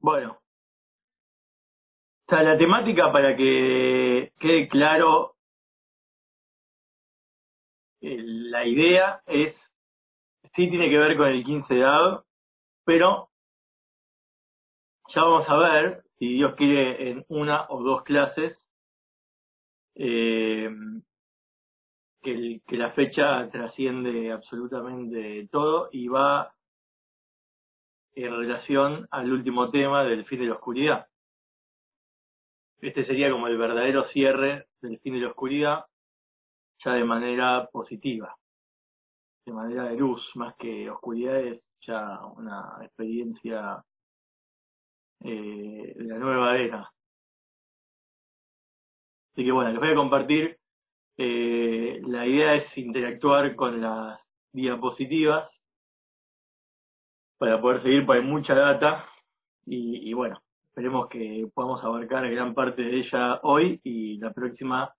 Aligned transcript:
Bueno, 0.00 0.38
o 2.26 2.30
sea, 2.30 2.42
la 2.42 2.58
temática 2.58 3.12
para 3.12 3.36
que 3.36 4.32
quede 4.40 4.68
claro, 4.68 5.36
eh, 8.00 8.18
la 8.20 8.66
idea 8.66 9.20
es, 9.26 9.54
sí 10.54 10.68
tiene 10.68 10.90
que 10.90 10.98
ver 10.98 11.16
con 11.16 11.28
el 11.28 11.44
15 11.44 11.74
de 11.74 12.18
pero 12.84 13.28
ya 15.14 15.22
vamos 15.22 15.48
a 15.48 15.56
ver, 15.56 16.02
si 16.18 16.34
Dios 16.34 16.54
quiere, 16.56 17.10
en 17.10 17.24
una 17.28 17.66
o 17.68 17.82
dos 17.82 18.02
clases, 18.02 18.58
eh, 19.94 20.68
que, 22.22 22.60
que 22.66 22.76
la 22.76 22.90
fecha 22.92 23.48
trasciende 23.50 24.32
absolutamente 24.32 25.48
todo 25.52 25.88
y 25.92 26.08
va 26.08 26.55
en 28.16 28.34
relación 28.34 29.06
al 29.10 29.30
último 29.30 29.70
tema 29.70 30.02
del 30.04 30.24
fin 30.24 30.40
de 30.40 30.46
la 30.46 30.54
oscuridad. 30.54 31.06
Este 32.80 33.04
sería 33.04 33.30
como 33.30 33.46
el 33.46 33.58
verdadero 33.58 34.08
cierre 34.08 34.66
del 34.80 34.98
fin 35.00 35.14
de 35.14 35.20
la 35.20 35.28
oscuridad, 35.28 35.84
ya 36.82 36.92
de 36.92 37.04
manera 37.04 37.68
positiva, 37.70 38.34
de 39.44 39.52
manera 39.52 39.84
de 39.84 39.96
luz, 39.96 40.22
más 40.34 40.54
que 40.56 40.88
oscuridad, 40.90 41.40
es 41.40 41.62
ya 41.80 42.20
una 42.36 42.78
experiencia 42.82 43.84
eh, 45.20 45.92
de 45.94 46.04
la 46.04 46.18
nueva 46.18 46.56
era. 46.58 46.90
Así 49.32 49.44
que 49.44 49.52
bueno, 49.52 49.70
les 49.70 49.80
voy 49.80 49.90
a 49.90 49.94
compartir. 49.94 50.58
Eh, 51.18 52.00
la 52.06 52.26
idea 52.26 52.54
es 52.54 52.78
interactuar 52.78 53.54
con 53.56 53.80
las 53.80 54.18
diapositivas 54.52 55.50
para 57.38 57.60
poder 57.60 57.82
seguir, 57.82 58.06
porque 58.06 58.20
hay 58.20 58.26
mucha 58.26 58.54
data 58.54 59.04
y, 59.66 60.12
bueno, 60.14 60.40
esperemos 60.68 61.08
que 61.08 61.46
podamos 61.52 61.82
abarcar 61.82 62.28
gran 62.30 62.54
parte 62.54 62.82
de 62.82 63.00
ella 63.00 63.40
hoy 63.42 63.80
y 63.82 64.18
la 64.18 64.32
próxima 64.32 64.94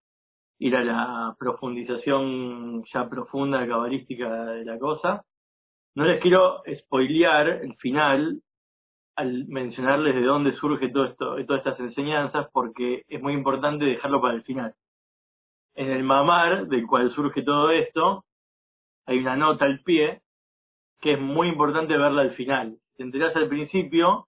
ir 0.59 0.75
a 0.75 0.83
la 0.83 1.35
profundización 1.39 2.83
ya 2.91 3.07
profunda 3.07 3.65
cabalística 3.67 4.45
de 4.45 4.65
la 4.65 4.77
cosa. 4.77 5.23
No 5.95 6.05
les 6.05 6.21
quiero 6.21 6.61
spoilear 6.79 7.47
el 7.47 7.75
final 7.77 8.41
al 9.15 9.47
mencionarles 9.47 10.13
de 10.13 10.21
dónde 10.21 10.53
surge 10.53 10.89
todo 10.89 11.05
esto, 11.05 11.35
todas 11.45 11.65
estas 11.65 11.79
enseñanzas, 11.79 12.47
porque 12.51 13.03
es 13.07 13.21
muy 13.21 13.33
importante 13.33 13.85
dejarlo 13.85 14.21
para 14.21 14.35
el 14.35 14.43
final. 14.43 14.75
En 15.73 15.89
el 15.89 16.03
mamar 16.03 16.67
del 16.67 16.85
cual 16.85 17.11
surge 17.11 17.41
todo 17.41 17.71
esto, 17.71 18.25
hay 19.07 19.19
una 19.19 19.35
nota 19.35 19.65
al 19.65 19.79
pie 19.79 20.21
que 21.01 21.13
es 21.13 21.19
muy 21.19 21.49
importante 21.49 21.97
verla 21.97 22.21
al 22.21 22.35
final. 22.35 22.77
Te 22.95 23.03
enterás 23.03 23.35
al 23.35 23.47
principio, 23.47 24.27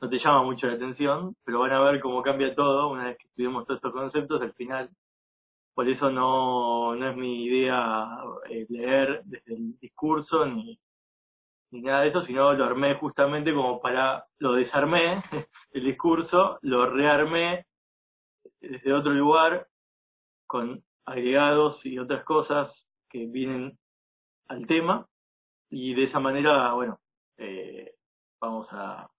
no 0.00 0.08
te 0.08 0.18
llama 0.18 0.42
mucho 0.42 0.66
la 0.66 0.74
atención, 0.74 1.34
pero 1.44 1.60
van 1.60 1.72
a 1.72 1.80
ver 1.80 2.00
cómo 2.00 2.22
cambia 2.22 2.54
todo 2.54 2.90
una 2.90 3.04
vez 3.04 3.18
que 3.18 3.28
estudiamos 3.28 3.66
todos 3.66 3.78
estos 3.78 3.92
conceptos 3.92 4.42
al 4.42 4.52
final. 4.54 4.90
Por 5.74 5.88
eso 5.88 6.10
no, 6.10 6.94
no 6.96 7.10
es 7.10 7.16
mi 7.16 7.44
idea 7.44 8.08
eh, 8.50 8.66
leer 8.68 9.22
desde 9.24 9.54
el 9.54 9.78
discurso 9.78 10.44
ni, 10.44 10.78
ni 11.70 11.82
nada 11.82 12.02
de 12.02 12.08
eso, 12.08 12.24
sino 12.24 12.52
lo 12.52 12.64
armé 12.64 12.94
justamente 12.94 13.54
como 13.54 13.80
para, 13.80 14.24
lo 14.38 14.54
desarmé, 14.54 15.22
el 15.72 15.84
discurso, 15.84 16.58
lo 16.62 16.90
rearmé 16.90 17.66
desde 18.60 18.92
otro 18.92 19.12
lugar, 19.12 19.66
con 20.46 20.82
agregados 21.04 21.84
y 21.84 21.98
otras 21.98 22.24
cosas 22.24 22.72
que 23.08 23.26
vienen 23.26 23.78
al 24.48 24.66
tema, 24.66 25.06
y 25.70 25.94
de 25.94 26.04
esa 26.04 26.20
manera, 26.20 26.72
bueno, 26.74 27.00
eh, 27.38 27.94
vamos 28.40 28.68
a, 28.72 29.10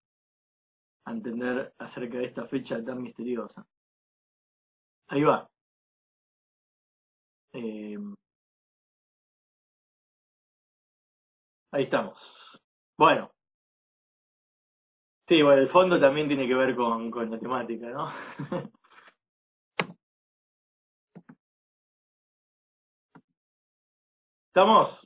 entender 1.05 1.73
acerca 1.79 2.17
de 2.19 2.25
esta 2.25 2.45
fecha 2.47 2.83
tan 2.83 3.01
misteriosa. 3.01 3.65
Ahí 5.07 5.23
va. 5.23 5.49
Eh, 7.53 7.97
ahí 11.71 11.83
estamos. 11.83 12.17
Bueno. 12.97 13.31
Sí, 15.27 15.41
bueno, 15.41 15.61
el 15.61 15.69
fondo 15.69 15.99
también 15.99 16.27
tiene 16.27 16.47
que 16.47 16.55
ver 16.55 16.75
con, 16.75 17.11
con 17.11 17.29
la 17.31 17.39
temática, 17.39 17.87
¿no? 17.89 18.11
¿Estamos? 24.49 24.98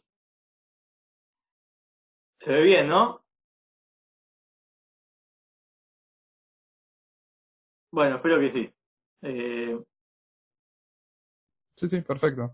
Se 2.44 2.52
ve 2.52 2.62
bien, 2.62 2.88
¿no? 2.90 3.22
Bueno, 7.92 8.18
espero 8.18 8.40
que 8.40 8.52
sí. 8.52 8.74
Eh, 9.22 9.80
Sí, 11.76 11.90
sí, 11.90 12.02
perfecto. 12.02 12.52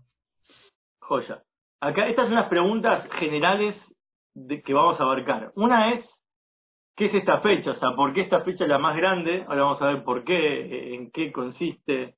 joya. 1.00 1.42
Acá 1.80 2.08
estas 2.08 2.26
son 2.26 2.34
las 2.34 2.48
preguntas 2.48 3.08
generales 3.18 3.76
de, 4.34 4.62
que 4.62 4.72
vamos 4.74 4.98
a 5.00 5.02
abarcar. 5.04 5.52
Una 5.56 5.94
es, 5.94 6.04
¿qué 6.96 7.06
es 7.06 7.14
esta 7.14 7.40
fecha? 7.40 7.72
O 7.72 7.78
sea, 7.78 7.90
¿por 7.96 8.12
qué 8.14 8.22
esta 8.22 8.42
fecha 8.44 8.64
es 8.64 8.70
la 8.70 8.78
más 8.78 8.96
grande? 8.96 9.44
Ahora 9.48 9.62
vamos 9.62 9.82
a 9.82 9.86
ver 9.92 10.04
por 10.04 10.24
qué, 10.24 10.34
eh, 10.34 10.94
en 10.94 11.10
qué 11.10 11.32
consiste 11.32 12.16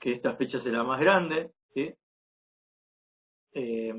que 0.00 0.12
esta 0.14 0.36
fecha 0.36 0.62
sea 0.62 0.72
la 0.72 0.84
más 0.84 1.00
grande. 1.00 1.52
¿sí? 1.74 1.92
Eh, 3.52 3.94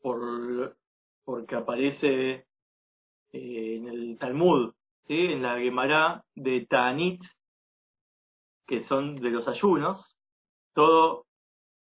por, 0.00 0.77
porque 1.28 1.56
aparece 1.56 2.46
eh, 3.32 3.76
en 3.76 3.86
el 3.86 4.16
Talmud, 4.18 4.72
¿sí? 5.06 5.14
en 5.14 5.42
la 5.42 5.58
Gemara 5.58 6.24
de 6.34 6.64
Ta'anit, 6.64 7.20
que 8.66 8.88
son 8.88 9.16
de 9.16 9.28
los 9.28 9.46
ayunos, 9.46 10.02
todo 10.72 11.26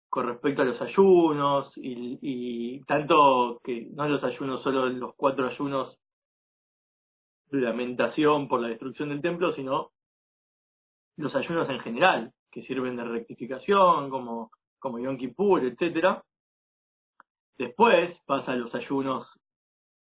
con 0.10 0.28
respecto 0.28 0.62
a 0.62 0.66
los 0.66 0.82
ayunos 0.82 1.74
y, 1.76 2.20
y 2.22 2.86
tanto 2.86 3.60
que 3.66 3.90
no 3.94 4.08
los 4.08 4.24
ayunos, 4.24 4.64
solo 4.64 4.88
los 4.88 5.14
cuatro 5.18 5.46
ayunos 5.46 6.00
de 7.52 7.60
lamentación 7.60 8.48
por 8.48 8.62
la 8.62 8.70
destrucción 8.70 9.10
del 9.10 9.22
templo, 9.22 9.54
sino 9.56 9.90
los 11.18 11.36
ayunos 11.36 11.70
en 11.70 11.82
general, 11.82 12.32
que 12.50 12.64
sirven 12.64 12.96
de 12.96 13.04
rectificación, 13.04 14.10
como, 14.10 14.52
como 14.80 15.00
Yom 15.00 15.18
Kippur, 15.18 15.66
etcétera. 15.66 16.24
Después 17.58 18.18
pasa 18.26 18.56
los 18.56 18.74
ayunos 18.74 19.28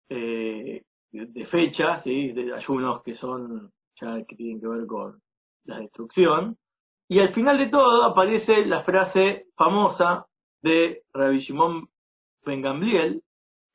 eh, 0.08 0.82
de, 1.12 1.46
fecha, 1.46 2.02
¿sí? 2.02 2.32
de 2.32 2.54
ayunos 2.54 3.02
que 3.02 3.14
son 3.16 3.70
ya 4.00 4.24
que 4.24 4.36
tienen 4.36 4.60
que 4.60 4.68
ver 4.68 4.86
con 4.86 5.20
la 5.64 5.78
destrucción, 5.80 6.56
y 7.08 7.20
al 7.20 7.32
final 7.34 7.58
de 7.58 7.68
todo 7.68 8.04
aparece 8.04 8.66
la 8.66 8.84
frase 8.84 9.46
famosa 9.56 10.26
de 10.62 11.02
Rabbi 11.14 11.40
Shimon 11.40 11.88
Ben 12.44 12.60
Gamliel, 12.60 13.22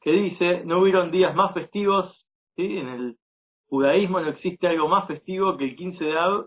que 0.02 0.12
dice, 0.12 0.64
no 0.66 0.80
hubieron 0.80 1.12
días 1.12 1.36
más 1.36 1.54
festivos, 1.54 2.26
¿sí? 2.56 2.78
en 2.78 2.90
el 2.90 3.18
judaísmo 3.68 4.20
no 4.20 4.30
existe 4.30 4.68
algo 4.68 4.88
más 4.88 5.08
festivo 5.08 5.58
que 5.58 5.66
el 5.66 5.76
15 5.76 6.04
de 6.04 6.18
Av 6.18 6.46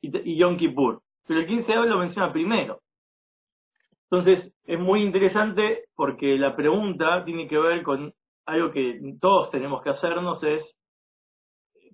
y, 0.00 0.32
y 0.32 0.36
Yom 0.36 0.56
Kippur. 0.56 1.02
Pero 1.26 1.40
el 1.40 1.46
15 1.46 1.66
de 1.70 1.78
Av 1.78 1.84
lo 1.84 1.98
menciona 1.98 2.32
primero. 2.32 2.80
Entonces, 4.10 4.52
es 4.64 4.78
muy 4.78 5.02
interesante 5.02 5.84
porque 5.94 6.38
la 6.38 6.56
pregunta 6.56 7.24
tiene 7.24 7.46
que 7.46 7.58
ver 7.58 7.82
con 7.82 8.12
algo 8.46 8.70
que 8.70 8.98
todos 9.20 9.50
tenemos 9.50 9.82
que 9.82 9.90
hacernos, 9.90 10.42
es 10.42 10.64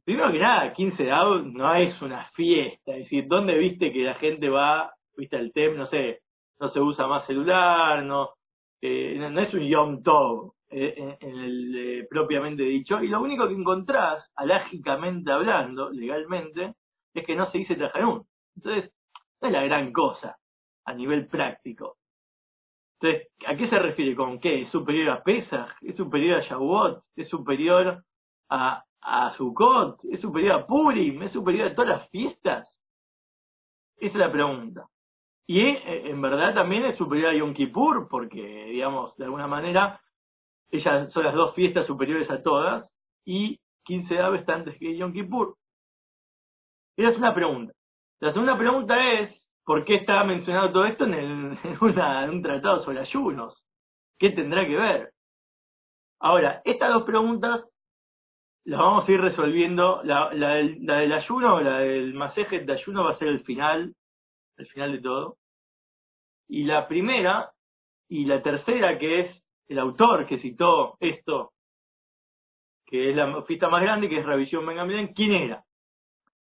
primero 0.04 0.30
que 0.30 0.38
nada, 0.38 0.72
15 0.72 1.02
de 1.02 1.10
no 1.10 1.74
es 1.74 2.00
una 2.02 2.26
fiesta, 2.34 2.92
es 2.92 3.04
decir, 3.04 3.26
¿dónde 3.26 3.58
viste 3.58 3.92
que 3.92 4.04
la 4.04 4.14
gente 4.14 4.48
va, 4.48 4.92
viste 5.16 5.36
el 5.36 5.52
TEM, 5.52 5.76
no 5.76 5.88
sé, 5.88 6.20
no 6.60 6.70
se 6.70 6.80
usa 6.80 7.06
más 7.06 7.26
celular, 7.26 8.04
no, 8.04 8.30
eh, 8.80 9.16
no, 9.18 9.40
es 9.40 9.52
un 9.54 9.66
Yom 9.66 10.02
Tov 10.02 10.52
eh, 10.70 11.16
el 11.20 11.74
eh, 11.76 12.06
propiamente 12.08 12.62
dicho, 12.62 13.02
y 13.02 13.08
lo 13.08 13.20
único 13.20 13.48
que 13.48 13.54
encontrás, 13.54 14.24
alágicamente 14.36 15.32
hablando, 15.32 15.90
legalmente, 15.90 16.74
es 17.14 17.24
que 17.24 17.34
no 17.34 17.50
se 17.50 17.58
dice 17.58 17.76
Tajanún. 17.76 18.24
Entonces, 18.56 18.92
no 19.40 19.48
es 19.48 19.52
la 19.52 19.62
gran 19.64 19.92
cosa 19.92 20.36
a 20.84 20.94
nivel 20.94 21.28
práctico. 21.28 21.96
Entonces, 23.00 23.28
¿a 23.46 23.56
qué 23.56 23.68
se 23.68 23.78
refiere 23.78 24.14
con 24.14 24.40
qué? 24.40 24.62
¿Es 24.62 24.70
superior 24.70 25.10
a 25.10 25.22
Pesach? 25.22 25.70
¿Es 25.82 25.96
superior 25.96 26.40
a 26.40 26.44
Shavuot? 26.44 27.02
¿Es 27.16 27.28
superior 27.28 28.02
a, 28.48 28.84
a 29.04 29.34
Sukkot, 29.36 30.00
es 30.10 30.20
superior 30.20 30.52
a 30.52 30.66
Purim, 30.66 31.22
es 31.22 31.32
superior 31.32 31.68
a 31.68 31.74
todas 31.74 31.98
las 31.98 32.10
fiestas. 32.10 32.68
Esa 33.96 34.12
es 34.12 34.14
la 34.14 34.32
pregunta. 34.32 34.86
Y 35.46 35.60
eh, 35.60 36.10
en 36.10 36.20
verdad 36.22 36.54
también 36.54 36.86
es 36.86 36.96
superior 36.96 37.30
a 37.30 37.34
Yom 37.34 37.52
Kippur, 37.52 38.08
porque, 38.08 38.64
digamos, 38.66 39.14
de 39.16 39.24
alguna 39.24 39.46
manera, 39.46 40.00
ellas 40.70 41.12
son 41.12 41.24
las 41.24 41.34
dos 41.34 41.54
fiestas 41.54 41.86
superiores 41.86 42.30
a 42.30 42.42
todas, 42.42 42.90
y 43.26 43.60
15 43.84 44.14
de 44.14 44.20
Av 44.20 44.34
está 44.34 44.54
antes 44.54 44.76
que 44.78 44.96
Yom 44.96 45.12
Kippur. 45.12 45.54
Esa 46.96 47.10
es 47.10 47.18
una 47.18 47.34
pregunta. 47.34 47.74
La 48.20 48.32
segunda 48.32 48.56
pregunta 48.56 49.12
es, 49.12 49.43
¿por 49.64 49.84
qué 49.84 49.96
está 49.96 50.24
mencionado 50.24 50.72
todo 50.72 50.84
esto 50.86 51.04
en, 51.04 51.14
el, 51.14 51.58
un 52.30 52.42
tratado 52.42 52.84
sobre 52.84 53.00
ayunos? 53.00 53.62
¿Qué 54.18 54.30
tendrá 54.30 54.66
que 54.66 54.76
ver? 54.76 55.10
Ahora, 56.20 56.62
estas 56.64 56.92
dos 56.92 57.04
preguntas 57.04 57.64
la 58.64 58.78
vamos 58.78 59.08
a 59.08 59.12
ir 59.12 59.20
resolviendo. 59.20 60.02
La, 60.04 60.32
la, 60.32 60.54
del, 60.54 60.84
la 60.84 60.96
del 60.98 61.12
ayuno, 61.12 61.60
la 61.60 61.78
del 61.78 62.12
de 62.12 62.72
ayuno 62.72 63.04
va 63.04 63.12
a 63.12 63.18
ser 63.18 63.28
el 63.28 63.44
final, 63.44 63.94
el 64.56 64.66
final 64.68 64.92
de 64.92 65.00
todo. 65.00 65.36
Y 66.48 66.64
la 66.64 66.88
primera 66.88 67.50
y 68.08 68.26
la 68.26 68.42
tercera, 68.42 68.98
que 68.98 69.20
es 69.20 69.44
el 69.68 69.78
autor 69.78 70.26
que 70.26 70.38
citó 70.38 70.96
esto, 71.00 71.52
que 72.86 73.10
es 73.10 73.16
la 73.16 73.42
fiesta 73.42 73.68
más 73.68 73.82
grande, 73.82 74.08
que 74.08 74.18
es 74.18 74.26
Revisión 74.26 74.66
Ben 74.66 75.14
¿quién 75.14 75.32
era? 75.32 75.64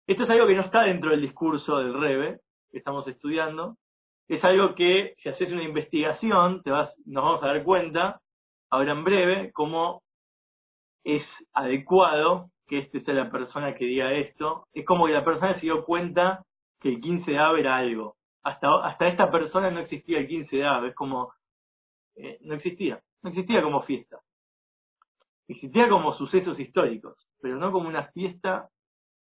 Esto 0.07 0.23
es 0.23 0.29
algo 0.29 0.47
que 0.47 0.55
no 0.55 0.61
está 0.61 0.83
dentro 0.83 1.11
del 1.11 1.21
discurso 1.21 1.77
del 1.77 1.93
Rebe, 1.93 2.39
que 2.71 2.77
estamos 2.77 3.07
estudiando. 3.07 3.77
Es 4.27 4.44
algo 4.44 4.75
que, 4.75 5.15
si 5.21 5.29
haces 5.29 5.51
una 5.51 5.63
investigación, 5.63 6.62
te 6.63 6.71
vas, 6.71 6.94
nos 7.06 7.23
vamos 7.23 7.44
a 7.44 7.47
dar 7.47 7.63
cuenta, 7.63 8.21
ahora 8.69 8.94
en 8.94 9.03
breve, 9.03 9.51
cómo 9.51 10.01
es 11.03 11.23
adecuado 11.53 12.50
que 12.68 12.79
este 12.79 13.03
sea 13.03 13.13
la 13.13 13.29
persona 13.29 13.75
que 13.75 13.85
diga 13.85 14.13
esto. 14.13 14.68
Es 14.73 14.85
como 14.85 15.06
que 15.06 15.13
la 15.13 15.25
persona 15.25 15.56
se 15.56 15.62
dio 15.62 15.83
cuenta 15.83 16.45
que 16.79 16.89
el 16.89 17.01
15 17.01 17.29
de 17.29 17.38
Av 17.38 17.57
era 17.57 17.75
algo. 17.75 18.15
Hasta, 18.44 18.85
hasta 18.85 19.07
esta 19.07 19.29
persona 19.29 19.69
no 19.69 19.81
existía 19.81 20.19
el 20.19 20.27
15 20.27 20.56
de 20.56 20.65
Av, 20.65 20.85
es 20.85 20.95
como, 20.95 21.33
eh, 22.15 22.39
no 22.41 22.56
existía, 22.56 23.01
no 23.21 23.29
existía 23.29 23.62
como 23.62 23.83
fiesta. 23.83 24.19
Existía 25.47 25.89
como 25.89 26.13
sucesos 26.15 26.59
históricos, 26.59 27.18
pero 27.41 27.57
no 27.57 27.71
como 27.71 27.89
una 27.89 28.06
fiesta 28.13 28.69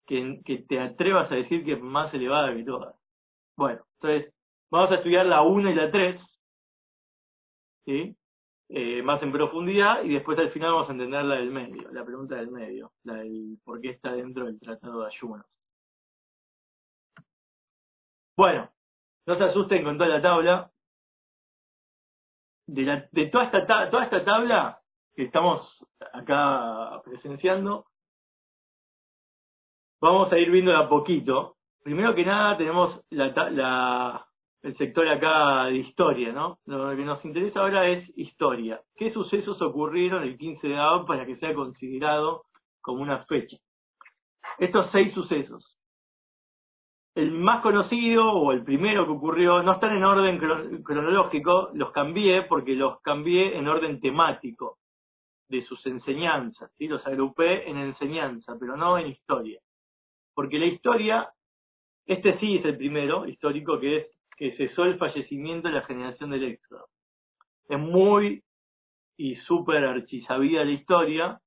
que, 0.05 0.41
que 0.45 0.59
te 0.59 0.79
atrevas 0.79 1.31
a 1.31 1.35
decir 1.35 1.65
que 1.65 1.73
es 1.73 1.81
más 1.81 2.13
elevada 2.13 2.55
que 2.55 2.63
todas. 2.63 3.00
Bueno, 3.57 3.81
entonces, 4.01 4.33
vamos 4.69 4.91
a 4.91 4.95
estudiar 4.95 5.25
la 5.25 5.41
1 5.41 5.69
y 5.71 5.75
la 5.75 5.91
3, 5.91 6.21
¿sí? 7.85 8.15
Eh, 8.69 9.01
más 9.03 9.21
en 9.21 9.31
profundidad, 9.31 10.03
y 10.03 10.13
después 10.13 10.39
al 10.39 10.51
final 10.51 10.71
vamos 10.71 10.89
a 10.89 10.93
entender 10.93 11.25
la 11.25 11.35
del 11.35 11.51
medio, 11.51 11.91
la 11.91 12.05
pregunta 12.05 12.35
del 12.35 12.51
medio, 12.51 12.93
la 13.03 13.15
del 13.15 13.57
por 13.65 13.81
qué 13.81 13.89
está 13.89 14.13
dentro 14.13 14.45
del 14.45 14.59
tratado 14.59 15.01
de 15.01 15.07
ayunos. 15.07 15.45
Bueno, 18.37 18.71
no 19.27 19.37
se 19.37 19.43
asusten 19.43 19.83
con 19.83 19.97
toda 19.97 20.09
la 20.09 20.21
tabla. 20.21 20.71
De, 22.67 23.27
toda, 23.31 23.45
esta, 23.45 23.89
toda 23.89 24.05
esta 24.05 24.23
tabla 24.23 24.81
que 25.13 25.23
estamos 25.23 25.85
acá 26.13 27.01
presenciando, 27.03 27.85
vamos 29.99 30.31
a 30.31 30.37
ir 30.39 30.49
viendo 30.49 30.71
de 30.71 30.77
a 30.77 30.87
poquito. 30.87 31.57
Primero 31.83 32.13
que 32.13 32.23
nada 32.23 32.57
tenemos 32.57 33.01
el 33.09 34.77
sector 34.77 35.07
acá 35.07 35.65
de 35.65 35.77
historia, 35.77 36.31
¿no? 36.31 36.59
Lo 36.65 36.95
que 36.95 37.03
nos 37.03 37.23
interesa 37.25 37.61
ahora 37.61 37.87
es 37.87 38.07
historia. 38.15 38.81
¿Qué 38.95 39.11
sucesos 39.11 39.61
ocurrieron 39.61 40.23
el 40.23 40.37
15 40.37 40.67
de 40.67 40.77
abril 40.77 41.07
para 41.07 41.25
que 41.25 41.37
sea 41.37 41.53
considerado 41.55 42.43
como 42.81 43.01
una 43.01 43.25
fecha? 43.25 43.57
Estos 44.59 44.91
seis 44.91 45.13
sucesos. 45.13 45.77
El 47.15 47.31
más 47.31 47.61
conocido 47.61 48.31
o 48.31 48.51
el 48.51 48.63
primero 48.63 49.05
que 49.05 49.11
ocurrió 49.11 49.61
no 49.63 49.73
están 49.73 49.97
en 49.97 50.03
orden 50.03 50.83
cronológico, 50.83 51.71
los 51.73 51.91
cambié 51.91 52.43
porque 52.43 52.73
los 52.73 53.01
cambié 53.01 53.57
en 53.57 53.67
orden 53.67 53.99
temático 53.99 54.77
de 55.49 55.61
sus 55.63 55.85
enseñanzas, 55.85 56.71
¿sí? 56.77 56.87
los 56.87 57.05
agrupé 57.05 57.69
en 57.69 57.77
enseñanza, 57.77 58.55
pero 58.57 58.77
no 58.77 58.97
en 58.97 59.07
historia. 59.07 59.59
Porque 60.33 60.57
la 60.57 60.67
historia, 60.67 61.29
este 62.05 62.37
sí 62.39 62.57
es 62.57 62.65
el 62.65 62.77
primero 62.77 63.25
histórico, 63.27 63.79
que 63.79 63.97
es 63.97 64.07
que 64.37 64.55
cesó 64.57 64.85
el 64.85 64.97
fallecimiento 64.97 65.67
de 65.67 65.75
la 65.75 65.83
generación 65.83 66.31
del 66.31 66.45
éxodo. 66.45 66.87
Es 67.69 67.79
muy 67.79 68.43
y 69.17 69.35
súper 69.35 69.85
archisabida 69.85 70.65
la 70.65 70.71
historia, 70.71 71.39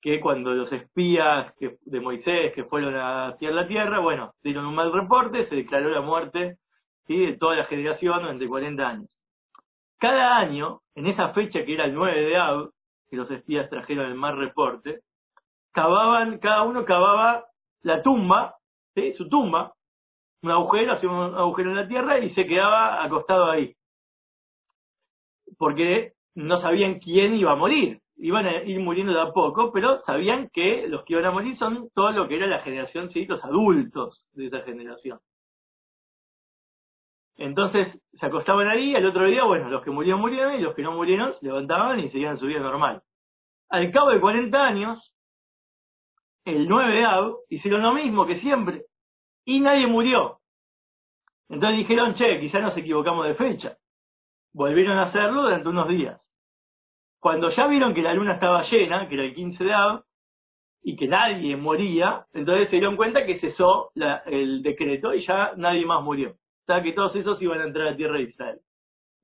que 0.00 0.20
cuando 0.20 0.54
los 0.54 0.72
espías 0.72 1.52
de 1.58 2.00
Moisés 2.00 2.54
que 2.54 2.64
fueron 2.64 2.94
a 2.94 3.28
hacia 3.28 3.50
la 3.50 3.66
tierra, 3.66 3.98
bueno, 3.98 4.32
dieron 4.42 4.64
un 4.64 4.74
mal 4.74 4.92
reporte, 4.92 5.46
se 5.48 5.56
declaró 5.56 5.90
la 5.90 6.00
muerte 6.00 6.56
¿sí? 7.06 7.18
de 7.18 7.36
toda 7.36 7.56
la 7.56 7.64
generación 7.64 8.20
durante 8.20 8.48
40 8.48 8.88
años. 8.88 9.10
Cada 9.98 10.38
año, 10.38 10.80
en 10.94 11.06
esa 11.08 11.30
fecha 11.34 11.64
que 11.64 11.74
era 11.74 11.84
el 11.84 11.94
9 11.94 12.20
de 12.20 12.36
Ab, 12.36 12.70
que 13.10 13.16
los 13.16 13.30
espías 13.30 13.68
trajeron 13.68 14.06
el 14.06 14.14
mal 14.14 14.38
reporte, 14.38 15.00
cavaban, 15.72 16.38
cada 16.38 16.62
uno 16.62 16.84
cavaba 16.84 17.44
la 17.82 18.02
tumba, 18.02 18.56
¿sí? 18.94 19.12
su 19.14 19.28
tumba, 19.28 19.74
un 20.42 20.50
agujero, 20.50 20.92
hacía 20.92 21.10
un 21.10 21.34
agujero 21.34 21.70
en 21.70 21.76
la 21.76 21.88
tierra 21.88 22.18
y 22.18 22.34
se 22.34 22.46
quedaba 22.46 23.04
acostado 23.04 23.50
ahí. 23.50 23.74
Porque 25.58 26.12
no 26.34 26.60
sabían 26.60 27.00
quién 27.00 27.34
iba 27.34 27.52
a 27.52 27.56
morir. 27.56 28.00
Iban 28.16 28.46
a 28.46 28.62
ir 28.64 28.80
muriendo 28.80 29.12
de 29.12 29.20
a 29.20 29.32
poco, 29.32 29.72
pero 29.72 30.02
sabían 30.02 30.50
que 30.52 30.88
los 30.88 31.04
que 31.04 31.14
iban 31.14 31.26
a 31.26 31.30
morir 31.30 31.56
son 31.56 31.88
todo 31.94 32.10
lo 32.10 32.26
que 32.28 32.36
era 32.36 32.46
la 32.46 32.60
generación, 32.60 33.10
sí, 33.10 33.26
los 33.26 33.42
adultos 33.44 34.24
de 34.32 34.46
esa 34.46 34.60
generación. 34.62 35.20
Entonces 37.36 37.86
se 38.12 38.26
acostaban 38.26 38.66
ahí, 38.66 38.96
al 38.96 39.06
otro 39.06 39.24
día, 39.26 39.44
bueno, 39.44 39.70
los 39.70 39.82
que 39.84 39.92
murieron 39.92 40.20
murieron 40.20 40.56
y 40.56 40.60
los 40.60 40.74
que 40.74 40.82
no 40.82 40.92
murieron 40.92 41.34
se 41.38 41.46
levantaban 41.46 42.00
y 42.00 42.10
seguían 42.10 42.38
su 42.38 42.46
vida 42.46 42.58
normal. 42.58 43.02
Al 43.70 43.92
cabo 43.92 44.10
de 44.10 44.20
40 44.20 44.60
años, 44.60 45.12
el 46.44 46.68
9 46.68 46.94
de 46.94 47.04
Ab, 47.04 47.36
hicieron 47.48 47.82
lo 47.82 47.92
mismo 47.92 48.26
que 48.26 48.40
siempre 48.40 48.82
y 49.48 49.60
nadie 49.60 49.86
murió. 49.86 50.38
Entonces 51.48 51.78
dijeron, 51.78 52.14
che, 52.14 52.40
quizás 52.40 52.62
nos 52.62 52.76
equivocamos 52.76 53.26
de 53.26 53.34
fecha. 53.34 53.76
Volvieron 54.52 54.98
a 54.98 55.04
hacerlo 55.04 55.42
durante 55.42 55.68
unos 55.68 55.88
días. 55.88 56.20
Cuando 57.20 57.50
ya 57.50 57.66
vieron 57.66 57.94
que 57.94 58.02
la 58.02 58.14
luna 58.14 58.34
estaba 58.34 58.62
llena, 58.68 59.08
que 59.08 59.14
era 59.14 59.24
el 59.24 59.34
15 59.34 59.64
de 59.64 59.74
Ab, 59.74 60.04
y 60.82 60.96
que 60.96 61.08
nadie 61.08 61.56
moría, 61.56 62.26
entonces 62.32 62.66
se 62.70 62.76
dieron 62.76 62.96
cuenta 62.96 63.26
que 63.26 63.40
cesó 63.40 63.90
el 64.26 64.62
decreto 64.62 65.14
y 65.14 65.26
ya 65.26 65.52
nadie 65.56 65.84
más 65.84 66.02
murió 66.02 66.36
sea 66.68 66.82
que 66.82 66.92
todos 66.92 67.16
esos 67.16 67.40
iban 67.40 67.62
a 67.62 67.64
entrar 67.64 67.88
a 67.88 67.96
tierra 67.96 68.18
de 68.18 68.24
Israel. 68.24 68.60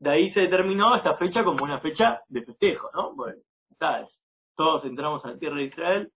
De 0.01 0.11
ahí 0.11 0.33
se 0.33 0.41
determinó 0.41 0.97
esta 0.97 1.17
fecha 1.17 1.45
como 1.45 1.63
una 1.63 1.79
fecha 1.79 2.23
de 2.29 2.43
festejo, 2.43 2.91
¿no? 2.95 3.15
Bueno, 3.15 3.39
¿sabes? 3.79 4.09
Todos 4.57 4.85
entramos 4.87 5.23
a 5.25 5.33
la 5.33 5.39
tierra 5.39 5.57
de 5.57 5.65
Israel, 5.65 6.11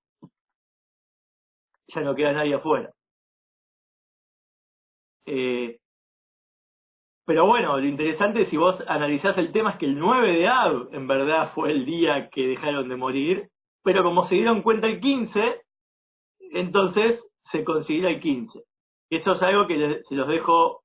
ya 1.88 2.00
no 2.00 2.14
queda 2.14 2.32
nadie 2.32 2.54
afuera. 2.54 2.90
Eh, 5.30 5.78
pero 7.26 7.46
bueno, 7.46 7.76
lo 7.76 7.86
interesante 7.86 8.48
si 8.48 8.56
vos 8.56 8.82
analizás 8.86 9.36
el 9.36 9.52
tema 9.52 9.72
es 9.72 9.76
que 9.76 9.84
el 9.84 9.98
9 9.98 10.32
de 10.32 10.48
Ab 10.48 10.88
en 10.92 11.06
verdad 11.06 11.52
fue 11.54 11.70
el 11.70 11.84
día 11.84 12.30
que 12.30 12.46
dejaron 12.46 12.88
de 12.88 12.96
morir, 12.96 13.48
pero 13.84 14.02
como 14.02 14.26
se 14.28 14.36
dieron 14.36 14.62
cuenta 14.62 14.86
el 14.86 15.00
15, 15.00 15.60
entonces 16.52 17.20
se 17.52 17.64
considera 17.64 18.08
el 18.08 18.20
15. 18.20 18.58
Esto 19.10 19.34
es 19.34 19.42
algo 19.42 19.66
que 19.66 20.02
se 20.08 20.14
los 20.14 20.26
dejo 20.28 20.80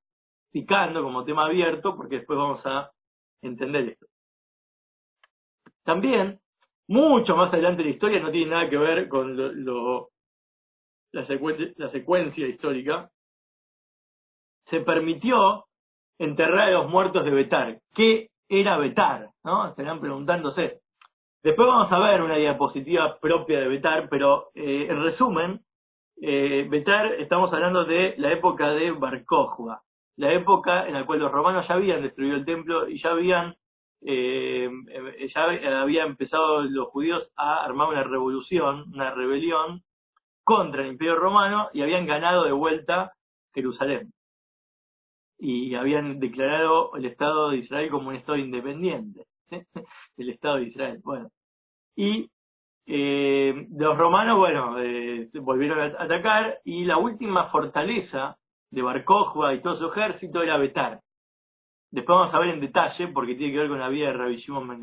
picando 0.52 1.02
como 1.02 1.24
tema 1.24 1.46
abierto, 1.46 1.96
porque 1.96 2.16
después 2.16 2.38
vamos 2.38 2.60
a 2.66 2.90
entender 3.40 3.88
esto. 3.88 4.06
También, 5.82 6.40
mucho 6.88 7.36
más 7.36 7.52
adelante 7.54 7.82
de 7.82 7.88
la 7.88 7.94
historia, 7.94 8.20
no 8.20 8.30
tiene 8.30 8.50
nada 8.50 8.68
que 8.68 8.76
ver 8.76 9.08
con 9.08 9.34
lo, 9.64 10.10
la, 11.12 11.26
la 11.76 11.90
secuencia 11.90 12.46
histórica, 12.46 13.10
se 14.66 14.80
permitió 14.80 15.64
enterrar 16.18 16.68
a 16.68 16.72
los 16.72 16.90
muertos 16.90 17.24
de 17.24 17.30
Betar. 17.30 17.78
¿Qué 17.94 18.28
era 18.48 18.76
Betar? 18.78 19.30
¿No? 19.44 19.68
Estarán 19.68 20.00
preguntándose. 20.00 20.80
Después 21.42 21.68
vamos 21.68 21.92
a 21.92 21.98
ver 21.98 22.22
una 22.22 22.36
diapositiva 22.36 23.18
propia 23.18 23.60
de 23.60 23.68
Betar, 23.68 24.08
pero 24.08 24.48
eh, 24.54 24.86
en 24.88 25.02
resumen, 25.02 25.60
eh, 26.20 26.66
Betar, 26.70 27.14
estamos 27.14 27.52
hablando 27.52 27.84
de 27.84 28.14
la 28.18 28.32
época 28.32 28.70
de 28.70 28.92
Barcojua 28.92 29.82
la 30.16 30.32
época 30.32 30.86
en 30.86 30.94
la 30.94 31.06
cual 31.06 31.18
los 31.18 31.32
romanos 31.32 31.66
ya 31.68 31.74
habían 31.74 32.02
destruido 32.02 32.36
el 32.36 32.44
templo 32.44 32.88
y 32.88 33.00
ya 33.00 33.10
habían 33.10 33.54
eh, 34.06 34.70
ya 35.34 35.44
habían 35.80 36.08
empezado 36.08 36.62
los 36.62 36.88
judíos 36.88 37.26
a 37.36 37.64
armar 37.64 37.88
una 37.88 38.04
revolución, 38.04 38.84
una 38.92 39.10
rebelión 39.12 39.82
contra 40.44 40.82
el 40.82 40.88
imperio 40.88 41.16
romano 41.16 41.70
y 41.72 41.80
habían 41.80 42.06
ganado 42.06 42.44
de 42.44 42.52
vuelta 42.52 43.12
Jerusalén. 43.54 44.12
Y 45.38 45.74
habían 45.74 46.20
declarado 46.20 46.94
el 46.96 47.06
Estado 47.06 47.50
de 47.50 47.58
Israel 47.58 47.90
como 47.90 48.08
un 48.08 48.16
Estado 48.16 48.38
independiente, 48.38 49.26
el 50.16 50.30
Estado 50.30 50.56
de 50.56 50.64
Israel. 50.64 51.00
Bueno, 51.04 51.28
y 51.96 52.30
eh, 52.86 53.66
los 53.70 53.96
romanos, 53.96 54.38
bueno, 54.38 54.78
eh, 54.80 55.28
volvieron 55.34 55.80
a 55.80 56.02
atacar 56.02 56.58
y 56.64 56.84
la 56.84 56.98
última 56.98 57.50
fortaleza 57.50 58.36
de 58.70 58.82
Barcojua 58.82 59.54
y 59.54 59.62
todo 59.62 59.78
su 59.78 59.86
ejército 59.86 60.42
era 60.42 60.58
Betar. 60.58 61.00
Después 61.90 62.18
vamos 62.18 62.34
a 62.34 62.38
ver 62.40 62.50
en 62.50 62.60
detalle 62.60 63.08
porque 63.08 63.36
tiene 63.36 63.52
que 63.52 63.60
ver 63.60 63.68
con 63.68 63.78
la 63.78 63.88
vida 63.88 64.08
de 64.08 64.14
Rabbi 64.14 64.36
Shimon 64.36 64.82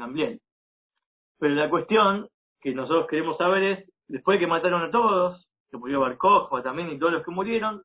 Pero 1.40 1.56
la 1.56 1.70
cuestión 1.70 2.30
que 2.62 2.74
nosotros 2.74 3.08
queremos 3.08 3.38
saber 3.38 3.64
es, 3.64 3.92
después 4.08 4.40
de 4.40 4.46
que 4.46 4.48
mataron 4.48 4.84
a 4.84 4.92
todos, 4.92 5.46
que 5.70 5.78
murió 5.78 6.00
Barcojua 6.00 6.64
también 6.64 6.90
y 6.90 6.98
todos 6.98 7.14
los 7.14 7.26
que 7.26 7.32
murieron, 7.32 7.84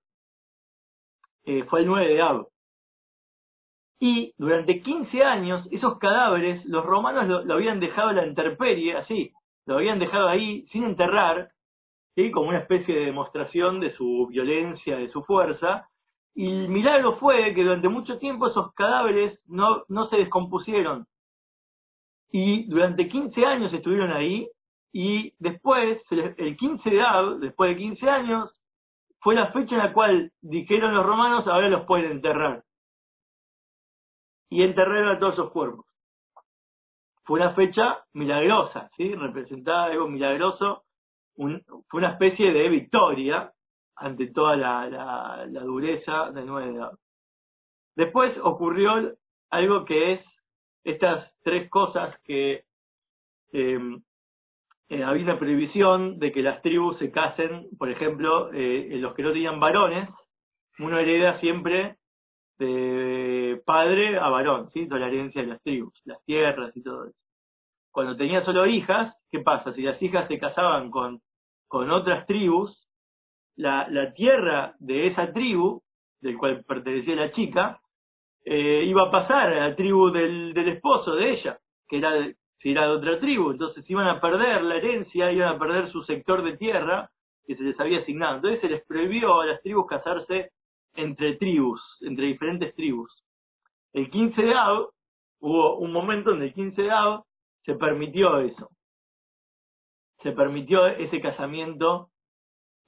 eh, 1.44 1.64
fue 1.64 1.80
el 1.80 1.87
9 1.87 2.08
de 2.08 2.23
Ab. 2.23 2.46
Y 3.98 4.34
durante 4.36 4.82
15 4.82 5.22
años, 5.22 5.66
esos 5.70 5.98
cadáveres, 5.98 6.64
los 6.66 6.84
romanos 6.84 7.44
lo, 7.46 7.54
habían 7.54 7.80
dejado 7.80 8.08
a 8.10 8.12
la 8.12 8.26
intemperie, 8.26 8.94
así, 8.96 9.32
lo 9.64 9.76
habían 9.76 9.98
dejado 9.98 10.28
ahí 10.28 10.66
sin 10.68 10.84
enterrar, 10.84 11.50
¿sí? 12.14 12.30
como 12.30 12.50
una 12.50 12.58
especie 12.58 12.94
de 12.94 13.06
demostración 13.06 13.80
de 13.80 13.94
su 13.94 14.26
violencia, 14.30 14.96
de 14.96 15.08
su 15.08 15.22
fuerza, 15.24 15.88
y 16.34 16.46
el 16.46 16.68
milagro 16.68 17.16
fue 17.16 17.54
que 17.54 17.62
durante 17.62 17.88
mucho 17.88 18.18
tiempo 18.18 18.48
esos 18.48 18.74
cadáveres 18.74 19.40
no, 19.46 19.84
no 19.88 20.06
se 20.08 20.16
descompusieron. 20.16 21.06
Y 22.30 22.66
durante 22.68 23.08
15 23.08 23.46
años 23.46 23.72
estuvieron 23.72 24.12
ahí, 24.12 24.46
y 24.92 25.32
después, 25.38 26.00
el 26.10 26.56
15 26.56 26.90
de 26.90 27.02
Ab, 27.02 27.38
después 27.38 27.70
de 27.70 27.76
15 27.76 28.10
años, 28.10 28.50
fue 29.20 29.34
la 29.34 29.50
fecha 29.52 29.76
en 29.76 29.82
la 29.82 29.92
cual 29.92 30.32
dijeron 30.42 30.94
los 30.94 31.04
romanos, 31.04 31.46
ahora 31.46 31.68
los 31.68 31.86
pueden 31.86 32.12
enterrar. 32.12 32.62
Y 34.48 34.62
enterraron 34.62 35.08
a 35.08 35.18
todos 35.18 35.34
esos 35.34 35.50
cuerpos. 35.50 35.86
Fue 37.24 37.40
una 37.40 37.54
fecha 37.54 38.04
milagrosa, 38.12 38.88
¿sí? 38.96 39.14
Representaba 39.14 39.84
algo 39.86 40.08
milagroso, 40.08 40.84
fue 41.34 41.98
una 41.98 42.12
especie 42.12 42.52
de 42.52 42.68
victoria 42.68 43.52
ante 43.96 44.28
toda 44.28 44.56
la, 44.56 45.46
dureza 45.64 46.30
del 46.30 46.46
9 46.46 46.72
de 46.72 46.88
Después 47.96 48.36
ocurrió 48.42 49.16
algo 49.50 49.84
que 49.84 50.12
es 50.12 50.20
estas 50.84 51.32
tres 51.42 51.68
cosas 51.70 52.16
que 52.24 52.64
eh, 53.52 53.78
eh, 54.88 55.02
había 55.02 55.24
una 55.24 55.38
prohibición 55.38 56.18
de 56.18 56.30
que 56.30 56.42
las 56.42 56.62
tribus 56.62 56.98
se 56.98 57.10
casen, 57.10 57.68
por 57.76 57.90
ejemplo, 57.90 58.52
eh, 58.52 58.88
los 59.00 59.14
que 59.14 59.22
no 59.22 59.32
tenían 59.32 59.58
varones, 59.58 60.08
uno 60.78 60.98
hereda 60.98 61.40
siempre 61.40 61.96
de 62.58 63.60
padre 63.64 64.18
a 64.18 64.28
varón, 64.28 64.70
¿sí? 64.70 64.86
Toda 64.86 65.00
la 65.00 65.08
herencia 65.08 65.42
de 65.42 65.48
las 65.48 65.62
tribus, 65.62 66.00
las 66.04 66.22
tierras 66.25 66.76
y 66.76 66.82
todo 66.82 67.04
eso. 67.04 67.18
Cuando 67.90 68.16
tenía 68.16 68.44
solo 68.44 68.66
hijas, 68.66 69.14
¿qué 69.30 69.40
pasa? 69.40 69.72
Si 69.72 69.82
las 69.82 70.00
hijas 70.02 70.28
se 70.28 70.38
casaban 70.38 70.90
con, 70.90 71.20
con 71.68 71.90
otras 71.90 72.26
tribus, 72.26 72.88
la, 73.56 73.88
la 73.88 74.12
tierra 74.12 74.75
de 74.78 75.08
esa 75.08 75.32
tribu, 75.32 75.82
del 76.20 76.36
cual 76.36 76.64
pertenecía 76.64 77.16
la 77.16 77.32
chica, 77.32 77.80
eh, 78.44 78.84
iba 78.86 79.04
a 79.04 79.10
pasar 79.10 79.52
a 79.52 79.68
la 79.68 79.76
tribu 79.76 80.10
del, 80.10 80.54
del 80.54 80.68
esposo 80.68 81.14
de 81.14 81.32
ella, 81.32 81.58
que 81.88 81.98
era 81.98 82.12
si 82.58 82.70
era 82.70 82.82
de 82.86 82.92
otra 82.92 83.20
tribu, 83.20 83.50
entonces 83.50 83.88
iban 83.88 84.08
a 84.08 84.20
perder 84.20 84.62
la 84.62 84.76
herencia, 84.76 85.30
iban 85.30 85.54
a 85.54 85.58
perder 85.58 85.90
su 85.90 86.02
sector 86.04 86.42
de 86.42 86.56
tierra 86.56 87.10
que 87.46 87.54
se 87.54 87.62
les 87.62 87.78
había 87.78 88.00
asignado. 88.00 88.36
Entonces 88.36 88.60
se 88.60 88.68
les 88.68 88.84
prohibió 88.86 89.40
a 89.40 89.46
las 89.46 89.62
tribus 89.62 89.86
casarse 89.86 90.50
entre 90.96 91.36
tribus, 91.36 91.80
entre 92.02 92.26
diferentes 92.26 92.74
tribus. 92.74 93.12
El 93.92 94.10
15 94.10 94.42
de 94.42 94.54
Av, 94.54 94.88
hubo 95.40 95.78
un 95.78 95.92
momento 95.92 96.32
en 96.32 96.42
el 96.42 96.52
15 96.52 96.82
de 96.82 96.90
Av 96.90 97.24
se 97.64 97.74
permitió 97.74 98.38
eso. 98.38 98.70
Se 100.22 100.32
permitió 100.32 100.86
ese 100.86 101.20
casamiento 101.20 102.10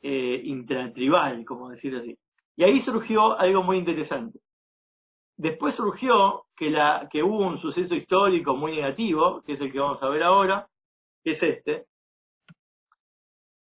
eh, 0.03 0.41
intratribal, 0.45 1.45
como 1.45 1.71
decir 1.71 1.97
así. 1.97 2.17
Y 2.57 2.65
ahí 2.65 2.83
surgió 2.83 3.39
algo 3.39 3.63
muy 3.63 3.79
interesante. 3.79 4.39
Después 5.37 5.75
surgió 5.77 6.45
que, 6.57 6.75
que 7.11 7.23
hubo 7.23 7.47
un 7.47 7.61
suceso 7.61 7.95
histórico 7.95 8.57
muy 8.57 8.73
negativo, 8.73 9.43
que 9.43 9.53
es 9.53 9.61
el 9.61 9.71
que 9.71 9.79
vamos 9.79 10.03
a 10.03 10.09
ver 10.09 10.23
ahora, 10.23 10.67
que 11.23 11.33
es 11.33 11.43
este, 11.43 11.85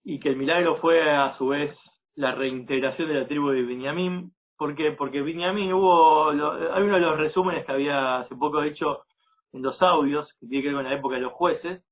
y 0.04 0.20
que 0.20 0.30
el 0.30 0.38
milagro 0.38 0.77
fue 0.77 1.12
a 1.12 1.38
su 1.38 1.50
vez 1.50 1.77
la 2.16 2.34
reintegración 2.34 3.10
de 3.10 3.13
la 3.16 3.27
tribu 3.27 3.50
de 3.50 3.62
Benjamín. 3.62 4.32
¿Por 4.58 4.76
qué? 4.76 4.92
Porque 4.92 5.22
Benjamín 5.22 5.72
hubo, 5.74 6.30
hay 6.30 6.84
uno 6.84 6.96
de 6.96 7.00
los 7.00 7.18
resúmenes 7.18 7.66
que 7.66 7.72
había 7.72 8.20
hace 8.20 8.36
poco 8.36 8.64
hecho 8.64 9.04
en 9.54 9.62
los 9.62 9.82
audios, 9.82 10.34
que 10.40 10.48
tiene 10.48 10.64
que 10.64 10.70
ver 10.70 10.78
con 10.78 10.86
la 10.86 10.96
época 10.96 11.16
de 11.16 11.22
los 11.22 11.34
jueces, 11.34 11.84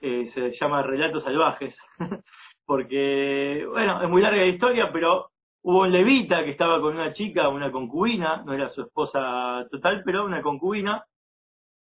eh, 0.00 0.30
se 0.34 0.52
llama 0.60 0.82
Relatos 0.82 1.24
Salvajes, 1.24 1.74
porque, 2.66 3.66
bueno, 3.70 4.02
es 4.02 4.08
muy 4.08 4.20
larga 4.20 4.38
la 4.38 4.46
historia, 4.46 4.90
pero 4.92 5.32
Hubo 5.64 5.82
un 5.82 5.92
levita 5.92 6.42
que 6.42 6.50
estaba 6.50 6.80
con 6.80 6.96
una 6.96 7.12
chica, 7.12 7.48
una 7.48 7.70
concubina, 7.70 8.42
no 8.44 8.52
era 8.52 8.70
su 8.70 8.82
esposa 8.82 9.64
total, 9.70 10.02
pero 10.04 10.24
una 10.24 10.42
concubina, 10.42 11.04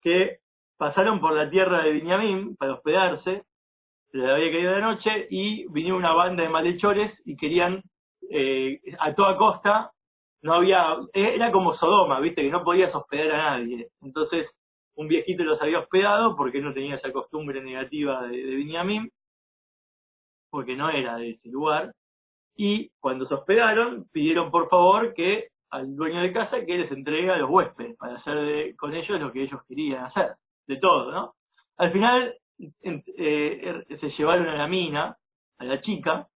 que 0.01 0.37
pasaron 0.77 1.19
por 1.19 1.33
la 1.33 1.47
tierra 1.49 1.83
de 1.83 1.91
Viñamín 1.91 2.55
para 2.55 2.73
hospedarse, 2.73 3.43
se 4.09 4.17
les 4.17 4.29
había 4.29 4.51
caído 4.51 4.73
de 4.73 4.81
noche 4.81 5.27
y 5.29 5.67
vinieron 5.71 5.99
una 5.99 6.13
banda 6.13 6.41
de 6.41 6.49
malhechores 6.49 7.13
y 7.23 7.37
querían 7.37 7.83
eh, 8.31 8.79
a 8.99 9.13
toda 9.13 9.37
costa, 9.37 9.91
no 10.41 10.53
había, 10.53 10.95
era 11.13 11.51
como 11.51 11.75
Sodoma, 11.75 12.19
viste, 12.19 12.41
que 12.41 12.51
no 12.51 12.63
podías 12.63 12.93
hospedar 12.93 13.31
a 13.31 13.57
nadie. 13.57 13.89
Entonces, 14.01 14.49
un 14.95 15.07
viejito 15.07 15.43
los 15.43 15.61
había 15.61 15.79
hospedado 15.79 16.35
porque 16.35 16.61
no 16.61 16.73
tenía 16.73 16.95
esa 16.95 17.11
costumbre 17.11 17.61
negativa 17.61 18.27
de, 18.27 18.37
de 18.37 19.11
porque 20.49 20.75
no 20.75 20.89
era 20.89 21.17
de 21.17 21.31
ese 21.31 21.49
lugar, 21.49 21.91
y 22.55 22.89
cuando 22.99 23.27
se 23.27 23.35
hospedaron 23.35 24.05
pidieron 24.11 24.49
por 24.49 24.69
favor 24.69 25.13
que 25.13 25.49
al 25.69 25.95
dueño 25.95 26.21
de 26.21 26.33
casa 26.33 26.65
que 26.65 26.77
les 26.77 26.91
entregue 26.91 27.29
a 27.29 27.37
los 27.37 27.49
huéspedes 27.49 27.95
para 27.97 28.15
hacer 28.15 28.75
con 28.75 28.95
ellos 28.95 29.19
lo 29.19 29.31
que 29.31 29.43
ellos 29.43 29.61
querían 29.67 30.05
hacer, 30.05 30.31
de 30.65 30.77
todo, 30.77 31.11
¿no? 31.11 31.33
Al 31.77 31.91
final 31.91 32.35
eh, 32.59 33.61
er, 33.63 33.99
se 33.99 34.09
llevaron 34.09 34.47
a 34.47 34.55
la 34.55 34.67
mina, 34.67 35.15
a 35.59 35.65
la 35.65 35.81
chica, 35.81 36.27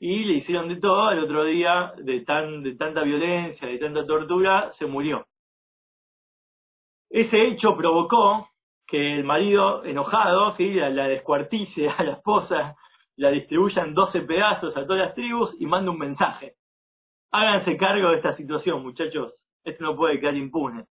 y 0.00 0.24
le 0.24 0.34
hicieron 0.34 0.68
de 0.68 0.76
todo, 0.76 1.08
al 1.08 1.18
otro 1.18 1.44
día 1.44 1.92
de, 1.98 2.20
tan, 2.20 2.62
de 2.62 2.76
tanta 2.76 3.02
violencia, 3.02 3.66
de 3.66 3.78
tanta 3.78 4.06
tortura, 4.06 4.72
se 4.78 4.86
murió. 4.86 5.26
Ese 7.10 7.48
hecho 7.48 7.76
provocó 7.76 8.48
que 8.86 9.14
el 9.14 9.24
marido 9.24 9.84
enojado, 9.84 10.54
¿sí? 10.56 10.72
la, 10.74 10.90
la 10.90 11.08
descuartice 11.08 11.88
a 11.88 12.02
la 12.02 12.12
esposa 12.12 12.76
la 13.16 13.30
distribuya 13.30 13.82
en 13.82 13.94
12 13.94 14.20
pedazos 14.22 14.76
a 14.76 14.86
todas 14.86 15.06
las 15.06 15.14
tribus 15.14 15.54
y 15.58 15.66
manda 15.66 15.90
un 15.90 15.98
mensaje. 15.98 16.54
Háganse 17.32 17.76
cargo 17.76 18.10
de 18.10 18.16
esta 18.16 18.36
situación, 18.36 18.82
muchachos. 18.82 19.34
Esto 19.64 19.84
no 19.84 19.96
puede 19.96 20.20
quedar 20.20 20.36
impune. 20.36 20.84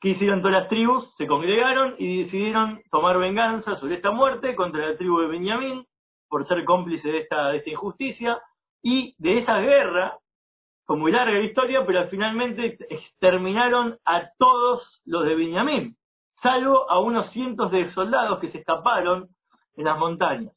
¿Qué 0.00 0.10
hicieron 0.10 0.40
todas 0.40 0.60
las 0.60 0.68
tribus? 0.68 1.12
Se 1.16 1.26
congregaron 1.26 1.96
y 1.98 2.22
decidieron 2.22 2.80
tomar 2.90 3.18
venganza 3.18 3.76
sobre 3.80 3.96
esta 3.96 4.12
muerte 4.12 4.54
contra 4.54 4.88
la 4.88 4.96
tribu 4.96 5.20
de 5.20 5.26
Benjamín 5.26 5.84
por 6.34 6.48
ser 6.48 6.64
cómplice 6.64 7.06
de 7.06 7.18
esta, 7.18 7.54
injusticia. 7.64 8.42
Y 8.82 9.14
de 9.18 9.38
esa 9.38 9.60
guerra, 9.60 10.18
fue 10.84 10.96
muy 10.96 11.12
larga 11.12 11.38
la 11.38 11.44
historia, 11.44 11.86
pero 11.86 12.08
finalmente 12.08 12.76
exterminaron 12.90 13.98
a 14.04 14.30
todos 14.36 15.00
los 15.04 15.24
de 15.26 15.36
Benjamín, 15.36 15.96
salvo 16.42 16.90
a 16.90 16.98
unos 16.98 17.30
cientos 17.30 17.70
de 17.70 17.88
soldados 17.92 18.40
que 18.40 18.50
se 18.50 18.58
escaparon 18.58 19.28
en 19.76 19.84
las 19.84 19.96
montañas. 19.96 20.52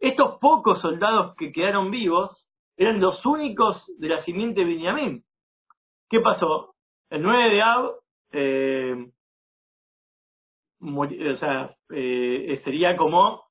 Estos 0.00 0.40
pocos 0.40 0.80
soldados 0.80 1.36
que 1.36 1.52
quedaron 1.52 1.92
vivos 1.92 2.44
eran 2.76 3.00
los 3.00 3.24
únicos 3.24 3.84
de 3.98 4.08
la 4.08 4.24
simiente 4.24 4.64
Benjamín. 4.64 5.22
¿Qué 6.10 6.18
pasó? 6.18 6.74
El 7.08 7.22
9 7.22 7.50
de 7.50 7.62
Ab, 7.62 7.92
eh, 8.32 9.06
o 10.80 11.36
sea, 11.38 11.76
eh, 11.90 12.60
sería 12.64 12.96
como 12.96 13.43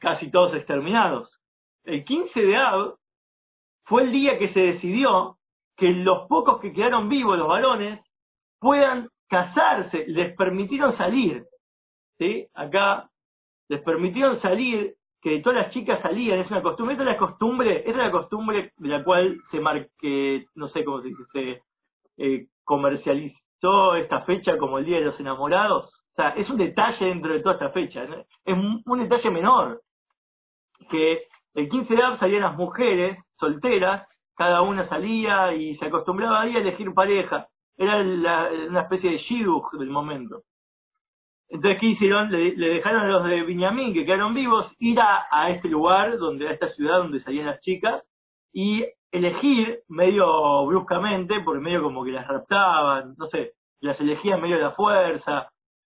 casi 0.00 0.30
todos 0.30 0.54
exterminados. 0.54 1.30
El 1.84 2.04
15 2.04 2.40
de 2.40 2.56
Ab 2.56 2.94
fue 3.84 4.02
el 4.02 4.12
día 4.12 4.38
que 4.38 4.52
se 4.52 4.60
decidió 4.60 5.36
que 5.76 5.90
los 5.90 6.28
pocos 6.28 6.60
que 6.60 6.72
quedaron 6.72 7.08
vivos, 7.08 7.38
los 7.38 7.48
varones, 7.48 8.00
puedan 8.60 9.08
casarse, 9.28 10.04
les 10.08 10.36
permitieron 10.36 10.96
salir. 10.96 11.44
¿sí? 12.18 12.46
Acá 12.54 13.08
les 13.68 13.80
permitieron 13.82 14.40
salir 14.40 14.94
que 15.22 15.40
todas 15.40 15.64
las 15.64 15.72
chicas 15.72 16.00
salían, 16.02 16.38
es 16.40 16.50
una 16.50 16.62
costumbre, 16.62 16.94
esta 16.94 17.02
es 17.02 17.08
la 17.08 17.18
costumbre, 17.18 17.84
es 17.86 17.96
la 17.96 18.10
costumbre 18.10 18.72
de 18.76 18.88
la 18.88 19.04
cual 19.04 19.38
se 19.50 19.60
marque, 19.60 20.46
no 20.54 20.68
sé 20.68 20.84
cómo 20.84 21.02
se 21.32 21.62
eh, 22.16 22.46
comercializó 22.64 23.96
esta 23.96 24.22
fecha 24.22 24.56
como 24.56 24.78
el 24.78 24.86
Día 24.86 24.98
de 24.98 25.04
los 25.06 25.20
Enamorados. 25.20 25.99
Es 26.36 26.48
un 26.50 26.58
detalle 26.58 27.06
dentro 27.06 27.32
de 27.32 27.40
toda 27.40 27.54
esta 27.54 27.70
fecha, 27.70 28.04
es 28.44 28.54
un, 28.54 28.98
detalle 29.00 29.30
menor, 29.30 29.80
que 30.90 31.24
el 31.54 31.68
15 31.68 31.94
de 31.94 32.02
abril 32.02 32.18
salían 32.20 32.42
las 32.42 32.56
mujeres 32.56 33.18
solteras, 33.38 34.06
cada 34.36 34.62
una 34.62 34.88
salía 34.88 35.52
y 35.54 35.76
se 35.76 35.86
acostumbraba 35.86 36.42
a 36.42 36.46
elegir 36.46 36.94
pareja, 36.94 37.48
era 37.76 37.98
una 37.98 38.80
especie 38.82 39.10
de 39.10 39.18
shidduch 39.18 39.72
del 39.72 39.90
momento. 39.90 40.42
Entonces, 41.50 41.80
¿qué 41.80 41.86
hicieron? 41.86 42.30
Le, 42.30 42.54
dejaron 42.54 43.02
a 43.02 43.08
los 43.08 43.24
de 43.24 43.42
Viñamín, 43.42 43.92
que 43.92 44.04
quedaron 44.04 44.34
vivos, 44.34 44.72
ir 44.78 44.98
a, 45.00 45.50
este 45.50 45.68
lugar, 45.68 46.16
donde 46.18 46.48
a 46.48 46.52
esta 46.52 46.68
ciudad 46.70 46.98
donde 46.98 47.22
salían 47.22 47.46
las 47.46 47.60
chicas, 47.60 48.04
y 48.52 48.84
elegir 49.10 49.80
medio 49.88 50.64
bruscamente, 50.66 51.40
porque 51.40 51.60
medio 51.60 51.82
como 51.82 52.04
que 52.04 52.12
las 52.12 52.28
raptaban, 52.28 53.14
no 53.18 53.26
sé, 53.26 53.54
las 53.80 53.98
elegían 54.00 54.40
medio 54.40 54.56
de 54.56 54.62
la 54.62 54.70
fuerza, 54.72 55.48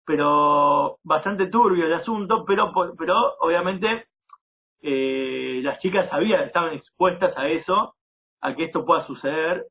pero 0.05 0.99
bastante 1.05 1.47
turbio 1.47 1.87
el 1.87 1.95
asunto, 1.95 2.45
pero, 2.47 2.73
pero 2.99 3.35
obviamente 3.41 4.07
eh, 4.83 5.61
las 5.63 5.79
chicas 5.81 6.09
sabían, 6.11 6.43
estaban 6.45 6.75
expuestas 6.75 7.37
a 7.37 7.49
eso, 7.49 7.95
a 8.41 8.55
que 8.55 8.65
esto 8.65 8.85
pueda 8.85 9.07
suceder, 9.07 9.67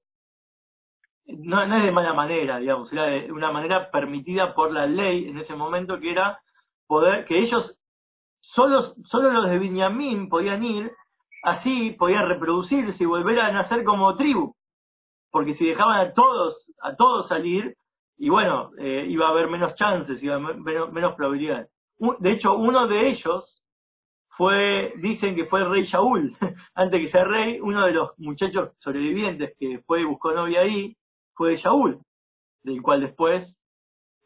no, 1.25 1.65
no 1.65 1.77
es 1.77 1.83
de 1.83 1.91
mala 1.91 2.13
manera, 2.13 2.57
digamos, 2.57 2.91
era 2.91 3.05
de 3.05 3.31
una 3.31 3.51
manera 3.51 3.91
permitida 3.91 4.53
por 4.53 4.71
la 4.71 4.85
ley 4.85 5.29
en 5.29 5.37
ese 5.37 5.55
momento 5.55 5.99
que 5.99 6.11
era 6.11 6.39
poder, 6.87 7.25
que 7.25 7.39
ellos, 7.39 7.77
solo, 8.41 8.93
solo 9.05 9.31
los 9.31 9.49
de 9.49 9.59
Viñamín 9.59 10.29
podían 10.29 10.63
ir 10.63 10.91
así 11.43 11.91
podían 11.91 12.27
reproducirse 12.27 13.03
y 13.03 13.07
volver 13.07 13.39
a 13.39 13.51
nacer 13.51 13.83
como 13.83 14.15
tribu. 14.15 14.55
Porque 15.31 15.55
si 15.55 15.65
dejaban 15.65 15.99
a 15.99 16.13
todos, 16.13 16.55
a 16.81 16.95
todos 16.95 17.27
salir, 17.27 17.75
y 18.21 18.29
bueno, 18.29 18.69
eh, 18.77 19.07
iba 19.09 19.25
a 19.25 19.31
haber 19.31 19.49
menos 19.49 19.73
chances, 19.73 20.21
iba 20.21 20.37
menos, 20.37 20.93
menos 20.93 21.15
probabilidades. 21.15 21.71
De 22.19 22.31
hecho, 22.33 22.55
uno 22.55 22.87
de 22.87 23.09
ellos 23.09 23.63
fue, 24.37 24.93
dicen 24.97 25.35
que 25.35 25.47
fue 25.47 25.61
el 25.61 25.71
rey 25.71 25.85
Shaul, 25.85 26.37
antes 26.75 27.01
que 27.01 27.09
sea 27.09 27.23
rey, 27.23 27.59
uno 27.59 27.83
de 27.83 27.93
los 27.93 28.11
muchachos 28.19 28.73
sobrevivientes 28.77 29.55
que 29.57 29.79
fue 29.87 30.01
y 30.01 30.05
buscó 30.05 30.33
novia 30.33 30.61
ahí, 30.61 30.95
fue 31.33 31.57
Shaul, 31.57 31.99
del 32.61 32.83
cual 32.83 33.01
después 33.01 33.55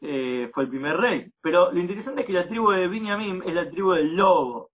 eh, 0.02 0.50
fue 0.52 0.64
el 0.64 0.68
primer 0.68 0.98
rey. 0.98 1.30
Pero 1.40 1.72
lo 1.72 1.80
interesante 1.80 2.20
es 2.20 2.26
que 2.26 2.34
la 2.34 2.48
tribu 2.48 2.72
de 2.72 2.88
Binyamin 2.88 3.44
es 3.46 3.54
la 3.54 3.70
tribu 3.70 3.92
del 3.92 4.14
lobo. 4.14 4.68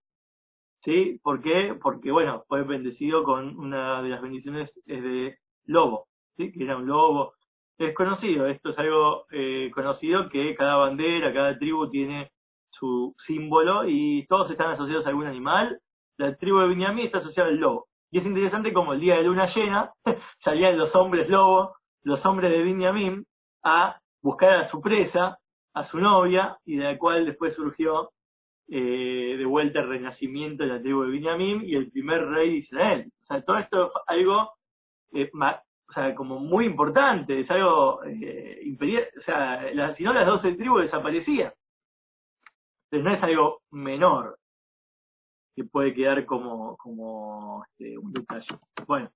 ¿Sí? 0.82 1.20
¿Por 1.22 1.40
qué? 1.40 1.78
Porque, 1.80 2.10
bueno, 2.10 2.42
fue 2.48 2.64
bendecido 2.64 3.22
con 3.22 3.56
una 3.56 4.02
de 4.02 4.08
las 4.08 4.20
bendiciones 4.20 4.68
es 4.84 5.00
de 5.00 5.38
lobo, 5.66 6.08
¿sí? 6.36 6.50
Que 6.50 6.64
era 6.64 6.76
un 6.76 6.88
lobo. 6.88 7.34
Es 7.82 7.96
conocido, 7.96 8.46
esto 8.46 8.70
es 8.70 8.78
algo 8.78 9.26
eh, 9.32 9.68
conocido 9.74 10.28
que 10.28 10.54
cada 10.54 10.76
bandera, 10.76 11.32
cada 11.32 11.58
tribu 11.58 11.90
tiene 11.90 12.30
su 12.70 13.12
símbolo 13.26 13.88
y 13.88 14.24
todos 14.28 14.48
están 14.52 14.70
asociados 14.70 15.04
a 15.04 15.08
algún 15.08 15.26
animal. 15.26 15.80
La 16.16 16.36
tribu 16.36 16.60
de 16.60 16.68
Binyamin 16.68 17.06
está 17.06 17.18
asociada 17.18 17.48
al 17.48 17.56
lobo. 17.56 17.86
Y 18.12 18.20
es 18.20 18.24
interesante 18.24 18.72
como 18.72 18.92
el 18.92 19.00
día 19.00 19.16
de 19.16 19.24
luna 19.24 19.52
llena 19.52 19.90
salían 20.44 20.78
los 20.78 20.94
hombres 20.94 21.28
lobo, 21.28 21.74
los 22.04 22.24
hombres 22.24 22.52
de 22.52 22.62
Binyamin, 22.62 23.24
a 23.64 23.98
buscar 24.22 24.60
a 24.60 24.70
su 24.70 24.80
presa, 24.80 25.38
a 25.74 25.88
su 25.88 25.98
novia, 25.98 26.56
y 26.64 26.76
de 26.76 26.84
la 26.84 26.96
cual 26.96 27.26
después 27.26 27.56
surgió 27.56 28.10
eh, 28.68 29.34
de 29.36 29.44
vuelta 29.44 29.80
el 29.80 29.88
renacimiento 29.88 30.62
de 30.62 30.68
la 30.68 30.80
tribu 30.80 31.02
de 31.02 31.10
Binyamin 31.10 31.62
y 31.64 31.74
el 31.74 31.90
primer 31.90 32.28
rey 32.28 32.48
de 32.48 32.56
Israel. 32.58 33.12
O 33.24 33.26
sea, 33.26 33.42
todo 33.42 33.58
esto 33.58 33.86
es 33.86 33.92
algo 34.06 34.50
eh, 35.14 35.28
o 35.92 35.94
sea, 35.94 36.14
como 36.14 36.40
muy 36.40 36.64
importante, 36.64 37.40
es 37.40 37.50
algo 37.50 38.02
eh, 38.04 38.58
o 39.18 39.22
sea, 39.22 39.94
si 39.94 40.02
no 40.02 40.14
las 40.14 40.26
doce 40.26 40.54
tribus 40.54 40.82
desaparecían. 40.82 41.52
Entonces 42.90 43.04
no 43.04 43.14
es 43.14 43.22
algo 43.22 43.60
menor 43.70 44.38
que 45.54 45.64
puede 45.64 45.92
quedar 45.92 46.24
como, 46.24 46.78
como 46.78 47.62
este, 47.68 47.98
un 47.98 48.10
detalle. 48.10 48.46
Bueno, 48.86 49.10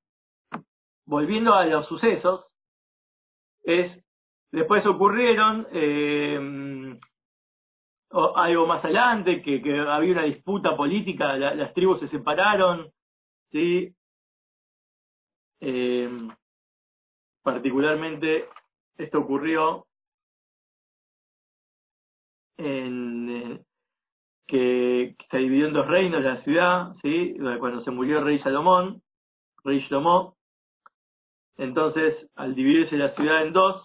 volviendo 1.06 1.54
a 1.54 1.64
los 1.64 1.86
sucesos, 1.86 2.44
es 3.64 3.90
después 4.52 4.84
ocurrieron 4.84 5.66
eh, 5.72 6.98
algo 8.10 8.66
más 8.66 8.84
adelante, 8.84 9.40
que, 9.40 9.62
que, 9.62 9.78
había 9.78 10.12
una 10.12 10.24
disputa 10.24 10.76
política, 10.76 11.38
las 11.38 11.72
tribus 11.72 12.00
se 12.00 12.08
separaron, 12.08 12.90
¿sí? 13.50 13.94
Eh, 15.60 16.28
particularmente 17.46 18.48
esto 18.98 19.20
ocurrió 19.20 19.86
en, 22.56 23.28
eh, 23.30 23.60
que 24.48 25.14
se 25.30 25.38
dividió 25.38 25.68
en 25.68 25.72
dos 25.72 25.86
reinos 25.86 26.24
la 26.24 26.42
ciudad, 26.42 26.96
¿sí? 27.02 27.36
cuando 27.60 27.82
se 27.82 27.92
murió 27.92 28.18
el 28.18 28.24
rey 28.24 28.40
Salomón, 28.40 29.00
rey 29.62 29.78
Shlomo. 29.88 30.34
Entonces, 31.56 32.16
al 32.34 32.56
dividirse 32.56 32.96
la 32.96 33.14
ciudad 33.14 33.46
en 33.46 33.52
dos, 33.52 33.80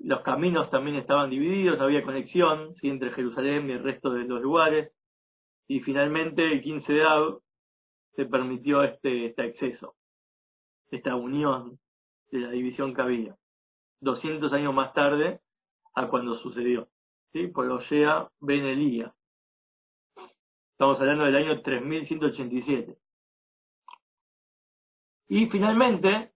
los 0.00 0.22
caminos 0.22 0.68
también 0.72 0.96
estaban 0.96 1.30
divididos, 1.30 1.80
había 1.80 2.02
conexión 2.02 2.74
¿sí? 2.80 2.88
entre 2.88 3.12
Jerusalén 3.12 3.70
y 3.70 3.74
el 3.74 3.84
resto 3.84 4.10
de 4.10 4.24
los 4.24 4.42
lugares. 4.42 4.92
Y 5.68 5.78
finalmente, 5.82 6.42
el 6.42 6.62
15 6.64 6.92
de 6.92 7.04
Ab, 7.04 7.38
se 8.16 8.24
permitió 8.24 8.82
este, 8.82 9.26
este 9.26 9.42
acceso, 9.42 9.94
esta 10.90 11.14
unión 11.14 11.78
de 12.34 12.40
la 12.40 12.50
división 12.50 12.94
que 12.94 13.02
había. 13.02 13.36
200 14.00 14.52
años 14.52 14.74
más 14.74 14.92
tarde 14.92 15.40
a 15.94 16.08
cuando 16.08 16.34
sucedió, 16.38 16.88
¿sí? 17.32 17.46
por 17.46 17.70
Oshea 17.70 18.28
Ben 18.40 18.64
Elías. 18.64 19.12
Estamos 20.72 20.98
hablando 21.00 21.24
del 21.24 21.36
año 21.36 21.62
3187. 21.62 22.96
Y 25.28 25.46
finalmente 25.46 26.32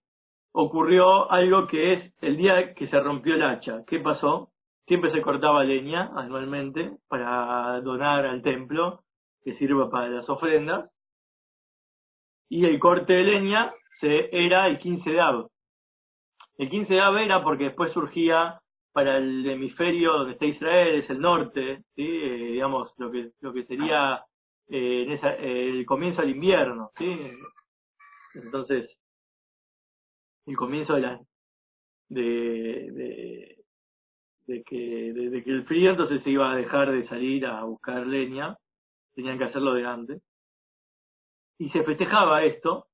ocurrió 0.53 1.29
algo 1.29 1.67
que 1.67 1.93
es 1.93 2.13
el 2.21 2.37
día 2.37 2.73
que 2.73 2.87
se 2.87 2.99
rompió 3.01 3.35
el 3.35 3.43
hacha. 3.43 3.83
¿Qué 3.85 3.99
pasó? 3.99 4.51
Siempre 4.87 5.11
se 5.11 5.21
cortaba 5.21 5.65
leña 5.65 6.11
anualmente 6.15 6.97
para 7.09 7.79
donar 7.81 8.25
al 8.25 8.41
templo, 8.41 9.03
que 9.43 9.53
sirva 9.55 9.91
para 9.91 10.07
las 10.07 10.29
ofrendas. 10.29 10.89
Y 12.47 12.65
el 12.65 12.79
corte 12.79 13.13
de 13.13 13.23
leña 13.23 13.73
se, 13.99 14.29
era 14.31 14.67
el 14.67 14.79
15 14.79 15.09
de 15.09 15.19
Av. 15.19 15.49
El 16.59 16.69
15 16.69 16.93
de 16.93 16.99
Av 16.99 17.17
era 17.17 17.41
porque 17.41 17.63
después 17.65 17.93
surgía 17.93 18.59
para 18.91 19.15
el 19.15 19.49
hemisferio 19.49 20.11
donde 20.11 20.33
está 20.33 20.45
Israel, 20.45 20.99
es 20.99 21.09
el 21.09 21.21
norte, 21.21 21.85
¿sí? 21.95 22.05
Eh, 22.05 22.51
digamos, 22.51 22.91
lo 22.97 23.09
que, 23.09 23.31
lo 23.39 23.53
que 23.53 23.63
sería 23.63 24.21
eh, 24.67 25.03
en 25.03 25.11
esa, 25.13 25.35
el 25.35 25.85
comienzo 25.85 26.21
del 26.21 26.31
invierno, 26.31 26.91
¿sí? 26.97 27.17
Entonces, 28.33 28.91
el 30.47 30.57
comienzo 30.57 30.95
de 30.95 31.01
la 31.01 31.21
de, 32.09 33.55
de, 34.45 34.63
que 34.63 35.13
de, 35.13 35.43
que 35.43 35.51
el 35.51 35.65
frío 35.65 35.91
entonces 35.91 36.21
se 36.23 36.29
iba 36.29 36.51
a 36.51 36.57
dejar 36.57 36.91
de 36.91 37.07
salir 37.07 37.45
a 37.45 37.63
buscar 37.63 38.05
leña, 38.05 38.57
tenían 39.15 39.37
que 39.37 39.45
hacerlo 39.45 39.75
de 39.75 39.85
antes. 39.85 40.21
Y 41.57 41.69
se 41.69 41.85
festejaba 41.85 42.43
esto, 42.43 42.87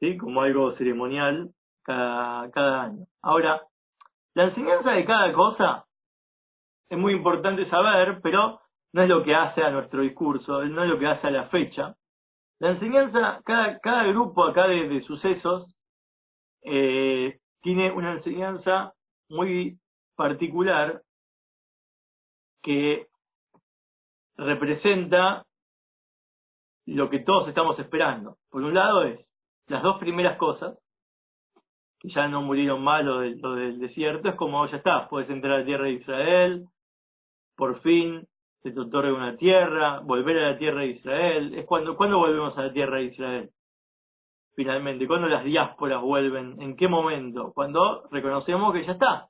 ¿sí? 0.00 0.16
como 0.16 0.40
algo 0.40 0.74
ceremonial 0.76 1.52
cada, 1.88 2.82
año. 2.82 3.06
Ahora, 3.22 3.62
la 4.34 4.44
enseñanza 4.44 4.92
de 4.92 5.04
cada 5.04 5.32
cosa 5.32 5.86
es 6.88 6.98
muy 6.98 7.14
importante 7.14 7.68
saber, 7.70 8.20
pero 8.22 8.60
no 8.92 9.02
es 9.02 9.08
lo 9.08 9.22
que 9.24 9.34
hace 9.34 9.62
a 9.62 9.70
nuestro 9.70 10.02
discurso, 10.02 10.64
no 10.64 10.82
es 10.82 10.90
lo 10.90 10.98
que 10.98 11.06
hace 11.06 11.26
a 11.26 11.30
la 11.30 11.48
fecha. 11.48 11.94
La 12.60 12.70
enseñanza, 12.70 13.40
cada, 13.44 13.78
cada 13.78 14.04
grupo 14.04 14.44
acá 14.44 14.66
de, 14.66 15.00
sucesos 15.02 15.74
eh, 16.62 17.38
tiene 17.62 17.90
una 17.92 18.12
enseñanza 18.12 18.92
muy 19.30 19.78
particular 20.16 21.02
que 22.62 23.06
representa 24.36 25.44
lo 26.86 27.08
que 27.08 27.20
todos 27.20 27.48
estamos 27.48 27.78
esperando. 27.78 28.36
Por 28.50 28.62
un 28.62 28.74
lado 28.74 29.04
es 29.04 29.20
las 29.68 29.82
dos 29.82 29.98
primeras 29.98 30.36
cosas, 30.38 30.78
que 32.00 32.08
ya 32.10 32.28
no 32.28 32.42
murieron 32.42 32.82
mal 32.82 33.04
lo, 33.04 33.22
lo 33.22 33.54
del 33.54 33.78
desierto, 33.78 34.28
es 34.28 34.34
como 34.36 34.66
ya 34.66 34.76
está, 34.76 35.08
puedes 35.08 35.28
entrar 35.30 35.54
a 35.54 35.58
la 35.60 35.64
tierra 35.64 35.84
de 35.84 35.92
Israel, 35.92 36.66
por 37.56 37.80
fin 37.80 38.26
se 38.62 38.72
te 38.72 38.80
otorga 38.80 39.12
una 39.12 39.36
tierra, 39.36 40.00
volver 40.00 40.38
a 40.38 40.52
la 40.52 40.58
tierra 40.58 40.80
de 40.80 40.88
Israel. 40.88 41.54
Es 41.54 41.66
cuando, 41.66 41.96
¿Cuándo 41.96 42.18
volvemos 42.18 42.56
a 42.58 42.64
la 42.64 42.72
tierra 42.72 42.98
de 42.98 43.04
Israel? 43.04 43.50
Finalmente, 44.54 45.06
¿cuándo 45.06 45.28
las 45.28 45.44
diásporas 45.44 46.02
vuelven? 46.02 46.60
¿En 46.60 46.76
qué 46.76 46.88
momento? 46.88 47.52
Cuando 47.54 48.08
reconocemos 48.10 48.72
que 48.72 48.84
ya 48.84 48.92
está. 48.92 49.28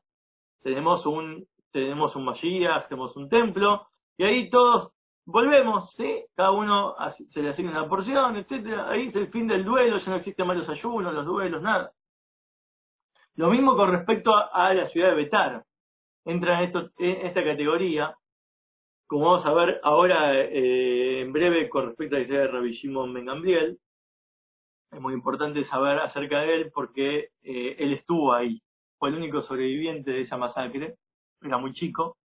Tenemos 0.63 1.05
un, 1.07 1.45
tenemos 1.73 2.17
un 2.17 2.25
Mashiach, 2.25 2.89
tenemos 2.89 3.15
un 3.17 3.29
templo, 3.29 3.87
y 4.17 4.25
ahí 4.25 4.51
todos 4.51 4.93
volvemos, 5.27 5.93
¿sí? 5.97 6.25
Cada 6.35 6.51
uno 6.51 6.95
se 7.33 7.43
le 7.43 7.51
asigna 7.51 7.73
una 7.73 7.89
porción, 7.89 8.37
etcétera. 8.37 8.89
Ahí 8.91 9.09
es 9.09 9.17
el 9.17 9.29
fin 9.29 9.47
del 9.47 9.65
duelo, 9.65 9.99
ya 9.99 10.11
no 10.11 10.17
existen 10.17 10.47
más 10.47 10.57
los 10.57 10.69
ayunos, 10.69 11.13
los 11.13 11.27
duelos, 11.27 11.63
nada. 11.63 11.93
Lo 13.39 13.51
mismo 13.51 13.77
con 13.77 13.91
respecto 13.93 14.35
a, 14.35 14.75
la 14.75 14.89
ciudad 14.89 15.11
de 15.11 15.15
Betar. 15.15 15.65
Entra 16.27 16.59
en, 16.59 16.67
esto, 16.67 16.91
en 16.99 17.27
esta 17.27 17.43
categoría 17.43 18.15
como 19.09 19.25
vamos 19.25 19.47
a 19.47 19.55
ver 19.55 19.81
ahora 19.85 20.39
eh, 20.39 21.23
en 21.23 21.33
breve 21.33 21.71
con 21.71 21.87
respecto 21.87 22.15
a 22.15 22.19
la 22.19 22.23
historia 22.25 22.43
de 22.43 22.49
Rabbi 22.49 22.73
Shimon 22.73 23.15
Ben 23.15 23.25
Gamliel, 23.25 23.79
es 24.91 25.01
muy 25.01 25.15
importante 25.15 25.65
saber 25.65 25.99
acerca 25.99 26.41
de 26.41 26.55
él 26.55 26.71
porque 26.75 27.31
eh, 27.43 27.77
él 27.79 27.95
estuvo 27.95 28.35
ahí, 28.35 28.61
fue 28.99 29.09
el 29.09 29.15
único 29.15 29.41
sobreviviente 29.43 30.11
de 30.11 30.23
esa 30.23 30.37
masacre, 30.37 30.97
era 31.41 31.57
muy 31.57 31.73
chico, 31.73 32.19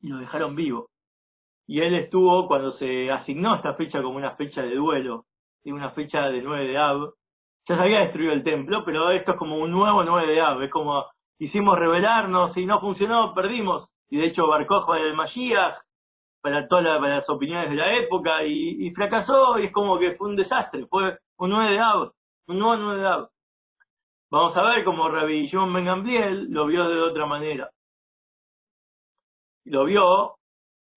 y 0.00 0.08
lo 0.08 0.18
dejaron 0.18 0.56
vivo. 0.56 0.88
Y 1.68 1.80
él 1.82 1.94
estuvo 1.94 2.48
cuando 2.48 2.72
se 2.72 3.12
asignó 3.12 3.54
esta 3.54 3.74
fecha 3.74 4.02
como 4.02 4.16
una 4.16 4.34
fecha 4.34 4.60
de 4.60 4.74
duelo, 4.74 5.24
y 5.62 5.70
una 5.70 5.90
fecha 5.90 6.30
de 6.30 6.42
9 6.42 6.66
de 6.66 6.78
Ab. 6.78 7.14
Ya 7.66 7.76
se 7.76 7.82
había 7.82 8.00
destruido 8.00 8.32
el 8.32 8.44
templo, 8.44 8.84
pero 8.84 9.10
esto 9.10 9.32
es 9.32 9.38
como 9.38 9.58
un 9.58 9.70
nuevo 9.70 10.02
9 10.04 10.32
de 10.32 10.40
Ab, 10.40 10.62
es 10.62 10.70
como 10.70 11.06
hicimos 11.38 11.78
rebelarnos 11.78 12.56
y 12.56 12.66
no 12.66 12.80
funcionó, 12.80 13.34
perdimos 13.34 13.88
y 14.10 14.18
de 14.18 14.26
hecho 14.26 14.46
barcó 14.46 14.86
para 14.86 15.02
el 15.02 15.14
Mashiach, 15.14 15.74
para 16.40 16.68
todas 16.68 16.84
las 16.84 17.28
opiniones 17.28 17.70
de 17.70 17.76
la 17.76 17.96
época, 17.96 18.44
y, 18.44 18.90
fracasó, 18.90 19.58
y 19.58 19.66
es 19.66 19.72
como 19.72 19.98
que 19.98 20.14
fue 20.14 20.28
un 20.28 20.36
desastre, 20.36 20.86
fue 20.86 21.18
un 21.38 21.50
9 21.50 21.72
de 21.72 21.80
Av, 21.80 22.12
un 22.48 22.58
nuevo 22.58 22.76
9 22.76 23.00
de 23.00 23.08
Av. 23.08 23.28
Vamos 24.30 24.56
a 24.56 24.62
ver 24.62 24.84
cómo 24.84 25.08
Rabbi 25.08 25.46
Shimon 25.46 25.72
Ben 25.72 25.84
Gamliel 25.86 26.50
lo 26.50 26.66
vio 26.66 26.86
de 26.88 27.00
otra 27.00 27.26
manera. 27.26 27.70
Lo 29.64 29.84
vio, 29.84 30.34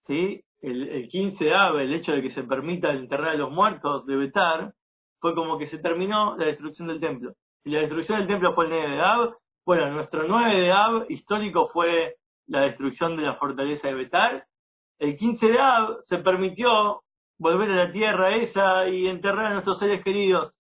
¿sí? 0.05 0.43
el, 0.61 0.89
el 0.89 1.09
15 1.09 1.43
de 1.43 1.55
Av, 1.55 1.79
el 1.79 1.93
hecho 1.93 2.11
de 2.11 2.21
que 2.21 2.33
se 2.33 2.43
permita 2.43 2.91
enterrar 2.91 3.29
a 3.29 3.35
los 3.35 3.51
muertos 3.51 4.05
de 4.05 4.15
Betar, 4.15 4.73
fue 5.19 5.35
como 5.35 5.57
que 5.57 5.69
se 5.69 5.79
terminó 5.79 6.37
la 6.37 6.45
destrucción 6.45 6.87
del 6.87 6.99
templo. 6.99 7.33
Y 7.63 7.71
la 7.71 7.81
destrucción 7.81 8.19
del 8.19 8.27
templo 8.27 8.53
fue 8.53 8.65
el 8.65 8.71
9 8.71 8.89
de 8.89 9.01
Av. 9.01 9.35
Bueno, 9.65 9.91
nuestro 9.91 10.27
9 10.27 10.61
de 10.61 10.71
Av 10.71 11.05
histórico 11.09 11.69
fue 11.73 12.15
la 12.47 12.61
destrucción 12.61 13.17
de 13.17 13.23
la 13.23 13.35
fortaleza 13.35 13.87
de 13.87 13.93
Betar. 13.93 14.45
El 14.99 15.17
15 15.17 15.45
de 15.45 15.59
Av 15.59 15.97
se 16.07 16.17
permitió 16.19 17.01
volver 17.39 17.69
a 17.71 17.85
la 17.85 17.91
tierra 17.91 18.35
esa 18.35 18.87
y 18.87 19.07
enterrar 19.07 19.47
a 19.47 19.53
nuestros 19.53 19.79
seres 19.79 20.03
queridos. 20.03 20.53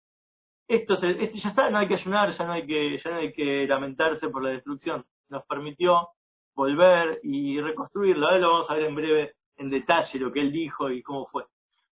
Esto, 0.67 0.97
se, 0.99 1.11
esto 1.23 1.37
ya 1.41 1.49
está, 1.49 1.69
no 1.69 1.77
hay 1.77 1.87
que 1.87 1.95
ayunar, 1.95 2.35
ya 2.37 2.45
no 2.45 2.51
hay 2.51 2.67
que, 2.67 2.99
ya 3.01 3.09
no 3.09 3.17
hay 3.17 3.31
que 3.31 3.65
lamentarse 3.67 4.27
por 4.29 4.43
la 4.43 4.49
destrucción. 4.49 5.05
Nos 5.29 5.45
permitió 5.45 6.09
volver 6.55 7.19
y 7.23 7.61
reconstruirlo. 7.61 8.27
Ahora 8.27 8.39
lo 8.39 8.51
vamos 8.51 8.69
a 8.69 8.73
ver 8.73 8.83
en 8.83 8.95
breve 8.95 9.33
en 9.57 9.69
detalle 9.69 10.19
lo 10.19 10.31
que 10.31 10.41
él 10.41 10.51
dijo 10.51 10.89
y 10.89 11.01
cómo 11.01 11.25
fue. 11.27 11.45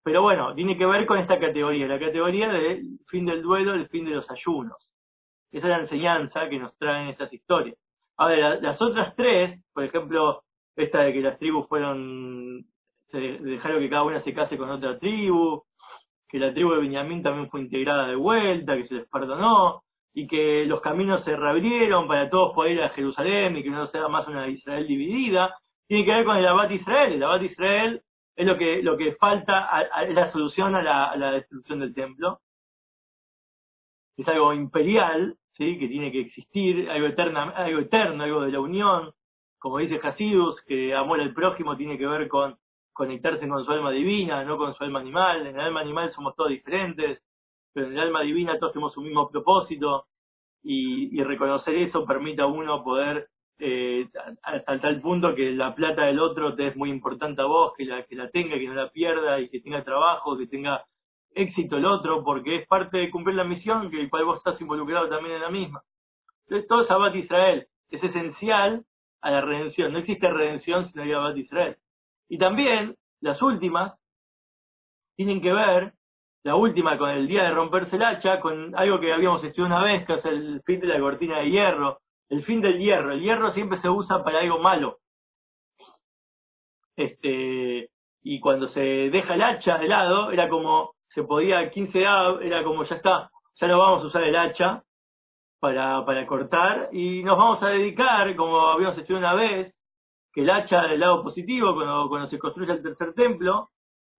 Pero 0.04 0.22
bueno, 0.22 0.54
tiene 0.56 0.78
que 0.78 0.86
ver 0.86 1.06
con 1.06 1.20
esta 1.20 1.40
categoría, 1.40 1.88
la 1.88 2.00
categoría 2.00 2.50
del 2.50 3.00
fin 3.08 3.26
del 3.26 3.42
duelo, 3.42 3.74
el 3.74 3.88
fin 3.90 4.06
de 4.06 4.12
los 4.12 4.30
ayunos. 4.32 4.90
Esa 5.52 5.68
es 5.68 5.70
la 5.70 5.80
enseñanza 5.80 6.50
que 6.50 6.58
nos 6.58 6.76
traen 6.78 7.10
estas 7.10 7.32
historias. 7.32 7.78
Ahora, 8.18 8.56
las 8.56 8.82
otras 8.82 9.16
tres, 9.16 9.60
por 9.74 9.84
ejemplo, 9.84 10.42
esta 10.76 11.02
de 11.02 11.14
que 11.14 11.22
las 11.22 11.38
tribus 11.38 11.68
fueron, 11.68 12.66
se 13.12 13.18
dejaron 13.18 13.80
que 13.80 13.90
cada 13.90 14.04
una 14.04 14.24
se 14.24 14.34
case 14.34 14.58
con 14.58 14.70
otra 14.70 14.98
tribu, 14.98 15.64
que 16.30 16.40
la 16.40 16.54
tribu 16.54 16.72
de 16.72 16.82
Benjamín 16.82 17.22
también 17.22 17.50
fue 17.50 17.62
integrada 17.62 18.08
de 18.08 18.16
vuelta, 18.16 18.78
que 18.78 18.88
se 18.88 18.96
les 18.96 19.10
perdonó, 19.10 19.84
y 20.14 20.28
que 20.28 20.66
los 20.66 20.82
caminos 20.82 21.24
se 21.24 21.36
reabrieron 21.36 22.08
para 22.08 22.30
todos 22.30 22.54
poder 22.54 22.74
ir 22.74 22.82
a 22.82 22.90
Jerusalén 22.90 23.56
y 23.56 23.64
que 23.64 23.70
no 23.70 23.88
sea 23.88 24.08
más 24.08 24.28
una 24.28 24.48
Israel 24.48 24.88
dividida, 24.88 25.56
tiene 25.88 26.06
que 26.06 26.12
ver 26.12 26.26
con 26.26 26.38
el 26.38 26.48
Abad 26.48 26.70
Israel. 26.70 27.14
El 27.14 27.24
Abad 27.24 27.42
Israel 27.42 28.02
es 28.36 28.46
lo 28.46 28.58
que, 28.58 28.82
lo 28.82 28.98
que 28.98 29.13
falta, 29.15 29.70
es 30.08 30.13
la 30.13 30.32
solución 30.32 30.76
a 30.76 31.15
la, 31.15 31.32
destrucción 31.32 31.80
del 31.80 31.94
templo. 31.94 32.39
Es 34.17 34.28
algo 34.28 34.54
imperial, 34.54 35.38
¿sí? 35.58 35.78
que 35.78 35.88
tiene 35.88 36.12
que 36.12 36.22
existir, 36.22 36.89
algo, 36.89 37.08
eterna, 37.08 37.50
algo 37.52 37.80
eterno, 37.80 38.24
algo 38.24 38.41
de 38.41 38.52
la 38.52 38.60
unión. 38.60 39.13
Como 39.60 39.78
dice 39.78 40.00
Hasidus, 40.02 40.62
que 40.63 40.94
amor 40.96 41.22
al 41.22 41.34
prójimo 41.34 41.78
tiene 41.78 41.98
que 41.98 42.08
ver 42.08 42.28
con 42.28 42.58
conectarse 42.94 43.48
con 43.48 43.63
su 43.63 43.72
alma 43.72 43.91
divina, 43.91 44.44
no 44.44 44.58
con 44.58 44.74
su 44.76 44.84
alma 44.84 45.00
animal. 45.00 45.48
En 45.48 45.56
el 45.56 45.62
alma 45.62 45.82
animal 45.82 46.12
somos 46.13 46.36
todos 46.36 46.50
diferentes, 46.50 47.22
pero 47.74 47.88
en 47.88 47.94
el 47.94 48.00
alma 48.00 48.22
divina 48.22 48.58
todos 48.60 48.74
tenemos 48.74 48.98
un 48.98 49.06
mismo 49.06 49.30
propósito 49.30 50.08
y, 50.63 51.17
y 51.20 51.24
reconocer 51.24 51.76
eso 51.76 52.06
permite 52.06 52.41
a 52.41 52.48
uno 52.48 52.84
poder 52.84 53.31
eh, 53.63 54.08
hasta 54.41 54.82
tal 54.82 55.02
punto 55.02 55.36
que 55.36 55.52
la 55.52 55.76
plata 55.76 56.06
del 56.06 56.19
otro 56.19 56.56
te 56.56 56.67
es 56.67 56.76
muy 56.76 56.89
importante 56.89 57.43
a 57.43 57.45
vos, 57.45 57.74
que 57.78 57.86
la, 57.86 58.02
que 58.04 58.15
la 58.15 58.28
tenga, 58.32 58.58
que 58.58 58.67
no 58.67 58.74
la 58.74 58.89
pierda 58.89 59.39
y 59.39 59.50
que 59.50 59.60
tenga 59.60 59.84
trabajo, 59.84 60.36
que 60.36 60.47
tenga 60.47 60.84
éxito 61.36 61.78
el 61.78 61.86
otro, 61.86 62.24
porque 62.24 62.56
es 62.56 62.67
parte 62.67 62.97
de 62.97 63.12
cumplir 63.12 63.36
la 63.36 63.43
misión 63.43 63.91
que 63.91 64.02
el 64.02 64.10
vos 64.10 64.38
estás 64.38 64.60
involucrado 64.60 65.08
también 65.10 65.36
en 65.36 65.41
la 65.41 65.52
misma. 65.52 65.84
Entonces 66.47 66.67
todo 66.67 66.82
es 66.82 66.89
Abad 66.89 67.13
Israel, 67.13 67.67
es 67.91 68.04
esencial 68.04 68.84
a 69.21 69.30
la 69.30 69.41
redención, 69.41 69.93
no 69.93 70.00
existe 70.00 70.28
redención 70.28 70.89
si 70.89 70.97
no 70.97 71.04
hay 71.04 71.12
Abad 71.12 71.36
Israel. 71.36 71.78
Y 72.30 72.39
también 72.39 72.95
las 73.21 73.39
últimas 73.43 73.93
tienen 75.15 75.39
que 75.39 75.54
ver, 75.54 75.93
la 76.43 76.56
última 76.56 76.97
con 76.97 77.12
el 77.12 77.28
día 77.28 77.43
de 77.43 77.52
romperse 77.52 77.95
el 77.95 78.04
hacha, 78.04 78.39
con 78.39 78.76
algo 78.76 79.00
que 79.00 79.13
habíamos 79.13 79.43
estudiado 79.43 79.76
una 79.76 79.84
vez, 79.84 80.08
que 80.08 80.15
es 80.15 80.26
el 80.26 80.63
fin 80.65 80.80
de 80.80 80.88
la 80.88 81.00
cortina 81.00 81.38
de 81.38 81.52
hierro, 81.52 82.00
el 82.32 82.46
fin 82.46 82.62
del 82.62 82.80
hierro. 82.80 83.12
El 83.12 83.22
hierro 83.22 83.54
siempre 83.54 83.80
se 83.82 83.89
usa 83.89 84.24
para 84.24 84.39
algo 84.39 84.58
malo. 84.60 85.00
Este, 86.96 87.89
y 88.24 88.39
cuando 88.39 88.70
se 88.70 88.80
deja 88.80 89.36
el 89.36 89.44
hacha 89.44 89.78
de 89.78 89.88
lado, 89.89 90.32
era 90.32 90.48
como, 90.48 90.94
se 91.13 91.24
podía, 91.24 91.70
15 91.70 92.08
A, 92.08 92.38
era 92.41 92.63
como, 92.63 92.86
ya 92.86 92.96
está, 92.96 93.30
ya 93.60 93.67
no 93.67 93.78
vamos 93.78 94.04
a 94.04 94.08
usar 94.08 94.24
el 94.24 94.36
hacha 94.36 94.82
para, 95.60 96.06
para 96.06 96.26
cortar 96.26 96.89
y 96.94 97.22
nos 97.22 97.38
vamos 97.38 97.62
a 97.63 97.67
dedicar, 97.67 98.34
como 98.38 98.60
habíamos 98.70 98.98
hecho 98.98 99.17
una 99.17 99.34
vez, 99.34 99.74
que 100.34 100.41
el 100.41 100.50
hacha 100.50 100.84
del 100.84 101.02
lado 101.02 101.24
positivo, 101.24 101.76
cuando, 101.76 102.08
cuando 102.08 102.30
se 102.30 102.39
construye 102.39 102.72
el 102.72 102.82
tercer 102.82 103.13
templo, 103.13 103.70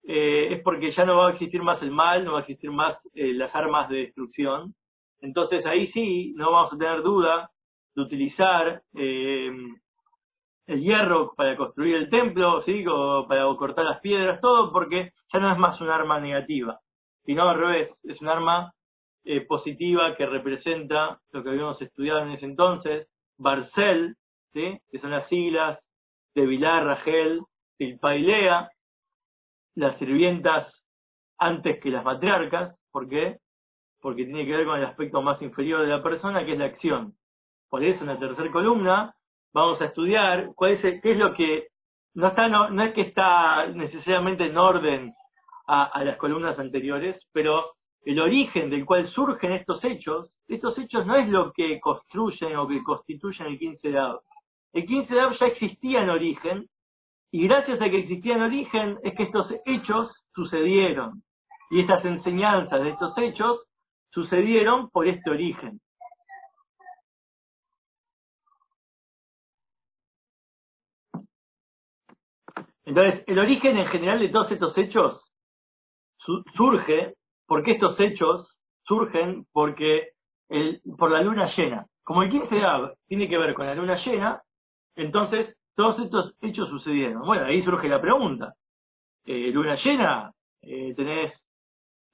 eh, 0.05 0.49
es 0.53 0.63
porque 0.63 0.93
ya 0.93 1.07
no 1.07 1.17
va 1.17 1.29
a 1.29 1.33
existir 1.33 1.63
más 1.63 1.81
el 1.81 1.91
mal, 1.91 2.27
no 2.27 2.33
va 2.33 2.41
a 2.41 2.43
existir 2.43 2.71
más 2.71 2.99
eh, 3.15 3.33
las 3.33 3.55
armas 3.55 3.89
de 3.89 3.99
destrucción. 3.99 4.75
Entonces 5.21 5.65
ahí 5.65 5.91
sí, 5.93 6.35
no 6.37 6.53
vamos 6.53 6.75
a 6.75 6.77
tener 6.77 7.03
duda 7.03 7.52
de 7.95 8.03
utilizar 8.03 8.83
eh, 8.95 9.51
el 10.67 10.81
hierro 10.81 11.35
para 11.37 11.57
construir 11.57 11.97
el 11.97 12.11
templo. 12.11 12.63
O 12.89 13.29
para 13.29 13.45
cortar 13.57 13.85
las 13.85 14.01
piedras, 14.01 14.41
todo, 14.41 14.73
porque 14.73 15.13
ya 15.33 15.39
no 15.39 15.53
es 15.53 15.59
más 15.59 15.81
un 15.81 15.91
arma 15.91 16.21
negativa, 16.21 16.81
sino 17.25 17.49
al 17.49 17.59
revés, 17.59 17.91
es 18.05 18.21
un 18.21 18.29
arma 18.29 18.73
eh, 19.25 19.43
positiva 19.43 20.17
que 20.17 20.27
representa 20.27 21.21
lo 21.31 21.43
que 21.43 21.51
habíamos 21.51 21.81
estudiado 21.81 22.21
en 22.23 22.31
ese 22.31 22.47
entonces, 22.47 23.09
Barcel, 23.39 24.17
¿sí? 24.53 24.79
que 24.91 24.99
son 25.01 25.11
las 25.11 25.29
siglas 25.29 25.79
de 26.35 26.47
Vilar, 26.47 26.85
Rachel, 26.85 27.43
Tilpailea, 27.79 28.71
las 29.75 29.99
sirvientas 29.99 30.73
antes 31.39 31.81
que 31.81 31.91
las 31.91 32.05
matriarcas, 32.05 32.77
¿por 32.91 33.09
qué? 33.09 33.39
Porque 34.01 34.25
tiene 34.25 34.45
que 34.45 34.57
ver 34.57 34.67
con 34.67 34.79
el 34.79 34.85
aspecto 34.85 35.23
más 35.23 35.41
inferior 35.43 35.83
de 35.83 35.89
la 35.89 36.03
persona, 36.03 36.45
que 36.45 36.53
es 36.53 36.59
la 36.59 36.67
acción. 36.67 37.15
Por 37.73 37.83
eso 37.83 38.03
en 38.03 38.09
la 38.09 38.19
tercera 38.19 38.53
columna 38.53 39.15
vamos 39.55 39.81
a 39.81 39.87
estudiar 39.87 40.51
cuál 40.55 40.73
es 40.73 41.01
qué 41.01 41.13
es 41.13 41.17
lo 41.17 41.33
que 41.33 41.69
no 42.13 42.29
está 42.29 42.47
no, 42.47 42.83
es 42.83 42.93
que 42.93 43.01
está 43.01 43.67
necesariamente 43.69 44.45
en 44.45 44.59
orden 44.59 45.15
a, 45.67 46.05
las 46.05 46.19
columnas 46.19 46.59
anteriores, 46.59 47.17
pero 47.33 47.71
el 48.05 48.21
origen 48.21 48.69
del 48.69 48.85
cual 48.85 49.09
surgen 49.09 49.53
estos 49.53 49.83
hechos, 49.85 50.31
estos 50.49 50.77
hechos 50.77 51.07
no 51.07 51.17
es 51.17 51.27
lo 51.31 51.51
que 51.53 51.81
construyen 51.81 52.57
o 52.57 52.69
que 52.69 52.83
constituyen 52.83 53.47
el 53.47 53.59
15 53.59 53.91
de. 53.91 54.17
El 54.75 54.85
15 54.85 55.15
de 55.15 55.37
ya 55.41 55.47
existía 55.47 56.03
en 56.03 56.11
origen, 56.11 56.67
y 57.31 57.49
gracias 57.49 57.81
a 57.81 57.89
que 57.89 58.01
existía 58.01 58.35
en 58.35 58.43
origen 58.43 58.99
es 59.03 59.15
que 59.15 59.23
estos 59.23 59.51
hechos 59.65 60.13
sucedieron. 60.35 61.23
Y 61.71 61.81
estas 61.81 62.05
enseñanzas 62.05 62.83
de 62.83 62.91
estos 62.91 63.17
hechos 63.17 63.67
sucedieron 64.11 64.91
por 64.91 65.09
este 65.09 65.31
origen. 65.31 65.81
Entonces, 72.85 73.23
el 73.27 73.39
origen 73.39 73.79
en 73.79 73.87
general 73.87 74.19
de 74.19 74.29
todos 74.29 74.51
estos 74.51 74.77
hechos 74.77 75.23
surge, 76.57 77.15
porque 77.47 77.73
estos 77.73 77.99
hechos 78.01 78.57
surgen 78.85 79.45
porque 79.53 80.11
el, 80.49 80.81
por 80.99 81.11
la 81.11 81.23
luna 81.23 81.53
llena. 81.57 81.87
Como 82.05 82.23
el 82.23 82.31
15 82.31 82.55
de 82.55 82.65
Ab 82.65 82.95
tiene 83.07 83.29
que 83.29 83.39
ver 83.39 83.55
con 83.55 83.67
la 83.67 83.75
luna 83.75 84.03
llena, 84.05 84.43
entonces 84.97 85.57
todos 85.77 85.99
estos 86.01 86.35
hechos 86.43 86.69
sucedieron. 86.69 87.23
Bueno, 87.25 87.47
ahí 87.47 87.63
surge 87.63 87.89
la 87.89 88.01
pregunta. 88.01 88.55
Eh, 89.25 89.51
luna 89.53 89.77
llena, 89.77 90.33
eh, 90.63 90.95
tenés 90.97 91.33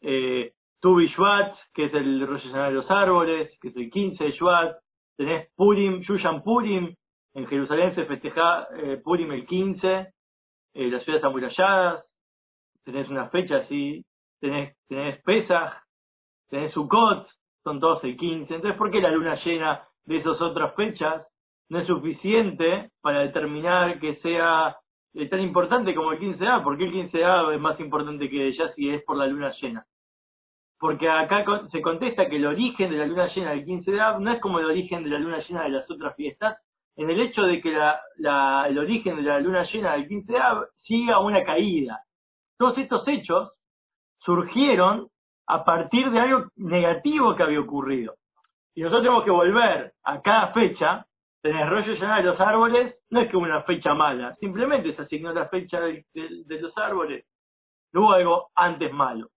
eh, 0.03 0.53
Tubi 0.81 1.09
Shvat, 1.09 1.57
que 1.75 1.87
es 1.87 1.95
el 1.95 2.27
rollo 2.27 2.53
de 2.53 2.71
los 2.71 2.91
árboles, 2.91 3.51
que 3.61 3.69
es 3.69 3.77
el 3.77 3.91
15 3.91 4.25
de 4.25 4.33
Shvat, 4.33 4.77
tenés 5.17 5.49
Purim, 5.57 6.01
Yushan 6.03 6.43
Purim, 6.43 6.95
en 7.35 7.47
Jerusalén 7.47 7.95
se 7.95 8.05
festeja 8.05 8.69
eh, 8.77 9.01
Purim 9.03 9.33
el 9.33 9.47
15, 9.47 10.13
eh, 10.75 10.89
las 10.89 11.03
ciudades 11.05 11.25
amuralladas, 11.25 12.05
tenés 12.85 13.09
una 13.09 13.29
fecha 13.29 13.59
así, 13.59 14.05
tenés, 14.41 14.77
tenés 14.89 15.23
Pesach, 15.23 15.75
tenés 16.49 16.73
Sukkot, 16.73 17.29
son 17.63 17.81
todos 17.81 18.03
el 18.05 18.17
15. 18.17 18.55
Entonces, 18.55 18.79
¿por 18.79 18.91
qué 18.91 19.01
la 19.01 19.11
luna 19.11 19.39
llena 19.45 19.83
de 20.07 20.19
esas 20.19 20.41
otras 20.41 20.75
fechas 20.75 21.27
no 21.69 21.81
es 21.81 21.87
suficiente 21.87 22.91
para 23.03 23.21
determinar 23.21 24.01
que 24.01 24.17
sea 24.17 24.77
eh, 25.15 25.29
tan 25.29 25.41
importante 25.41 25.95
como 25.95 26.13
el 26.13 26.19
15A? 26.19 26.63
¿Por 26.63 26.79
qué 26.79 26.85
el 26.85 26.93
15A 26.93 27.55
es 27.55 27.61
más 27.61 27.79
importante 27.81 28.29
que 28.31 28.49
ella 28.49 28.73
si 28.75 28.91
es 28.91 29.03
por 29.05 29.17
la 29.17 29.27
luna 29.27 29.53
llena? 29.61 29.85
Porque 30.79 31.09
acá 31.09 31.45
se 31.73 31.83
contesta 31.83 32.29
que 32.29 32.37
el 32.37 32.47
origen 32.47 32.91
de 32.91 32.99
la 32.99 33.07
luna 33.07 33.27
llena 33.35 33.51
del 33.51 33.65
15 33.65 33.91
de 33.91 33.99
no 34.21 34.33
es 34.33 34.41
como 34.41 34.61
el 34.61 34.67
origen 34.67 35.03
de 35.03 35.11
la 35.11 35.19
luna 35.19 35.43
llena 35.47 35.65
de 35.65 35.71
las 35.71 35.91
otras 35.91 36.15
fiestas, 36.15 36.57
en 36.99 37.09
el 37.11 37.21
hecho 37.21 37.43
de 37.43 37.61
que 37.61 37.71
el 37.71 38.79
origen 38.79 39.17
de 39.17 39.23
la 39.23 39.39
luna 39.39 39.63
llena 39.63 39.93
del 39.93 40.09
15 40.09 40.33
de 40.33 40.39
Av 40.39 40.65
siga 40.83 41.21
una 41.21 41.45
caída. 41.45 42.01
Todos 42.59 42.77
estos 42.77 43.07
hechos 43.07 43.53
surgieron 44.19 45.07
a 45.47 45.65
partir 45.65 46.11
de 46.11 46.19
algo 46.19 46.49
negativo 46.57 47.37
que 47.37 47.45
había 47.45 47.61
ocurrido. 47.61 48.15
Y 48.75 48.83
nosotros 48.83 49.03
tenemos 49.03 49.25
que 49.25 49.31
volver 49.31 49.93
a 50.03 50.21
cada 50.21 50.49
fecha, 50.49 51.07
tener 51.41 51.69
rollo 51.69 51.93
lleno 51.93 52.17
de 52.17 52.23
los 52.25 52.41
árboles, 52.41 52.97
no 53.11 53.21
es 53.21 53.31
que 53.31 53.37
una 53.37 53.63
fecha 53.63 53.95
mala, 53.95 54.35
simplemente 54.41 54.93
se 54.97 55.03
asignó 55.03 55.33
la 55.33 55.49
fecha 55.49 55.79
de, 55.81 56.05
los 56.49 56.77
árboles. 56.77 57.25
No 57.93 58.01
hubo 58.01 58.13
algo 58.13 58.49
antes 58.57 58.93
malo. 58.93 59.29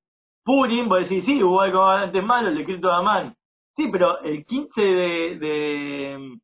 Purim, 0.43 0.89
vos 0.89 1.01
decís, 1.01 1.23
sí, 1.25 1.43
hubo 1.43 1.61
algo 1.61 1.85
antes 1.85 2.23
malo, 2.23 2.49
el 2.49 2.57
decreto 2.57 2.87
de 2.87 2.93
Amán. 2.95 3.35
Sí, 3.75 3.87
pero 3.91 4.19
el 4.21 4.43
15 4.47 4.81
de, 4.81 5.37
de 5.39 6.39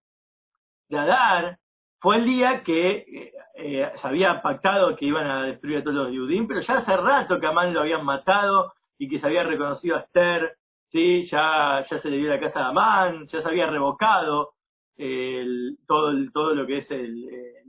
Adar, 0.95 1.57
fue 1.99 2.17
el 2.17 2.25
día 2.25 2.63
que 2.63 2.97
eh, 2.97 3.33
eh, 3.55 3.91
se 3.99 4.07
había 4.07 4.41
pactado 4.41 4.95
que 4.95 5.05
iban 5.05 5.25
a 5.27 5.43
destruir 5.43 5.79
a 5.79 5.83
todos 5.83 5.95
los 5.95 6.11
Yudim, 6.11 6.47
pero 6.47 6.61
ya 6.61 6.77
hace 6.77 6.95
rato 6.95 7.39
que 7.39 7.47
Amán 7.47 7.73
lo 7.73 7.81
habían 7.81 8.05
matado 8.05 8.73
y 8.99 9.09
que 9.09 9.19
se 9.19 9.25
había 9.25 9.43
reconocido 9.43 9.97
a 9.97 10.01
Esther, 10.01 10.57
¿sí? 10.91 11.27
ya, 11.29 11.85
ya 11.89 12.01
se 12.01 12.09
le 12.09 12.17
dio 12.17 12.29
la 12.29 12.39
casa 12.39 12.61
a 12.61 12.69
Amán, 12.69 13.27
ya 13.27 13.41
se 13.41 13.47
había 13.47 13.67
revocado 13.67 14.51
el, 14.95 15.77
todo, 15.87 16.13
todo 16.33 16.53
lo 16.53 16.65
que 16.65 16.79
es 16.79 16.91
el, 16.91 17.27
eh, 17.29 17.63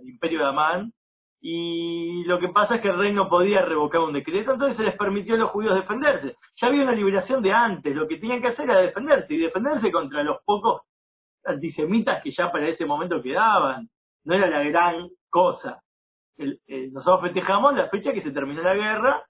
el 0.00 0.08
imperio 0.08 0.40
de 0.40 0.46
Amán, 0.46 0.92
y 1.40 2.24
lo 2.24 2.38
que 2.38 2.48
pasa 2.48 2.76
es 2.76 2.80
que 2.80 2.88
el 2.88 2.98
rey 2.98 3.12
no 3.12 3.28
podía 3.28 3.62
revocar 3.62 4.00
un 4.00 4.12
decreto, 4.12 4.52
entonces 4.52 4.76
se 4.76 4.84
les 4.84 4.96
permitió 4.96 5.34
a 5.34 5.38
los 5.38 5.50
judíos 5.50 5.74
defenderse. 5.74 6.36
Ya 6.56 6.68
había 6.68 6.84
una 6.84 6.92
liberación 6.92 7.42
de 7.42 7.52
antes, 7.52 7.94
lo 7.94 8.06
que 8.06 8.18
tenían 8.18 8.40
que 8.40 8.48
hacer 8.48 8.70
era 8.70 8.80
defenderse, 8.80 9.34
y 9.34 9.38
defenderse 9.38 9.90
contra 9.90 10.22
los 10.22 10.38
pocos 10.44 10.82
antisemitas 11.44 12.22
que 12.22 12.32
ya 12.32 12.50
para 12.50 12.68
ese 12.68 12.86
momento 12.86 13.22
quedaban. 13.22 13.88
No 14.24 14.34
era 14.34 14.48
la 14.48 14.62
gran 14.62 15.08
cosa. 15.30 15.82
nosotros 16.36 17.22
festejamos 17.22 17.74
la 17.74 17.88
fecha 17.88 18.12
que 18.12 18.22
se 18.22 18.32
terminó 18.32 18.62
la 18.62 18.74
guerra, 18.74 19.22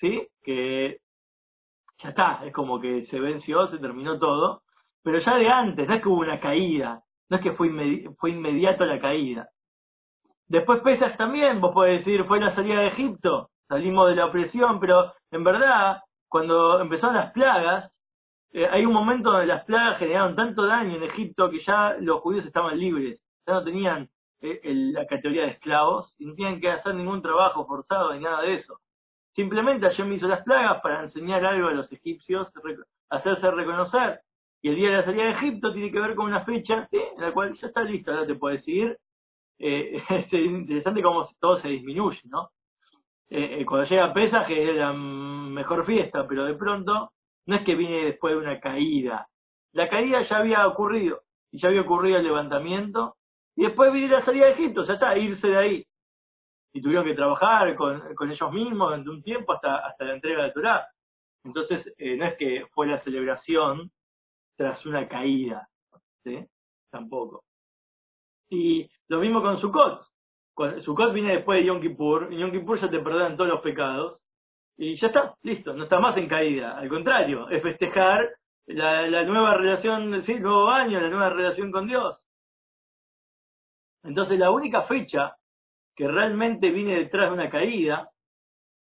¿sí? 0.00 0.26
Que 0.42 0.98
ya 1.98 2.10
está, 2.10 2.40
es 2.44 2.52
como 2.52 2.80
que 2.80 3.06
se 3.06 3.18
venció, 3.18 3.68
se 3.68 3.78
terminó 3.78 4.18
todo, 4.18 4.62
pero 5.02 5.18
ya 5.18 5.36
de 5.36 5.48
antes, 5.48 5.88
no 5.88 5.94
es 5.94 6.02
que 6.02 6.08
hubo 6.08 6.20
una 6.20 6.40
caída, 6.40 7.02
no 7.28 7.36
es 7.36 7.42
que 7.42 7.52
fue, 7.52 7.70
fue 8.18 8.30
inmediato 8.30 8.84
la 8.84 9.00
caída. 9.00 9.48
Después 10.46 10.80
pesas 10.80 11.16
también, 11.16 11.60
vos 11.60 11.72
podés 11.72 12.04
decir, 12.04 12.24
fue 12.24 12.40
la 12.40 12.54
salida 12.54 12.80
de 12.80 12.88
Egipto, 12.88 13.50
salimos 13.68 14.08
de 14.08 14.16
la 14.16 14.26
opresión, 14.26 14.80
pero 14.80 15.12
en 15.30 15.44
verdad, 15.44 16.00
cuando 16.28 16.80
empezaron 16.80 17.16
las 17.16 17.32
plagas, 17.32 17.90
eh, 18.52 18.66
hay 18.70 18.84
un 18.84 18.92
momento 18.92 19.30
donde 19.30 19.46
las 19.46 19.64
plagas 19.64 19.98
generaron 19.98 20.36
tanto 20.36 20.66
daño 20.66 20.96
en 20.96 21.02
Egipto 21.02 21.50
que 21.50 21.60
ya 21.60 21.96
los 22.00 22.20
judíos 22.20 22.46
estaban 22.46 22.78
libres, 22.78 23.20
ya 23.46 23.54
no 23.54 23.64
tenían 23.64 24.08
eh, 24.40 24.60
la 24.64 25.06
categoría 25.06 25.42
de 25.42 25.52
esclavos 25.52 26.14
y 26.18 26.26
no 26.26 26.34
tenían 26.34 26.60
que 26.60 26.70
hacer 26.70 26.94
ningún 26.94 27.22
trabajo 27.22 27.66
forzado 27.66 28.14
ni 28.14 28.20
nada 28.20 28.42
de 28.42 28.54
eso. 28.54 28.80
Simplemente 29.34 29.88
me 30.04 30.14
hizo 30.16 30.26
las 30.26 30.42
plagas 30.42 30.80
para 30.80 31.04
enseñar 31.04 31.44
algo 31.44 31.68
a 31.68 31.72
los 31.72 31.90
egipcios, 31.92 32.48
hacerse 33.10 33.50
reconocer. 33.50 34.20
Y 34.60 34.70
el 34.70 34.76
día 34.76 34.90
de 34.90 34.96
la 34.96 35.04
salida 35.04 35.24
de 35.24 35.30
Egipto 35.30 35.72
tiene 35.72 35.92
que 35.92 36.00
ver 36.00 36.16
con 36.16 36.26
una 36.26 36.44
fecha 36.44 36.88
en 36.90 37.20
la 37.20 37.32
cual 37.32 37.54
ya 37.54 37.68
está 37.68 37.84
listo, 37.84 38.10
ahora 38.10 38.26
te 38.26 38.34
puedes 38.34 38.66
ir 38.66 38.98
eh, 39.58 40.02
es 40.08 40.32
interesante 40.32 41.02
cómo 41.02 41.28
todo 41.40 41.60
se 41.60 41.68
disminuye, 41.68 42.20
¿no? 42.24 42.50
Eh, 43.30 43.60
eh, 43.60 43.66
cuando 43.66 43.88
llega 43.88 44.12
Pesaje 44.14 44.70
es 44.70 44.76
la 44.76 44.92
mejor 44.92 45.84
fiesta, 45.84 46.26
pero 46.26 46.44
de 46.44 46.54
pronto 46.54 47.12
no 47.48 47.56
es 47.56 47.64
que 47.64 47.74
viene 47.74 48.04
después 48.04 48.34
de 48.34 48.40
una 48.40 48.60
caída. 48.60 49.26
La 49.72 49.88
caída 49.88 50.22
ya 50.28 50.36
había 50.36 50.66
ocurrido, 50.66 51.22
y 51.50 51.58
ya 51.58 51.68
había 51.68 51.80
ocurrido 51.80 52.18
el 52.18 52.24
levantamiento, 52.24 53.16
y 53.56 53.62
después 53.62 53.90
viene 53.90 54.08
la 54.08 54.24
salida 54.24 54.46
de 54.46 54.52
Egipto, 54.52 54.84
ya 54.84 54.92
está, 54.92 55.16
irse 55.16 55.48
de 55.48 55.56
ahí. 55.56 55.86
Y 56.74 56.82
tuvieron 56.82 57.06
que 57.06 57.14
trabajar 57.14 57.74
con, 57.74 58.02
ellos 58.30 58.52
mismos 58.52 58.90
durante 58.90 59.08
un 59.08 59.22
tiempo 59.22 59.54
hasta, 59.54 59.76
hasta 59.76 60.04
la 60.04 60.14
entrega 60.14 60.44
de 60.44 60.52
Torah. 60.52 60.86
Entonces, 61.42 61.86
no 61.86 62.26
es 62.26 62.36
que 62.36 62.66
fue 62.74 62.86
la 62.86 63.00
celebración 63.00 63.90
tras 64.58 64.84
una 64.84 65.08
caída, 65.08 65.68
¿sí? 66.24 66.46
Tampoco. 66.90 67.44
Y 68.50 68.90
lo 69.08 69.20
mismo 69.20 69.40
con 69.40 69.58
Sukkot. 69.58 70.06
Sukkot 70.84 71.14
viene 71.14 71.36
después 71.36 71.60
de 71.60 71.66
Yom 71.66 71.80
Kippur, 71.80 72.28
y 72.30 72.36
Yom 72.36 72.50
Kippur 72.50 72.78
ya 72.78 72.90
te 72.90 72.98
perdonan 72.98 73.38
todos 73.38 73.48
los 73.48 73.62
pecados, 73.62 74.20
y 74.78 74.96
ya 74.96 75.08
está, 75.08 75.34
listo, 75.42 75.74
no 75.74 75.84
está 75.84 75.98
más 75.98 76.16
en 76.16 76.28
caída. 76.28 76.78
Al 76.78 76.88
contrario, 76.88 77.50
es 77.50 77.60
festejar 77.60 78.30
la, 78.66 79.24
nueva 79.24 79.54
relación, 79.54 80.24
sí, 80.24 80.32
el 80.32 80.42
nuevo 80.42 80.68
año, 80.68 81.00
la 81.00 81.08
nueva 81.08 81.30
relación 81.30 81.72
con 81.72 81.88
Dios. 81.88 82.16
Entonces 84.04 84.38
la 84.38 84.52
única 84.52 84.84
fecha 84.84 85.36
que 85.96 86.06
realmente 86.06 86.70
viene 86.70 86.96
detrás 86.96 87.28
de 87.28 87.34
una 87.34 87.50
caída, 87.50 88.08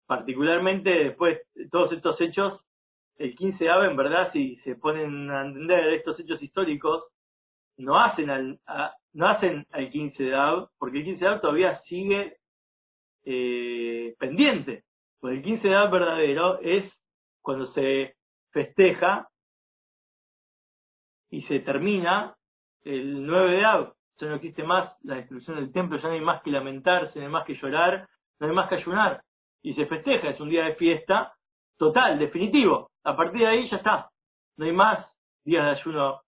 particularmente 0.07 0.91
después 0.91 1.39
de 1.55 1.69
todos 1.69 1.93
estos 1.93 2.21
hechos, 2.21 2.61
el 3.17 3.37
15 3.37 3.65
de 3.65 3.71
en 3.71 3.97
verdad, 3.97 4.33
si 4.33 4.57
se 4.65 4.75
ponen 4.75 5.31
a 5.31 5.47
entender 5.47 5.95
estos 5.95 6.19
hechos 6.19 6.43
históricos, 6.43 7.05
no 7.77 8.01
hacen 8.01 8.31
al, 8.31 8.59
no 9.13 9.29
hacen 9.29 9.65
al 9.71 9.91
15 9.91 10.23
de 10.25 10.35
Av, 10.35 10.71
porque 10.77 10.99
el 10.99 11.05
15 11.05 11.25
de 11.25 11.31
Av 11.31 11.41
todavía 11.41 11.81
sigue 11.83 12.37
eh, 13.25 14.17
pendiente. 14.19 14.88
Pues 15.21 15.37
el 15.37 15.43
15 15.43 15.69
de 15.69 15.75
Av 15.75 15.91
verdadero 15.91 16.61
es 16.61 16.93
cuando 17.43 17.73
se 17.73 18.15
festeja 18.53 19.29
y 21.31 21.43
se 21.43 21.61
termina 21.61 22.37
el 22.85 23.27
9 23.27 23.51
de 23.53 23.65
Av. 23.65 23.93
Ya 24.21 24.27
no 24.29 24.35
existe 24.37 24.63
más 24.65 24.97
la 25.05 25.17
destrucción 25.17 25.57
del 25.57 25.73
templo, 25.73 25.99
ya 25.99 26.09
no 26.09 26.15
hay 26.15 26.21
más 26.21 26.43
que 26.43 26.51
lamentarse, 26.51 27.19
no 27.19 27.27
hay 27.27 27.33
más 27.33 27.45
que 27.45 27.55
llorar, 27.55 28.09
no 28.41 28.47
hay 28.47 28.53
más 28.53 28.69
que 28.69 28.77
ayunar. 28.77 29.23
Y 29.63 29.75
se 29.75 29.87
festeja, 29.87 30.31
es 30.31 30.41
un 30.41 30.49
día 30.51 30.65
de 30.65 30.75
fiesta 30.75 31.35
total, 31.77 32.19
definitivo. 32.19 32.91
A 33.05 33.17
partir 33.17 33.41
de 33.41 33.47
ahí 33.47 33.69
ya 33.69 33.77
está. 33.77 34.11
No 34.57 34.65
hay 34.65 34.73
más 34.73 35.07
días 35.45 35.65
de 35.65 35.81
ayuno 35.81 36.21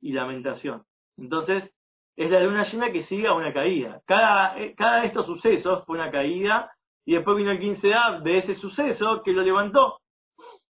y 0.00 0.12
lamentación. 0.12 0.84
Entonces, 1.16 1.70
es 2.16 2.30
la 2.30 2.40
luna 2.40 2.70
llena 2.70 2.90
que 2.92 3.06
sigue 3.06 3.28
a 3.28 3.34
una 3.34 3.52
caída. 3.52 4.00
Cada, 4.04 4.58
eh, 4.58 4.74
cada 4.76 5.00
de 5.00 5.08
estos 5.08 5.26
sucesos 5.26 5.84
fue 5.86 5.96
una 5.96 6.10
caída 6.10 6.72
y 7.08 7.14
después 7.14 7.38
vino 7.38 7.50
el 7.50 7.58
15 7.58 7.86
de 7.86 7.94
Ab 7.94 8.22
de 8.22 8.36
ese 8.36 8.54
suceso 8.56 9.22
que 9.22 9.32
lo 9.32 9.40
levantó. 9.40 9.96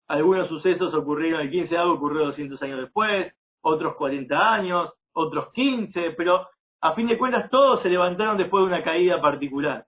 Algunos 0.07 0.49
sucesos 0.49 0.91
ocurrieron, 0.95 1.41
el 1.41 1.51
15 1.51 1.69
de 1.69 1.77
Ab 1.77 1.91
ocurrió 1.91 2.25
200 2.25 2.59
años 2.63 2.79
después, 2.79 3.31
otros 3.61 3.95
40 3.95 4.53
años, 4.53 4.91
otros 5.13 5.53
15, 5.53 6.15
pero 6.17 6.47
a 6.81 6.95
fin 6.95 7.05
de 7.05 7.19
cuentas 7.19 7.51
todos 7.51 7.83
se 7.83 7.89
levantaron 7.89 8.35
después 8.35 8.63
de 8.63 8.65
una 8.65 8.83
caída 8.83 9.21
particular. 9.21 9.85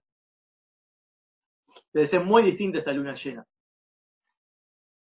Debe 1.91 2.09
ser 2.09 2.23
muy 2.23 2.43
distinta 2.43 2.77
esta 2.77 2.93
luna 2.93 3.15
llena. 3.15 3.43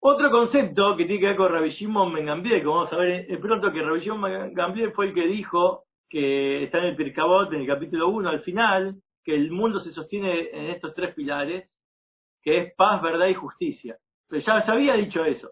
Otro 0.02 0.32
concepto 0.32 0.98
que 0.98 1.06
tiene 1.06 1.20
que 1.20 1.28
ver 1.28 1.36
con 1.36 1.52
Rabbi 1.52 1.70
Shimon 1.74 2.16
que 2.16 2.64
vamos 2.66 2.92
a 2.92 2.96
ver 2.96 3.40
pronto 3.40 3.72
que 3.72 3.84
Rabbi 3.84 4.00
Shimon 4.00 4.94
fue 4.96 5.06
el 5.06 5.14
que 5.14 5.28
dijo 5.28 5.84
que 6.10 6.64
está 6.64 6.80
en 6.80 6.86
el 6.86 6.96
Pirkabot, 6.96 7.54
en 7.54 7.62
el 7.62 7.68
capítulo 7.68 8.08
1, 8.08 8.30
al 8.30 8.42
final, 8.42 8.96
que 9.30 9.36
el 9.36 9.52
mundo 9.52 9.80
se 9.82 9.94
sostiene 9.94 10.50
en 10.52 10.72
estos 10.72 10.96
tres 10.96 11.14
pilares, 11.14 11.70
que 12.42 12.58
es 12.58 12.74
paz, 12.74 13.00
verdad 13.00 13.28
y 13.28 13.36
justicia. 13.36 13.96
Pero 14.28 14.44
ya 14.44 14.66
se 14.66 14.72
había 14.72 14.96
dicho 14.96 15.24
eso, 15.24 15.52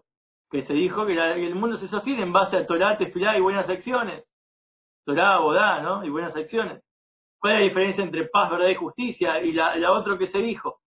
que 0.49 0.65
se 0.65 0.73
dijo 0.73 1.05
que, 1.05 1.13
el 1.13 1.53
mundo 1.53 1.77
se 1.77 1.87
sostiene 1.87 2.23
en 2.23 2.33
base 2.33 2.57
a 2.57 2.65
Torah, 2.65 2.97
Tefilá 2.97 3.37
y 3.37 3.41
buenas 3.41 3.69
acciones. 3.69 4.23
Torah, 5.05 5.37
Bodá, 5.37 5.81
¿no? 5.81 6.03
Y 6.03 6.09
buenas 6.09 6.35
acciones. 6.35 6.81
¿Cuál 7.37 7.53
es 7.53 7.59
la 7.59 7.65
diferencia 7.65 8.03
entre 8.03 8.25
paz, 8.25 8.49
verdad 8.49 8.69
y 8.69 8.75
justicia? 8.75 9.43
Y 9.43 9.51
la, 9.51 9.91
otro 9.91 10.17
que 10.17 10.31
se 10.31 10.39
dijo, 10.39 10.79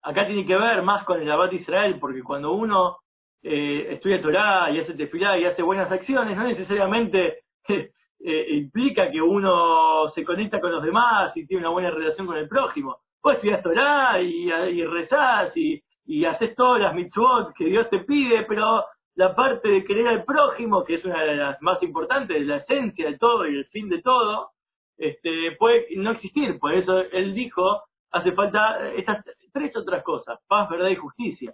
acá 0.00 0.24
tiene 0.24 0.46
que 0.46 0.56
ver 0.56 0.82
más 0.82 1.04
con 1.04 1.20
el 1.20 1.28
Abad 1.28 1.50
Israel, 1.50 1.98
porque 1.98 2.22
cuando 2.22 2.52
uno 2.52 2.98
eh, 3.42 3.88
estudia 3.90 4.22
Torah 4.22 4.70
y 4.70 4.78
hace 4.78 4.94
tefilá 4.94 5.36
y 5.36 5.46
hace 5.46 5.62
buenas 5.64 5.90
acciones, 5.90 6.36
no 6.36 6.44
necesariamente 6.44 7.40
eh, 8.26 8.56
implica 8.56 9.10
que 9.10 9.20
uno 9.20 10.08
se 10.14 10.24
conecta 10.24 10.58
con 10.58 10.72
los 10.72 10.82
demás 10.82 11.36
y 11.36 11.46
tiene 11.46 11.64
una 11.64 11.72
buena 11.72 11.90
relación 11.90 12.26
con 12.26 12.38
el 12.38 12.48
prójimo. 12.48 12.96
Vos 13.22 13.34
estudias 13.34 13.62
Torah 13.62 14.18
y, 14.20 14.50
y 14.50 14.84
rezás 14.86 15.54
y, 15.56 15.82
y 16.06 16.24
haces 16.24 16.54
todas 16.54 16.80
las 16.80 16.94
mitzvot 16.94 17.54
que 17.54 17.66
Dios 17.66 17.88
te 17.90 17.98
pide, 18.00 18.44
pero 18.44 18.86
la 19.16 19.34
parte 19.34 19.68
de 19.68 19.84
querer 19.84 20.08
al 20.08 20.24
prójimo, 20.24 20.84
que 20.84 20.94
es 20.94 21.04
una 21.04 21.22
de 21.22 21.36
las 21.36 21.60
más 21.60 21.82
importantes, 21.82 22.46
la 22.46 22.56
esencia 22.56 23.10
de 23.10 23.18
todo 23.18 23.46
y 23.46 23.56
el 23.56 23.66
fin 23.66 23.88
de 23.90 24.00
todo, 24.00 24.52
este, 24.96 25.52
puede 25.58 25.86
no 25.96 26.12
existir. 26.12 26.58
Por 26.58 26.72
eso 26.72 26.98
él 26.98 27.34
dijo, 27.34 27.82
hace 28.10 28.32
falta 28.32 28.90
estas 28.92 29.22
tres 29.52 29.76
otras 29.76 30.02
cosas, 30.02 30.40
paz, 30.48 30.68
verdad 30.70 30.88
y 30.88 30.96
justicia, 30.96 31.52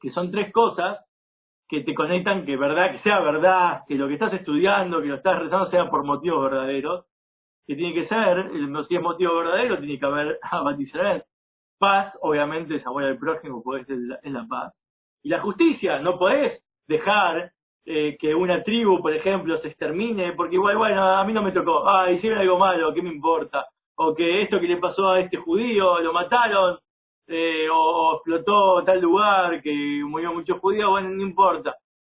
que 0.00 0.10
son 0.10 0.30
tres 0.30 0.52
cosas 0.52 0.98
que 1.70 1.82
te 1.82 1.94
conectan 1.94 2.44
que 2.44 2.56
verdad, 2.56 2.92
que 2.92 2.98
sea 2.98 3.20
verdad, 3.20 3.82
que 3.86 3.94
lo 3.94 4.08
que 4.08 4.14
estás 4.14 4.32
estudiando, 4.34 5.00
que 5.00 5.08
lo 5.08 5.14
estás 5.14 5.38
rezando 5.38 5.70
sea 5.70 5.88
por 5.88 6.04
motivos 6.04 6.50
verdaderos, 6.50 7.06
que 7.66 7.76
tiene 7.76 7.94
que 7.94 8.08
ser, 8.08 8.50
si 8.88 8.96
es 8.96 9.02
motivo 9.02 9.36
verdadero, 9.36 9.78
tiene 9.78 9.98
que 9.98 10.06
haber 10.06 10.38
Israel. 10.80 11.22
Paz, 11.78 12.12
obviamente, 12.20 12.76
es 12.76 12.86
amor 12.86 13.04
al 13.04 13.18
prójimo, 13.18 13.62
puede 13.62 13.84
ser 13.84 13.96
la, 13.98 14.18
la 14.24 14.46
paz. 14.46 14.74
Y 15.22 15.28
la 15.28 15.40
justicia, 15.40 16.00
no 16.00 16.18
podés 16.18 16.62
dejar 16.88 17.52
eh, 17.86 18.16
que 18.20 18.34
una 18.34 18.62
tribu, 18.62 19.00
por 19.00 19.14
ejemplo, 19.14 19.58
se 19.58 19.68
extermine, 19.68 20.32
porque 20.32 20.56
igual, 20.56 20.76
bueno, 20.76 21.02
a 21.02 21.24
mí 21.24 21.32
no 21.32 21.42
me 21.42 21.52
tocó, 21.52 21.88
ah, 21.88 22.10
hicieron 22.10 22.40
algo 22.40 22.58
malo, 22.58 22.92
¿qué 22.92 23.00
me 23.00 23.10
importa? 23.10 23.66
o 24.02 24.14
que 24.14 24.42
esto 24.42 24.58
que 24.58 24.66
le 24.66 24.78
pasó 24.78 25.10
a 25.10 25.20
este 25.20 25.36
judío, 25.36 26.00
lo 26.00 26.12
mataron, 26.14 26.78
eh, 27.32 27.68
o, 27.72 28.16
explotó 28.16 28.82
tal 28.84 29.00
lugar 29.00 29.62
que 29.62 30.02
murió 30.04 30.34
muchos 30.34 30.58
judíos, 30.58 30.90
bueno, 30.90 31.10
no 31.10 31.22
importa. 31.22 31.76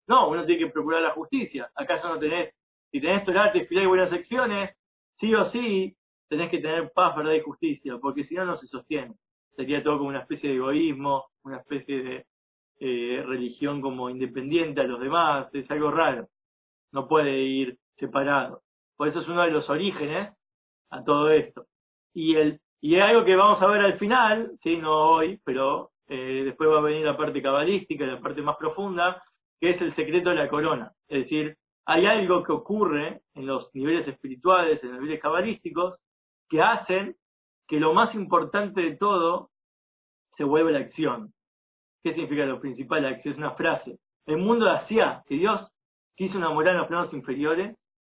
No, 0.08 0.28
uno 0.30 0.46
tiene 0.46 0.64
que 0.64 0.72
procurar 0.72 1.02
la 1.02 1.10
justicia. 1.10 1.70
¿Acaso 1.74 2.08
no 2.08 2.18
tenés, 2.18 2.54
si 2.90 3.00
tenés 3.00 3.24
Torah, 3.24 3.52
y 3.54 3.86
buenas 3.86 4.10
acciones, 4.10 4.74
sí 5.20 5.34
o 5.34 5.50
sí, 5.50 5.94
tenés 6.28 6.50
que 6.50 6.60
tener 6.60 6.90
paz, 6.94 7.14
verdad 7.14 7.34
y 7.34 7.40
justicia, 7.40 7.98
porque 8.00 8.24
si 8.24 8.34
no, 8.34 8.46
no 8.46 8.56
se 8.56 8.66
sostiene. 8.68 9.14
Sería 9.54 9.82
todo 9.82 9.98
como 9.98 10.08
una 10.08 10.20
especie 10.20 10.48
de 10.48 10.56
egoísmo, 10.56 11.26
una 11.44 11.58
especie 11.58 12.02
de 12.02 12.26
eh, 12.80 13.22
religión 13.26 13.82
como 13.82 14.08
independiente 14.08 14.80
a 14.80 14.84
los 14.84 14.98
demás, 14.98 15.54
es 15.54 15.70
algo 15.70 15.90
raro. 15.90 16.28
No 16.90 17.06
puede 17.06 17.38
ir 17.38 17.78
separado. 17.98 18.62
Por 18.96 19.08
eso 19.08 19.20
es 19.20 19.28
uno 19.28 19.42
de 19.42 19.50
los 19.50 19.68
orígenes 19.68 20.32
a 20.90 21.04
todo 21.04 21.30
esto. 21.30 21.66
Y 22.14 22.36
el 22.36 22.60
y 22.84 22.96
es 22.96 23.02
algo 23.02 23.24
que 23.24 23.36
vamos 23.36 23.62
a 23.62 23.66
ver 23.68 23.80
al 23.80 23.96
final, 23.96 24.58
sí, 24.60 24.76
no 24.76 25.12
hoy, 25.12 25.40
pero 25.44 25.92
eh, 26.08 26.42
después 26.44 26.68
va 26.68 26.78
a 26.78 26.82
venir 26.82 27.06
la 27.06 27.16
parte 27.16 27.40
cabalística, 27.40 28.04
la 28.04 28.20
parte 28.20 28.42
más 28.42 28.56
profunda, 28.56 29.22
que 29.60 29.70
es 29.70 29.80
el 29.80 29.94
secreto 29.94 30.30
de 30.30 30.34
la 30.34 30.48
corona. 30.48 30.90
Es 31.06 31.22
decir, 31.22 31.56
hay 31.86 32.06
algo 32.06 32.42
que 32.42 32.50
ocurre 32.50 33.20
en 33.34 33.46
los 33.46 33.72
niveles 33.72 34.08
espirituales, 34.08 34.82
en 34.82 34.90
los 34.90 35.00
niveles 35.00 35.22
cabalísticos, 35.22 35.96
que 36.48 36.60
hacen 36.60 37.14
que 37.68 37.78
lo 37.78 37.94
más 37.94 38.12
importante 38.16 38.80
de 38.80 38.96
todo 38.96 39.50
se 40.36 40.42
vuelva 40.42 40.72
la 40.72 40.80
acción. 40.80 41.32
¿Qué 42.02 42.14
significa 42.14 42.44
lo 42.46 42.60
principal? 42.60 43.04
La 43.04 43.10
acción 43.10 43.34
es 43.34 43.38
una 43.38 43.52
frase. 43.52 44.00
El 44.26 44.38
mundo 44.38 44.68
Asia, 44.68 45.22
que 45.28 45.36
Dios 45.36 45.70
quiso 46.16 46.36
enamorar 46.36 46.74
en 46.74 46.80
los 46.80 46.88
planos 46.88 47.14
inferiores, 47.14 47.76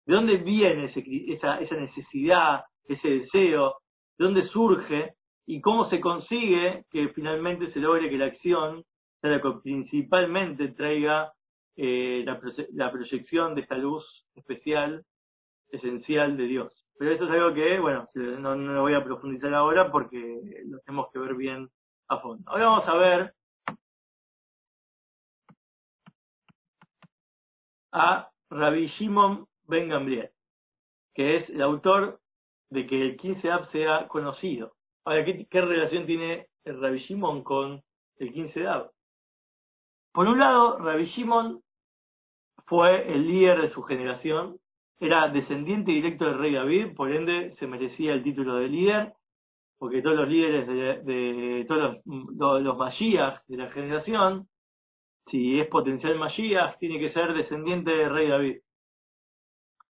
¿de 0.06 0.14
dónde 0.14 0.36
viene 0.36 0.84
esa, 0.84 1.58
esa 1.58 1.74
necesidad, 1.74 2.62
ese 2.86 3.08
deseo, 3.08 3.81
dónde 4.22 4.48
surge 4.48 5.14
y 5.46 5.60
cómo 5.60 5.88
se 5.90 6.00
consigue 6.00 6.84
que 6.90 7.08
finalmente 7.10 7.72
se 7.72 7.80
logre 7.80 8.08
que 8.08 8.18
la 8.18 8.26
acción 8.26 8.84
sea 9.20 9.30
la 9.30 9.42
que 9.42 9.50
principalmente 9.62 10.68
traiga 10.68 11.32
eh, 11.76 12.24
la, 12.24 12.90
proyección 12.90 13.54
de 13.54 13.62
esta 13.62 13.76
luz 13.76 14.04
especial, 14.34 15.04
esencial 15.70 16.36
de 16.36 16.44
Dios. 16.44 16.86
Pero 16.98 17.12
eso 17.12 17.24
es 17.24 17.30
algo 17.30 17.54
que, 17.54 17.78
bueno, 17.80 18.08
no, 18.14 18.54
lo 18.54 18.82
voy 18.82 18.94
a 18.94 19.04
profundizar 19.04 19.52
ahora 19.54 19.90
porque 19.90 20.40
lo 20.66 20.78
tenemos 20.80 21.10
que 21.12 21.18
ver 21.18 21.34
bien 21.34 21.68
a 22.08 22.18
fondo. 22.18 22.42
Ahora 22.46 22.66
vamos 22.66 22.88
a 22.88 22.94
ver 22.94 23.34
a 27.92 28.30
Rabbi 28.50 28.86
Shimon 28.98 29.46
Ben 29.66 29.88
Gamliel, 29.88 30.30
que 31.14 31.38
es 31.38 31.50
el 31.50 31.62
autor 31.62 32.21
de 32.72 32.86
que 32.86 33.02
el 33.02 33.16
15 33.16 33.50
Ab 33.50 33.70
sea 33.70 34.08
conocido. 34.08 34.72
Ahora, 35.04 35.24
¿qué, 35.24 35.60
relación 35.60 36.06
tiene 36.06 36.46
el 36.64 36.80
Rabbi 36.80 37.00
Shimon 37.00 37.42
con 37.42 37.82
el 38.16 38.32
15 38.32 38.66
Ab? 38.66 38.90
Por 40.12 40.26
un 40.26 40.38
lado, 40.38 40.78
Rabbi 40.78 41.06
Shimon 41.06 41.60
fue 42.66 43.12
el 43.12 43.26
líder 43.26 43.60
de 43.60 43.70
su 43.72 43.82
generación, 43.82 44.56
era 44.98 45.28
descendiente 45.28 45.90
directo 45.90 46.24
del 46.24 46.38
rey 46.38 46.54
David, 46.54 46.94
por 46.96 47.12
ende 47.12 47.54
se 47.58 47.66
merecía 47.66 48.14
el 48.14 48.22
título 48.22 48.54
de 48.54 48.68
líder, 48.68 49.12
porque 49.78 50.00
todos 50.00 50.16
los 50.16 50.28
líderes 50.28 50.66
de, 51.04 51.64
todos 51.66 52.00
los, 52.06 52.62
los, 52.62 52.98
de 53.48 53.56
la 53.56 53.70
generación, 53.70 54.46
si 55.30 55.60
es 55.60 55.66
potencial 55.68 56.18
Mashiach, 56.18 56.78
tiene 56.78 56.98
que 56.98 57.12
ser 57.12 57.34
descendiente 57.34 57.90
del 57.90 58.14
rey 58.14 58.28
David. 58.28 58.58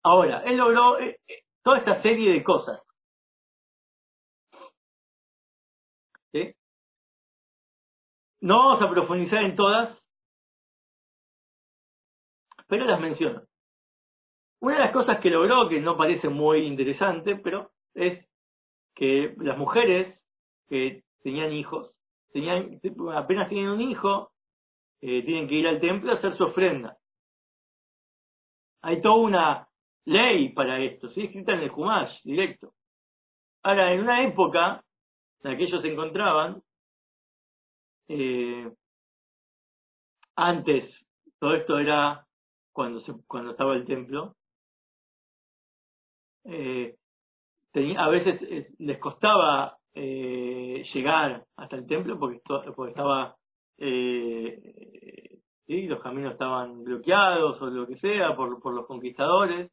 Ahora, 0.03 0.43
él 0.47 0.57
logró, 0.57 0.99
eh, 0.99 1.19
eh, 1.29 1.43
toda 1.63 1.79
esta 1.79 2.03
serie 2.03 2.33
de 2.33 2.45
cosas. 2.45 2.81
No 8.41 8.57
vamos 8.57 8.83
a 8.83 8.91
profundizar 8.91 9.43
en 9.43 9.55
todas, 9.55 9.99
pero 12.69 12.87
las 12.87 12.99
menciono. 12.99 13.43
Una 14.61 14.77
de 14.77 14.81
las 14.81 14.93
cosas 14.93 15.21
que 15.21 15.29
logró, 15.29 15.69
que 15.69 15.81
no 15.81 15.97
parece 15.97 16.29
muy 16.29 16.61
interesante, 16.67 17.37
pero 17.37 17.71
es 17.95 18.27
que 18.95 19.35
las 19.39 19.59
mujeres 19.59 20.19
que 20.69 21.03
tenían 21.23 21.53
hijos, 21.53 21.93
tenían, 22.33 22.81
apenas 23.15 23.49
tienen 23.51 23.71
un 23.71 23.81
hijo, 23.83 24.31
eh, 25.03 25.23
tienen 25.23 25.49
que 25.49 25.57
ir 25.57 25.69
al 25.69 25.81
templo 25.81 26.13
a 26.13 26.17
hacer 26.17 26.37
su 26.37 26.45
ofrenda. 26.45 26.97
Hay 28.83 29.03
toda 29.03 29.17
una 29.17 29.69
ley 30.05 30.51
para 30.51 30.81
esto, 30.81 31.09
¿sí? 31.11 31.23
escrita 31.25 31.53
en 31.53 31.61
el 31.61 31.71
Humash, 31.71 32.23
directo. 32.25 32.73
Ahora, 33.63 33.93
en 33.93 34.01
una 34.01 34.27
época 34.27 34.83
en 35.43 35.51
la 35.51 35.57
que 35.57 35.65
ellos 35.65 35.83
se 35.83 35.93
encontraban, 35.93 36.63
eh, 38.09 38.71
antes, 40.37 40.95
todo 41.39 41.55
esto 41.55 41.79
era 41.79 42.27
cuando, 42.73 43.01
se, 43.01 43.13
cuando 43.27 43.53
estaba 43.53 43.75
el 43.75 43.87
templo, 43.87 44.35
eh, 46.45 46.97
a 47.97 48.09
veces 48.09 48.41
les 48.79 48.99
costaba 48.99 49.77
eh, 49.95 50.85
llegar 50.93 51.45
hasta 51.57 51.77
el 51.77 51.87
templo 51.87 52.19
porque, 52.19 52.41
porque 52.75 52.91
estaba 52.91 53.37
eh, 53.79 55.41
¿sí? 55.67 55.87
los 55.87 56.01
caminos 56.01 56.33
estaban 56.33 56.83
bloqueados 56.85 57.61
o 57.61 57.67
lo 57.67 57.87
que 57.87 57.99
sea 57.99 58.35
por, 58.35 58.61
por 58.61 58.75
los 58.75 58.87
conquistadores 58.87 59.71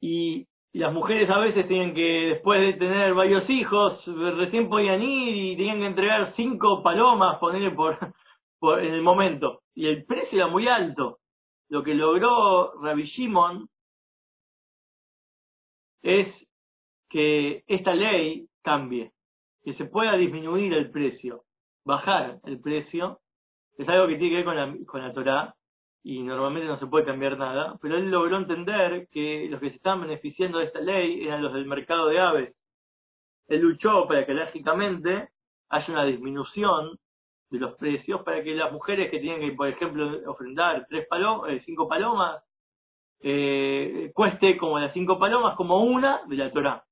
y 0.00 0.46
las 0.72 0.92
mujeres 0.92 1.28
a 1.30 1.38
veces 1.38 1.66
tenían 1.66 1.94
que, 1.94 2.28
después 2.34 2.60
de 2.60 2.74
tener 2.74 3.14
varios 3.14 3.48
hijos, 3.48 4.02
recién 4.06 4.68
podían 4.68 5.02
ir 5.02 5.36
y 5.36 5.56
tenían 5.56 5.78
que 5.78 5.86
entregar 5.86 6.34
cinco 6.36 6.82
palomas, 6.82 7.38
ponerle 7.38 7.70
por, 7.70 7.98
por 8.58 8.84
en 8.84 8.92
el 8.92 9.02
momento. 9.02 9.62
Y 9.74 9.86
el 9.86 10.04
precio 10.04 10.36
era 10.38 10.48
muy 10.48 10.68
alto. 10.68 11.18
Lo 11.68 11.82
que 11.82 11.94
logró 11.94 12.74
Rabbi 12.80 13.04
Shimon 13.04 13.68
es 16.02 16.28
que 17.08 17.64
esta 17.66 17.94
ley 17.94 18.46
cambie, 18.62 19.12
que 19.64 19.74
se 19.74 19.86
pueda 19.86 20.16
disminuir 20.16 20.72
el 20.74 20.90
precio, 20.90 21.42
bajar 21.84 22.38
el 22.44 22.60
precio, 22.60 23.18
es 23.78 23.88
algo 23.88 24.08
que 24.08 24.16
tiene 24.16 24.30
que 24.30 24.36
ver 24.36 24.44
con 24.44 24.56
la, 24.56 24.76
con 24.86 25.02
la 25.02 25.12
Torah, 25.12 25.54
y 26.08 26.22
normalmente 26.22 26.68
no 26.68 26.78
se 26.78 26.86
puede 26.86 27.04
cambiar 27.04 27.36
nada, 27.36 27.76
pero 27.82 27.96
él 27.96 28.08
logró 28.12 28.36
entender 28.36 29.08
que 29.10 29.48
los 29.50 29.58
que 29.58 29.70
se 29.70 29.76
estaban 29.76 30.02
beneficiando 30.02 30.58
de 30.58 30.66
esta 30.66 30.78
ley 30.78 31.26
eran 31.26 31.42
los 31.42 31.52
del 31.52 31.66
mercado 31.66 32.06
de 32.06 32.20
aves. 32.20 32.54
Él 33.48 33.62
luchó 33.62 34.06
para 34.06 34.24
que 34.24 34.32
lógicamente 34.32 35.30
haya 35.68 35.92
una 35.92 36.04
disminución 36.04 36.96
de 37.50 37.58
los 37.58 37.74
precios 37.74 38.22
para 38.22 38.40
que 38.44 38.54
las 38.54 38.70
mujeres 38.70 39.10
que 39.10 39.18
tienen 39.18 39.40
que, 39.40 39.56
por 39.56 39.66
ejemplo, 39.66 40.08
ofrendar 40.30 40.86
tres 40.88 41.08
palomas, 41.08 41.50
eh, 41.50 41.62
cinco 41.66 41.88
palomas, 41.88 42.40
eh, 43.20 44.12
cueste 44.14 44.56
como 44.58 44.78
las 44.78 44.92
cinco 44.92 45.18
palomas, 45.18 45.56
como 45.56 45.80
una 45.82 46.22
de 46.28 46.36
la 46.36 46.52
Torá. 46.52 46.84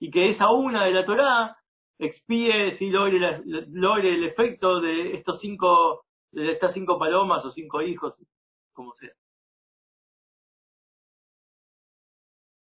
Y 0.00 0.10
que 0.10 0.30
esa 0.30 0.50
una 0.50 0.86
de 0.86 0.90
la 0.90 1.06
Torá 1.06 1.56
expíe, 1.96 2.76
si 2.78 2.90
logre, 2.90 3.40
logre 3.70 4.14
el 4.14 4.24
efecto 4.24 4.80
de 4.80 5.14
estos 5.14 5.40
cinco 5.40 6.01
de 6.32 6.52
estas 6.52 6.74
cinco 6.74 6.98
palomas 6.98 7.44
o 7.44 7.52
cinco 7.52 7.82
hijos, 7.82 8.14
como 8.72 8.94
sea. 8.94 9.10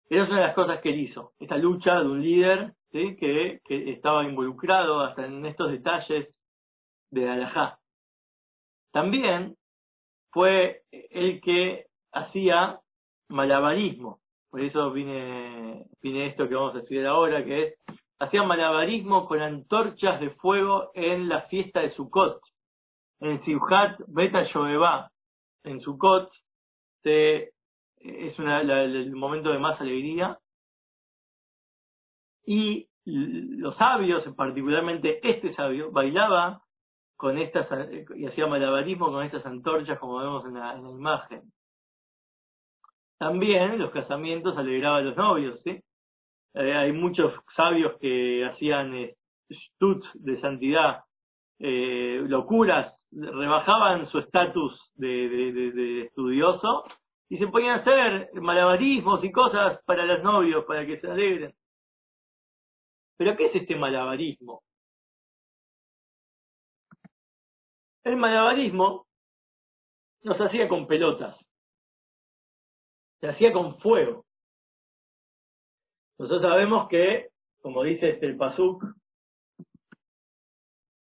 Esa 0.09 0.23
es 0.23 0.29
una 0.29 0.41
de 0.41 0.47
las 0.47 0.55
cosas 0.55 0.81
que 0.81 0.91
él 0.91 1.01
hizo, 1.01 1.33
esta 1.41 1.57
lucha 1.57 1.99
de 1.99 2.07
un 2.07 2.23
líder 2.23 2.75
que, 2.93 3.61
que 3.65 3.91
estaba 3.91 4.25
involucrado 4.25 5.01
hasta 5.01 5.27
en 5.27 5.45
estos 5.45 5.71
detalles 5.71 6.29
de 7.11 7.29
Alajá. 7.29 7.79
También 8.93 9.57
fue 10.31 10.83
el 10.91 11.41
que 11.41 11.87
hacía 12.13 12.81
malabarismo, 13.29 14.21
por 14.51 14.61
eso 14.61 14.93
viene, 14.93 15.87
viene 16.01 16.29
esto 16.29 16.49
que 16.49 16.55
vamos 16.55 16.77
a 16.77 16.79
estudiar 16.79 17.07
ahora, 17.07 17.45
que 17.45 17.63
es, 17.65 17.75
hacía 18.21 18.45
malabarismo 18.45 19.27
con 19.27 19.43
antorchas 19.43 20.21
de 20.21 20.31
fuego 20.31 20.93
en 20.95 21.29
la 21.29 21.43
fiesta 21.43 21.81
de 21.81 21.91
Sukkot 21.95 22.41
en 23.21 23.45
Sibhat 23.45 24.01
Beta 24.09 24.45
Yoeva, 24.53 25.11
en 25.65 25.81
Sukkot, 25.81 26.31
es 27.03 28.39
el 28.39 29.17
momento 29.17 29.51
de 29.51 29.59
más 29.59 29.81
alegría. 29.81 30.39
Y 32.45 32.89
los 33.05 33.77
sabios, 33.77 34.25
particularmente 34.37 35.21
este 35.29 35.55
sabio, 35.55 35.91
bailaba 35.91 36.63
con 37.17 37.39
estas, 37.39 37.67
y 38.15 38.27
hacía 38.27 38.47
malabarismo 38.47 39.07
con 39.07 39.25
estas 39.25 39.45
antorchas 39.47 39.99
como 39.99 40.19
vemos 40.19 40.45
en 40.45 40.55
la, 40.55 40.77
imagen. 40.77 41.43
También 43.19 43.79
los 43.79 43.91
casamientos 43.91 44.57
alegraban 44.59 45.03
a 45.03 45.05
los 45.07 45.17
novios. 45.17 45.61
Eh, 45.65 45.83
hay 46.55 46.93
muchos 46.93 47.33
sabios 47.55 47.99
que 47.99 48.45
hacían 48.45 48.95
eh, 48.95 49.17
de 50.15 50.41
santidad, 50.41 51.05
eh, 51.59 52.23
locuras 52.27 52.96
rebajaban 53.17 54.07
su 54.09 54.19
estatus 54.19 54.93
de, 54.95 56.03
estudioso 56.03 56.85
y 57.29 57.39
se 57.39 57.47
ponían 57.49 57.79
a 57.79 57.83
hacer 57.83 58.31
malabarismos 58.35 59.25
y 59.25 59.33
cosas 59.33 59.83
para 59.85 60.05
los 60.05 60.23
novios, 60.23 60.65
para 60.67 60.85
que 60.87 61.01
se 61.01 61.11
alegren. 61.11 61.55
Pero 63.17 63.37
¿qué 63.37 63.47
es 63.47 63.57
este 63.57 63.75
malabarismo? 63.75 64.63
El 68.05 68.17
malabarismo 68.17 69.07
nos 70.23 70.41
hacía 70.41 70.69
con 70.69 70.87
pelotas, 70.87 71.37
se 73.21 73.29
hacía 73.29 73.53
con 73.53 73.79
fuego. 73.81 74.25
Nosotros 76.19 76.43
sabemos 76.43 76.89
que, 76.89 77.29
como 77.61 77.83
dice 77.83 78.11
este 78.11 78.27
el 78.27 78.37
Pasuk, 78.37 78.85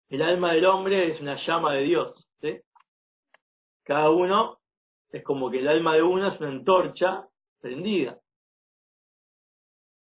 el 0.09 0.23
alma 0.23 0.53
del 0.53 0.65
hombre 0.67 1.13
es 1.13 1.21
una 1.21 1.37
llama 1.47 1.73
de 1.75 1.83
Dios. 1.83 2.23
Cada 3.85 4.11
uno 4.11 4.59
es 5.11 5.23
como 5.23 5.51
que 5.51 5.61
el 5.61 5.69
alma 5.69 5.95
de 5.95 6.03
uno 6.03 6.29
es 6.29 6.41
una 6.41 6.51
antorcha 6.51 7.27
prendida. 7.61 8.19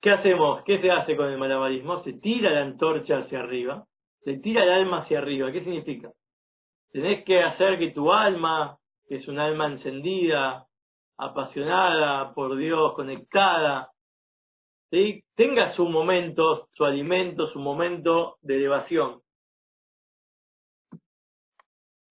¿Qué 0.00 0.10
hacemos? 0.10 0.62
¿Qué 0.64 0.80
se 0.80 0.90
hace 0.90 1.16
con 1.16 1.28
el 1.28 1.38
malabarismo? 1.38 2.02
Se 2.02 2.14
tira 2.14 2.50
la 2.50 2.62
antorcha 2.62 3.18
hacia 3.18 3.40
arriba, 3.40 3.84
se 4.24 4.38
tira 4.38 4.62
el 4.62 4.70
alma 4.70 5.02
hacia 5.02 5.18
arriba. 5.18 5.52
¿Qué 5.52 5.62
significa? 5.64 6.12
Tenés 6.92 7.24
que 7.24 7.42
hacer 7.42 7.78
que 7.78 7.90
tu 7.90 8.10
alma, 8.12 8.78
que 9.06 9.16
es 9.16 9.28
un 9.28 9.38
alma 9.38 9.66
encendida, 9.66 10.66
apasionada 11.18 12.32
por 12.32 12.56
Dios, 12.56 12.94
conectada, 12.94 13.90
tenga 15.34 15.74
su 15.74 15.84
momento, 15.86 16.68
su 16.72 16.84
alimento, 16.84 17.48
su 17.48 17.58
momento 17.58 18.36
de 18.40 18.56
elevación. 18.56 19.20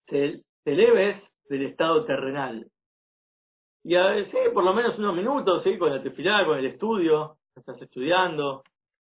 Te, 0.08 0.42
eleves 0.64 1.22
del 1.48 1.66
estado 1.66 2.04
terrenal. 2.04 2.66
Y 3.84 3.94
a 3.94 4.06
veces, 4.08 4.50
por 4.52 4.64
lo 4.64 4.74
menos 4.74 4.98
unos 4.98 5.14
minutos, 5.14 5.62
¿sí? 5.62 5.78
con 5.78 5.90
la 5.90 6.02
tefilá, 6.02 6.44
con 6.44 6.58
el 6.58 6.66
estudio, 6.66 7.38
estás 7.54 7.80
estudiando, 7.80 8.62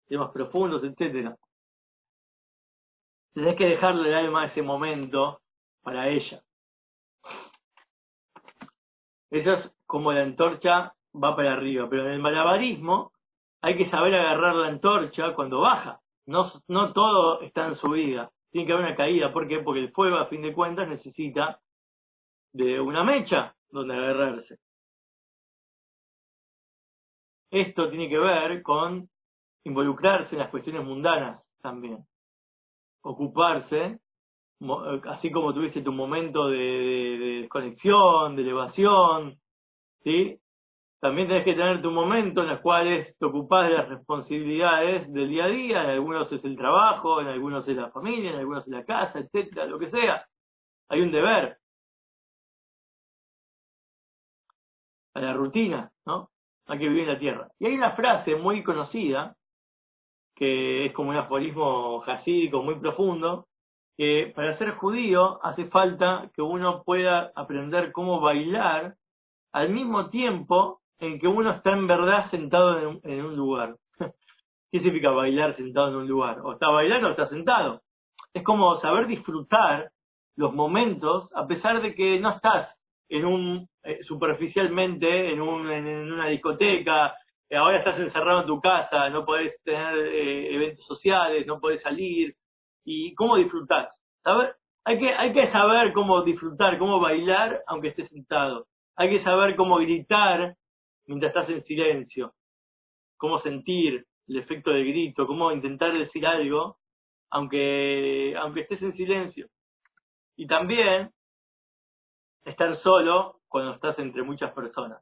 temas 0.08 0.32
profundos, 0.32 0.84
etcétera. 0.84 1.38
Tenés 3.34 3.56
que 3.56 3.66
dejarle 3.66 4.10
el 4.10 4.16
alma 4.16 4.46
ese 4.46 4.62
momento 4.62 5.40
para 5.82 6.10
ella. 6.10 6.42
Eso 9.32 9.54
es 9.54 9.72
como 9.86 10.12
la 10.12 10.22
antorcha 10.22 10.94
va 11.16 11.36
para 11.36 11.54
arriba, 11.54 11.88
pero 11.90 12.06
en 12.06 12.14
el 12.14 12.20
malabarismo 12.20 13.12
hay 13.62 13.78
que 13.78 13.90
saber 13.90 14.14
agarrar 14.14 14.56
la 14.56 14.68
antorcha 14.68 15.34
cuando 15.34 15.62
baja. 15.62 16.00
No, 16.26 16.52
no 16.68 16.94
todo 16.94 17.42
está 17.42 17.68
en 17.68 17.76
subida. 17.78 18.30
Tiene 18.54 18.68
que 18.68 18.74
haber 18.74 18.86
una 18.86 18.96
caída. 18.96 19.34
¿Por 19.34 19.48
qué? 19.48 19.60
Porque 19.60 19.80
el 19.80 19.92
fuego, 19.92 20.18
a 20.18 20.28
fin 20.28 20.44
de 20.44 20.54
cuentas, 20.54 20.88
necesita 20.88 21.60
de 22.54 22.80
una 22.80 23.04
mecha 23.04 23.56
donde 23.72 23.96
agarrarse. 23.96 24.60
Esto 27.50 27.90
tiene 27.90 28.08
que 28.08 28.20
ver 28.20 28.62
con 28.62 29.10
involucrarse 29.64 30.36
en 30.36 30.40
las 30.40 30.52
cuestiones 30.52 30.86
mundanas 30.86 31.42
también. 31.62 32.06
Ocuparse 33.02 34.00
así 35.10 35.32
como 35.32 35.54
tuviste 35.54 35.82
tu 35.82 35.92
momento 35.92 36.48
de, 36.48 37.40
desconexión, 37.42 38.36
de 38.36 38.44
elevación, 38.44 39.40
¿sí? 40.04 40.40
También 41.04 41.28
tenés 41.28 41.44
que 41.44 41.54
tener 41.54 41.82
tu 41.82 41.92
momento 41.92 42.44
en 42.44 42.48
los 42.48 42.62
cuales 42.62 43.14
te 43.18 43.26
ocupás 43.26 43.68
de 43.68 43.76
las 43.76 43.90
responsabilidades 43.90 45.12
del 45.12 45.28
día 45.28 45.44
a 45.44 45.48
día, 45.50 45.84
en 45.84 45.90
algunos 45.90 46.32
es 46.32 46.42
el 46.46 46.56
trabajo, 46.56 47.20
en 47.20 47.28
algunos 47.28 47.68
es 47.68 47.76
la 47.76 47.92
familia, 47.92 48.30
en 48.30 48.38
algunos 48.38 48.64
es 48.66 48.72
la 48.72 48.86
casa, 48.86 49.20
etcétera, 49.20 49.66
lo 49.66 49.78
que 49.78 49.92
sea. 49.92 50.26
Hay 50.88 51.02
un 51.02 51.12
deber. 51.12 51.58
A 55.16 55.20
la 55.20 55.34
rutina, 55.34 55.92
¿no? 56.06 56.30
Hay 56.68 56.80
que 56.80 56.88
vivir 56.88 57.04
en 57.04 57.14
la 57.16 57.20
tierra. 57.20 57.52
Y 57.60 57.66
hay 57.66 57.76
una 57.76 57.92
frase 57.98 58.38
muy 58.38 58.64
conocida, 58.64 59.36
que 60.34 60.86
es 60.86 60.94
como 60.94 61.10
un 61.10 61.18
aforismo 61.18 62.00
jasídico 62.00 62.64
muy 62.64 62.76
profundo, 62.76 63.48
que 63.98 64.32
para 64.34 64.58
ser 64.58 64.76
judío 64.76 65.44
hace 65.44 65.66
falta 65.66 66.32
que 66.34 66.42
uno 66.42 66.82
pueda 66.84 67.34
aprender 67.36 67.92
cómo 67.92 68.22
bailar 68.22 68.96
al 69.52 69.70
mismo 69.70 70.10
tiempo 70.10 70.80
en 71.00 71.20
que 71.20 71.28
uno 71.28 71.52
está 71.52 71.72
en 71.72 71.88
verdad 71.88 72.30
sentado 72.32 73.00
en 73.04 73.26
un, 73.26 73.36
lugar. 73.36 73.76
¿Qué 74.72 74.80
significa 74.80 75.12
bailar 75.12 75.56
sentado 75.56 75.90
en 75.90 75.96
un 75.96 76.08
lugar? 76.08 76.40
O 76.44 76.54
está 76.54 76.70
bailando 76.70 77.08
o 77.08 77.12
está 77.12 77.28
sentado. 77.30 77.82
Es 78.34 78.44
como 78.44 78.80
saber 78.80 79.08
disfrutar 79.08 79.90
los 80.36 80.54
momentos 80.54 81.30
a 81.36 81.46
pesar 81.46 81.82
de 81.82 81.94
que 81.94 82.20
no 82.20 82.32
estás 82.32 82.76
en 83.10 83.26
un 83.26 83.68
eh, 83.84 84.00
superficialmente 84.04 85.32
en, 85.32 85.42
un, 85.42 85.70
en, 85.70 86.12
una 86.12 86.28
discoteca, 86.28 87.14
eh, 87.50 87.58
ahora 87.58 87.80
estás 87.80 88.00
encerrado 88.00 88.42
en 88.42 88.48
tu 88.48 88.62
casa, 88.62 89.10
no 89.10 89.26
podés 89.26 89.62
tener 89.64 89.98
eh, 89.98 90.56
eventos 90.56 90.86
sociales, 90.86 91.46
no 91.46 91.60
podés 91.60 91.82
salir, 91.82 92.34
y 92.86 93.14
cómo 93.16 93.36
disfrutar. 93.36 93.90
Hay 94.86 95.00
que, 95.00 95.14
hay 95.14 95.34
que 95.34 95.52
saber 95.52 95.94
cómo 95.94 96.24
disfrutar, 96.24 96.78
cómo 96.78 97.00
bailar 97.00 97.62
aunque 97.68 97.90
estés 97.90 98.10
sentado. 98.10 98.66
Hay 98.96 99.10
que 99.10 99.24
saber 99.24 99.56
cómo 99.56 99.78
gritar 99.78 100.56
mientras 101.08 101.30
estás 101.30 101.50
en 101.50 101.64
silencio. 101.64 102.34
Cómo 103.18 103.42
sentir 103.42 104.06
el 104.28 104.38
efecto 104.38 104.72
del 104.72 104.86
grito, 104.86 105.28
cómo 105.28 105.52
intentar 105.52 105.94
decir 105.98 106.26
algo 106.26 106.78
aunque, 107.30 108.36
aunque 108.38 108.62
estés 108.62 108.82
en 108.82 108.96
silencio. 108.96 109.48
Y 110.36 110.48
también 110.48 111.12
estar 112.46 112.78
solo 112.82 113.40
cuando 113.48 113.74
estás 113.74 113.98
entre 114.00 114.24
muchas 114.24 114.52
personas. 114.54 115.02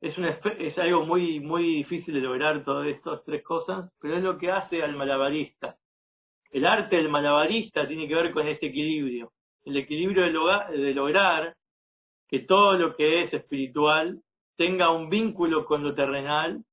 Es, 0.00 0.16
un, 0.18 0.26
es 0.26 0.78
algo 0.78 1.06
muy, 1.06 1.40
muy 1.40 1.76
difícil 1.76 2.14
de 2.14 2.20
lograr 2.20 2.64
todas 2.64 2.86
estas 2.88 3.24
tres 3.24 3.42
cosas, 3.42 3.90
pero 4.00 4.16
es 4.16 4.22
lo 4.22 4.38
que 4.38 4.50
hace 4.50 4.82
al 4.82 4.96
malabarista. 4.96 5.76
El 6.50 6.66
arte 6.66 6.96
del 6.96 7.08
malabarista 7.08 7.86
tiene 7.88 8.06
que 8.06 8.14
ver 8.14 8.32
con 8.32 8.46
este 8.46 8.66
equilibrio, 8.66 9.32
el 9.64 9.76
equilibrio 9.76 10.24
de, 10.24 10.94
lograr 10.94 11.54
que 12.28 12.40
todo 12.40 12.74
lo 12.74 12.94
que 12.94 13.24
es 13.24 13.34
espiritual 13.34 14.20
tenga 14.56 14.90
un 14.90 15.08
vínculo 15.10 15.64
con 15.64 15.82
lo 15.82 15.94
terrenal, 15.94 16.64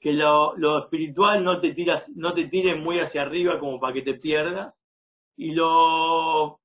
que 0.00 0.12
lo, 0.12 0.78
espiritual 0.78 1.42
no 1.44 1.60
te, 1.60 1.74
no 2.14 2.34
te 2.34 2.44
tire 2.48 2.76
muy 2.76 3.00
hacia 3.00 3.22
arriba 3.22 3.58
como 3.58 3.80
para 3.80 3.92
que 3.92 4.02
te 4.02 4.14
pierdas, 4.14 4.74
y 5.36 5.52
lo 5.52 6.60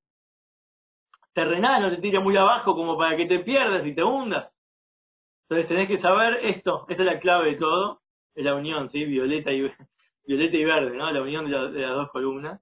terrenal 1.33 1.81
no 1.81 1.89
te 1.89 2.01
tire 2.01 2.19
muy 2.19 2.37
abajo 2.37 2.75
como 2.75 2.97
para 2.97 3.17
que 3.17 3.25
te 3.25 3.39
pierdas 3.39 3.85
y 3.85 3.93
te 3.93 4.03
hundas. 4.03 4.51
Entonces 5.43 5.67
tenés 5.67 5.87
que 5.87 6.01
saber 6.01 6.45
esto, 6.45 6.85
esta 6.89 7.03
es 7.03 7.07
la 7.07 7.19
clave 7.19 7.51
de 7.51 7.57
todo, 7.57 8.01
es 8.35 8.43
la 8.43 8.55
unión, 8.55 8.89
¿sí? 8.91 9.05
Violeta 9.05 9.51
y, 9.51 9.61
violeta 10.27 10.57
y 10.57 10.63
verde, 10.63 10.97
¿no? 10.97 11.11
La 11.11 11.21
unión 11.21 11.45
de, 11.45 11.51
las 11.51 11.95
dos 11.95 12.09
columnas. 12.11 12.61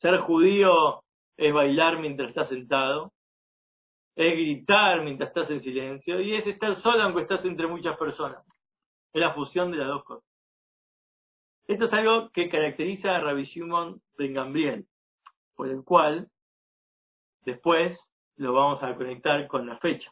Ser 0.00 0.18
judío 0.18 1.02
es 1.36 1.52
bailar 1.52 1.98
mientras 1.98 2.30
estás 2.30 2.48
sentado, 2.48 3.12
es 4.18 4.32
gritar 4.32 5.02
mientras 5.02 5.28
estás 5.28 5.48
en 5.48 5.62
silencio, 5.62 6.20
y 6.20 6.34
es 6.34 6.44
estar 6.44 6.82
solo 6.82 7.04
aunque 7.04 7.22
estás 7.22 7.44
entre 7.44 7.68
muchas 7.68 7.96
personas. 7.96 8.44
Es 9.12 9.20
la 9.20 9.32
fusión 9.32 9.70
de 9.70 9.76
las 9.76 9.86
dos 9.86 10.02
cosas. 10.02 10.28
Esto 11.68 11.84
es 11.84 11.92
algo 11.92 12.28
que 12.30 12.50
caracteriza 12.50 13.14
a 13.14 13.20
Rabbi 13.20 13.44
Shimon 13.44 14.02
Ben 14.16 14.34
Gambriel, 14.34 14.88
por 15.54 15.68
el 15.68 15.84
cual 15.84 16.28
después 17.42 17.96
lo 18.36 18.54
vamos 18.54 18.82
a 18.82 18.96
conectar 18.96 19.46
con 19.46 19.66
la 19.68 19.78
fecha. 19.78 20.10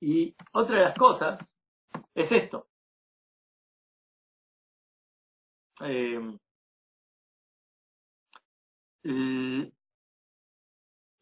Y 0.00 0.34
otra 0.52 0.76
de 0.76 0.84
las 0.86 0.98
cosas 0.98 1.38
es 2.16 2.32
esto. 2.32 2.66
eh, 5.80 6.38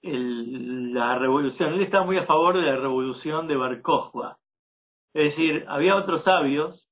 la 0.03 1.19
revolución, 1.19 1.75
él 1.75 1.83
estaba 1.83 2.05
muy 2.05 2.19
a 2.19 2.27
favor 2.27 2.57
de 2.57 2.63
la 2.63 2.77
revolución 2.77 3.47
de 3.47 3.57
Bar 3.57 3.81
Es 5.15 5.31
decir, 5.31 5.65
había 5.69 5.97
otros 5.97 6.25
sabios 6.25 6.89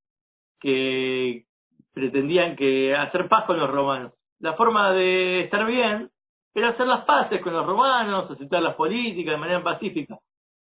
que 0.60 1.44
pretendían 1.92 2.56
que 2.56 2.94
hacer 2.94 3.28
paz 3.28 3.46
con 3.46 3.58
los 3.58 3.70
romanos. 3.70 4.12
La 4.38 4.54
forma 4.54 4.92
de 4.92 5.42
estar 5.42 5.66
bien 5.66 6.10
era 6.54 6.70
hacer 6.70 6.86
las 6.86 7.04
paces 7.04 7.42
con 7.42 7.52
los 7.52 7.66
romanos, 7.66 8.30
aceptar 8.30 8.62
las 8.62 8.76
políticas 8.76 9.34
de 9.34 9.40
manera 9.40 9.62
pacífica. 9.62 10.18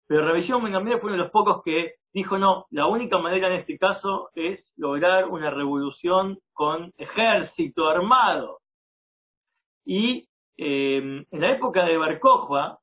Pero 0.06 0.26
Revisión 0.26 0.64
Bengamín 0.64 0.98
fue 1.00 1.10
uno 1.10 1.18
de 1.18 1.24
los 1.24 1.30
pocos 1.30 1.62
que 1.62 1.96
dijo 2.14 2.38
no, 2.38 2.66
la 2.70 2.86
única 2.86 3.18
manera 3.18 3.48
en 3.48 3.60
este 3.60 3.78
caso 3.78 4.30
es 4.34 4.64
lograr 4.76 5.26
una 5.26 5.50
revolución 5.50 6.38
con 6.54 6.92
ejército 6.96 7.88
armado. 7.88 8.58
Y 9.84 10.28
eh, 10.58 11.24
en 11.30 11.40
la 11.40 11.52
época 11.52 11.84
de 11.84 11.96
Barcojua, 11.96 12.78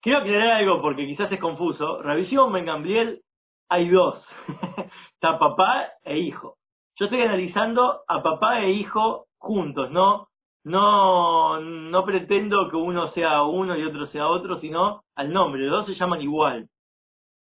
quiero 0.00 0.18
aclarar 0.18 0.52
algo 0.52 0.80
porque 0.80 1.06
quizás 1.06 1.30
es 1.30 1.40
confuso, 1.40 2.00
Revisión 2.02 2.52
Ben 2.52 3.20
hay 3.68 3.88
dos, 3.88 4.24
está 5.14 5.38
papá 5.38 5.88
e 6.04 6.18
hijo. 6.18 6.56
Yo 6.96 7.06
estoy 7.06 7.22
analizando 7.22 8.02
a 8.06 8.22
papá 8.22 8.60
e 8.60 8.70
hijo 8.70 9.26
juntos, 9.38 9.90
¿no? 9.90 10.28
no, 10.64 11.60
no 11.60 12.04
pretendo 12.04 12.70
que 12.70 12.76
uno 12.76 13.08
sea 13.12 13.42
uno 13.42 13.76
y 13.76 13.84
otro 13.84 14.06
sea 14.08 14.28
otro, 14.28 14.58
sino 14.60 15.04
al 15.14 15.32
nombre. 15.32 15.62
Los 15.62 15.86
dos 15.86 15.86
se 15.86 16.00
llaman 16.00 16.22
igual. 16.22 16.68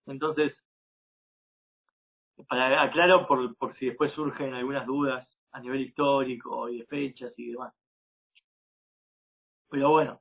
Entonces, 0.07 0.53
para 2.47 2.81
aclaro 2.81 3.27
por, 3.27 3.55
por 3.57 3.75
si 3.77 3.87
después 3.87 4.11
surgen 4.13 4.53
algunas 4.53 4.85
dudas 4.85 5.27
a 5.53 5.59
nivel 5.59 5.81
histórico 5.81 6.69
y 6.69 6.79
de 6.79 6.85
fechas 6.85 7.33
y 7.37 7.51
demás. 7.51 7.73
Pero 9.69 9.89
bueno, 9.91 10.19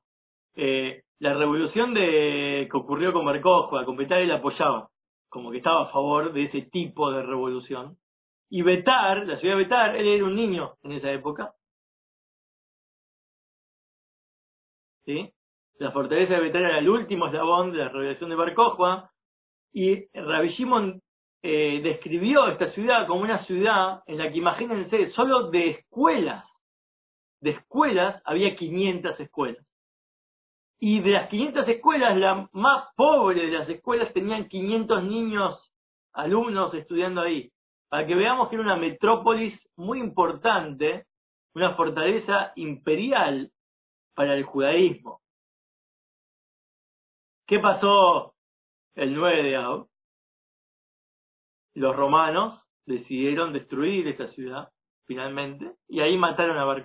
eh, 0.54 1.04
la 1.18 1.34
revolución 1.34 1.94
de 1.94 2.68
que 2.70 2.76
ocurrió 2.76 3.12
con 3.12 3.24
Marcojo, 3.24 3.76
a 3.78 3.84
completar 3.84 4.20
él 4.20 4.30
apoyaba, 4.30 4.88
como 5.28 5.50
que 5.50 5.58
estaba 5.58 5.84
a 5.84 5.92
favor 5.92 6.32
de 6.32 6.44
ese 6.44 6.62
tipo 6.62 7.10
de 7.10 7.22
revolución. 7.22 7.98
Y 8.50 8.62
Betar, 8.62 9.26
la 9.26 9.38
ciudad 9.38 9.56
de 9.56 9.62
Betar, 9.64 9.96
él 9.96 10.06
era 10.06 10.24
un 10.24 10.36
niño 10.36 10.74
en 10.82 10.92
esa 10.92 11.10
época, 11.12 11.54
¿sí? 15.04 15.32
La 15.78 15.90
fortaleza 15.92 16.34
de 16.34 16.40
Betar 16.40 16.62
era 16.62 16.78
el 16.78 16.88
último 16.88 17.26
eslabón 17.26 17.72
de 17.72 17.78
la 17.78 17.88
revelación 17.88 18.30
de 18.30 18.36
Barcojua, 18.36 19.10
Y 19.74 20.06
Rabbi 20.12 20.50
Shimon 20.50 21.01
eh, 21.42 21.80
describió 21.82 22.46
esta 22.46 22.70
ciudad 22.70 23.06
como 23.06 23.22
una 23.22 23.44
ciudad 23.46 24.02
en 24.06 24.18
la 24.18 24.30
que, 24.30 24.38
imagínense, 24.38 25.10
solo 25.10 25.50
de 25.50 25.70
escuelas, 25.70 26.44
de 27.40 27.50
escuelas, 27.50 28.22
había 28.24 28.54
500 28.54 29.18
escuelas. 29.18 29.66
Y 30.78 31.00
de 31.00 31.10
las 31.10 31.28
500 31.28 31.68
escuelas, 31.68 32.16
la 32.16 32.48
más 32.52 32.88
pobre 32.96 33.46
de 33.46 33.58
las 33.58 33.68
escuelas 33.68 34.12
tenían 34.12 34.48
500 34.48 35.02
niños, 35.04 35.72
alumnos 36.12 36.72
estudiando 36.74 37.20
ahí. 37.20 37.50
Para 37.88 38.06
que 38.06 38.14
veamos 38.14 38.48
que 38.48 38.54
era 38.54 38.64
una 38.64 38.76
metrópolis 38.76 39.58
muy 39.76 39.98
importante, 39.98 41.06
una 41.54 41.74
fortaleza 41.74 42.52
imperial 42.56 43.50
para 44.14 44.34
el 44.34 44.44
judaísmo. 44.44 45.20
¿Qué 47.46 47.58
pasó 47.58 48.34
el 48.94 49.14
9 49.14 49.42
de? 49.42 49.91
Los 51.74 51.94
romanos 51.96 52.60
decidieron 52.86 53.52
destruir 53.52 54.08
esta 54.08 54.28
ciudad, 54.28 54.68
finalmente, 55.06 55.72
y 55.88 56.00
ahí 56.00 56.16
mataron 56.16 56.58
a 56.58 56.64
Bar 56.64 56.84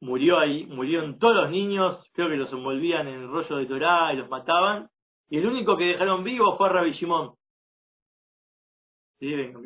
Murió 0.00 0.38
ahí, 0.38 0.66
murieron 0.66 1.18
todos 1.18 1.36
los 1.36 1.50
niños, 1.50 2.04
creo 2.12 2.28
que 2.28 2.36
los 2.36 2.52
envolvían 2.52 3.08
en 3.08 3.22
el 3.22 3.28
rollo 3.28 3.56
de 3.56 3.66
Torá 3.66 4.12
y 4.12 4.16
los 4.16 4.28
mataban, 4.28 4.90
y 5.30 5.38
el 5.38 5.46
único 5.46 5.76
que 5.76 5.84
dejaron 5.84 6.24
vivo 6.24 6.56
fue 6.56 6.68
a 6.68 6.72
Rabbi. 6.72 6.94
Sí, 9.18 9.34
venga. 9.34 9.60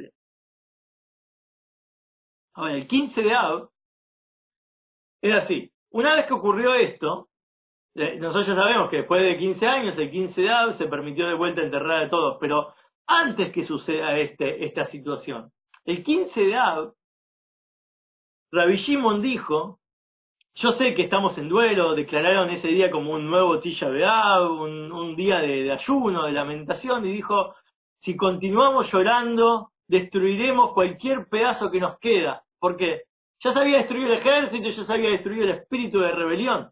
Ahora, 2.55 2.75
el 2.75 2.87
15 2.87 3.23
de 3.23 3.35
Ab 3.35 3.69
era 5.23 5.45
así. 5.45 5.71
Una 5.91 6.15
vez 6.15 6.27
que 6.27 6.35
ocurrió 6.35 6.75
esto, 6.75 7.29
eh, 7.95 8.17
nosotros 8.21 8.57
sabemos 8.57 8.91
que 8.91 8.99
después 8.99 9.23
de 9.23 9.39
15 9.39 9.67
años, 9.67 9.99
el 9.99 10.11
15 10.11 10.41
de 10.41 10.51
Ab 10.51 10.79
se 10.79 10.87
permitió 10.87 11.27
de 11.27 11.35
vuelta 11.35 11.63
enterrar 11.63 12.05
a 12.05 12.11
todos, 12.11 12.37
pero 12.41 12.75
antes 13.09 13.53
que 13.53 13.67
suceda 13.67 14.17
este, 14.19 14.65
esta 14.67 14.87
situación. 14.91 15.51
El 15.85 16.05
15 16.05 16.41
de 16.41 16.57
Ab, 16.57 16.93
Rabbi 18.53 18.77
Shimon 18.77 19.23
dijo, 19.23 19.79
yo 20.57 20.73
sé 20.73 20.95
que 20.95 21.03
estamos 21.03 21.37
en 21.39 21.49
duelo, 21.49 21.95
declararon 21.95 22.51
ese 22.51 22.69
día 22.69 22.91
como 22.91 23.13
un 23.13 23.31
nuevo 23.31 23.61
Tisha 23.61 23.89
B'Av, 23.89 24.51
un, 24.51 24.93
un 24.93 25.17
día 25.17 25.39
de, 25.39 25.71
ayuno, 25.73 26.25
de 26.25 26.33
lamentación, 26.33 27.07
y 27.07 27.13
dijo, 27.13 27.55
si 28.03 28.17
continuamos 28.17 28.91
llorando, 28.93 29.71
destruiremos 29.87 30.73
cualquier 30.73 31.29
pedazo 31.29 31.71
que 31.71 31.81
nos 31.81 31.99
queda, 32.01 32.43
porque 32.59 33.03
ya 33.41 33.53
se 33.53 33.59
había 33.59 33.79
destruido 33.79 34.13
el 34.13 34.19
ejército, 34.19 34.69
ya 34.69 34.85
se 34.85 34.93
había 34.93 35.11
destruido 35.11 35.45
el 35.45 35.51
espíritu 35.51 36.01
de 36.01 36.13
rebelión. 36.13 36.71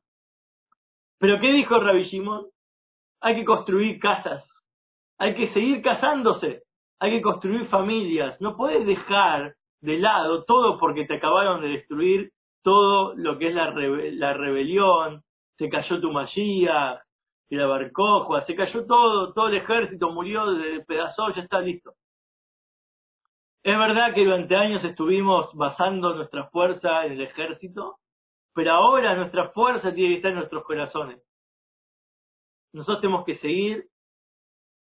Pero 1.18 1.40
¿qué 1.40 1.52
dijo 1.52 1.78
Rabbi 1.78 2.04
Shimon? 2.04 2.46
Hay 3.20 3.36
que 3.36 3.44
construir 3.44 3.98
casas, 3.98 4.44
hay 5.18 5.34
que 5.34 5.52
seguir 5.52 5.82
casándose, 5.82 6.62
hay 6.98 7.10
que 7.10 7.22
construir 7.22 7.66
familias, 7.68 8.40
no 8.40 8.56
puedes 8.56 8.86
dejar 8.86 9.54
de 9.80 9.98
lado 9.98 10.44
todo 10.44 10.78
porque 10.78 11.04
te 11.04 11.16
acabaron 11.16 11.60
de 11.60 11.68
destruir 11.68 12.32
todo 12.62 13.14
lo 13.14 13.38
que 13.38 13.48
es 13.48 13.54
la, 13.54 13.70
la 13.70 14.32
rebelión, 14.34 15.22
se 15.56 15.68
cayó 15.68 16.00
tu 16.00 16.10
magia, 16.10 17.00
y 17.48 17.56
la 17.56 17.66
barcojua, 17.66 18.44
se 18.44 18.54
cayó 18.54 18.86
todo, 18.86 19.32
todo 19.32 19.48
el 19.48 19.56
ejército 19.56 20.10
murió 20.10 20.46
de 20.46 20.80
pedazos, 20.80 21.34
ya 21.36 21.42
está 21.42 21.60
listo. 21.60 21.92
Es 23.62 23.76
verdad 23.76 24.14
que 24.14 24.24
durante 24.24 24.56
años 24.56 24.84
estuvimos 24.84 25.52
basando 25.54 26.14
nuestra 26.14 26.48
fuerza 26.50 27.04
en 27.04 27.12
el 27.12 27.20
ejército, 27.22 27.98
pero 28.54 28.72
ahora 28.72 29.14
nuestra 29.14 29.50
fuerza 29.50 29.92
tiene 29.92 30.10
que 30.10 30.16
estar 30.16 30.30
en 30.32 30.38
nuestros 30.38 30.64
corazones. 30.64 31.20
Nosotros 32.72 33.00
tenemos 33.00 33.24
que 33.24 33.38
seguir 33.38 33.86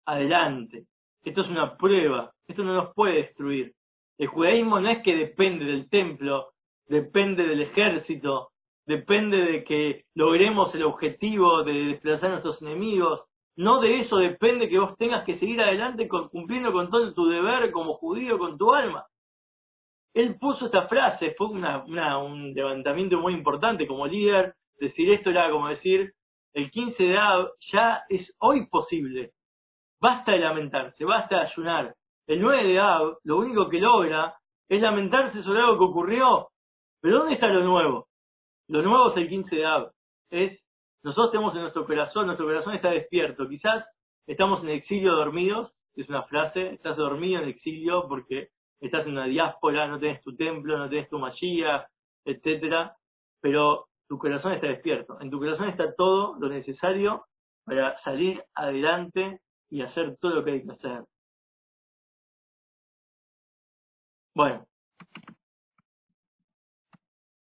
adelante. 0.07 0.85
Esto 1.25 1.43
es 1.43 1.49
una 1.49 1.77
prueba, 1.77 2.33
esto 2.49 2.65
no 2.65 2.75
nos 2.75 2.95
puede 2.95 3.23
destruir. 3.23 3.73
El 4.19 4.29
judaísmo 4.29 4.81
no 4.81 4.89
es 4.91 5.03
que 5.03 5.15
depende 5.15 5.65
del 5.65 5.89
templo, 5.89 6.49
depende 6.87 7.47
del 7.47 7.63
ejército, 7.63 8.51
depende 8.87 9.37
de 9.37 9.65
que 9.65 10.05
logremos 10.15 10.75
el 10.75 10.83
objetivo 10.83 11.63
de 11.63 11.73
desplazar 11.73 12.27
a 12.27 12.33
nuestros 12.33 12.61
enemigos. 12.63 13.23
No 13.57 13.81
de 13.81 14.01
eso 14.01 14.17
depende 14.17 14.69
que 14.69 14.79
vos 14.79 14.97
tengas 14.97 15.25
que 15.25 15.39
seguir 15.39 15.61
adelante 15.61 16.09
cumpliendo 16.09 16.73
con 16.73 16.91
todo 16.91 17.13
tu 17.15 17.29
deber 17.29 17.71
como 17.71 17.95
judío, 17.95 18.39
con 18.39 18.59
tu 18.59 18.73
alma. 18.73 19.07
Él 20.15 20.37
puso 20.39 20.67
esta 20.67 20.89
frase, 20.89 21.35
fue 21.39 21.49
una, 21.49 21.85
un 22.19 22.53
levantamiento 22.53 23.19
muy 23.19 23.35
importante 23.35 23.87
como 23.87 24.07
líder. 24.07 24.55
Decir 24.79 25.13
esto 25.13 25.31
era 25.31 25.51
como 25.51 25.69
decir, 25.69 26.13
el 26.55 26.71
15 26.71 27.03
de 27.03 27.17
Ab 27.17 27.53
ya 27.73 28.03
es 28.09 28.35
hoy 28.39 28.67
posible 28.67 29.33
Basta 30.03 30.33
de 30.33 30.41
lamentarse, 30.41 31.05
basta 31.05 31.37
de 31.37 31.43
ayunar. 31.43 31.95
El 32.27 32.41
9 32.41 32.65
de 32.65 32.81
Ab 32.81 33.19
lo 33.23 33.39
único 33.39 33.69
que 33.69 33.79
logra 33.79 34.35
es 34.69 34.83
lamentarse 34.83 35.45
sobre 35.45 35.61
algo 35.61 35.79
que 35.79 35.85
ocurrió. 35.85 36.49
Pero 37.01 37.19
¿dónde 37.19 37.35
está 37.35 37.47
lo 37.47 37.63
nuevo? 37.63 38.09
Lo 38.67 38.83
nuevo 38.83 39.13
es 39.13 39.17
el 39.19 39.29
15 39.29 39.55
de 39.55 39.65
Ab. 39.65 39.93
Es, 40.29 40.61
nosotros 41.05 41.31
tenemos 41.31 41.55
en 41.55 41.61
nuestro 41.61 41.87
corazón, 41.87 42.27
nuestro 42.27 42.47
corazón 42.47 42.75
está 42.75 42.91
despierto. 42.91 43.49
Quizás 43.49 43.85
estamos 44.27 44.65
en 44.65 44.71
exilio 44.71 45.13
dormidos, 45.13 45.71
es 45.95 46.09
una 46.09 46.25
frase, 46.25 46.75
estás 46.75 46.97
dormido 46.97 47.41
en 47.41 47.51
exilio 47.51 48.09
porque 48.09 48.49
estás 48.81 49.07
en 49.07 49.13
una 49.13 49.27
diáspora, 49.27 49.87
no 49.87 50.01
tenés 50.01 50.21
tu 50.23 50.35
templo, 50.35 50.79
no 50.79 50.89
tenés 50.89 51.09
tu 51.11 51.21
magia, 51.21 51.87
etcétera, 52.25 52.97
pero 53.41 53.87
tu 54.09 54.19
corazón 54.19 54.53
está 54.55 54.67
despierto. 54.67 55.21
En 55.21 55.31
tu 55.31 55.39
corazón 55.39 55.69
está 55.69 55.95
todo 55.95 56.37
lo 56.41 56.49
necesario 56.49 57.23
para 57.65 57.97
salir 58.01 58.43
adelante 58.57 59.39
y 59.73 59.81
hacer 59.81 60.19
todo 60.21 60.35
lo 60.35 60.45
que 60.45 60.51
hay 60.51 60.63
que 60.63 60.73
hacer. 60.73 61.05
Bueno. 64.35 64.67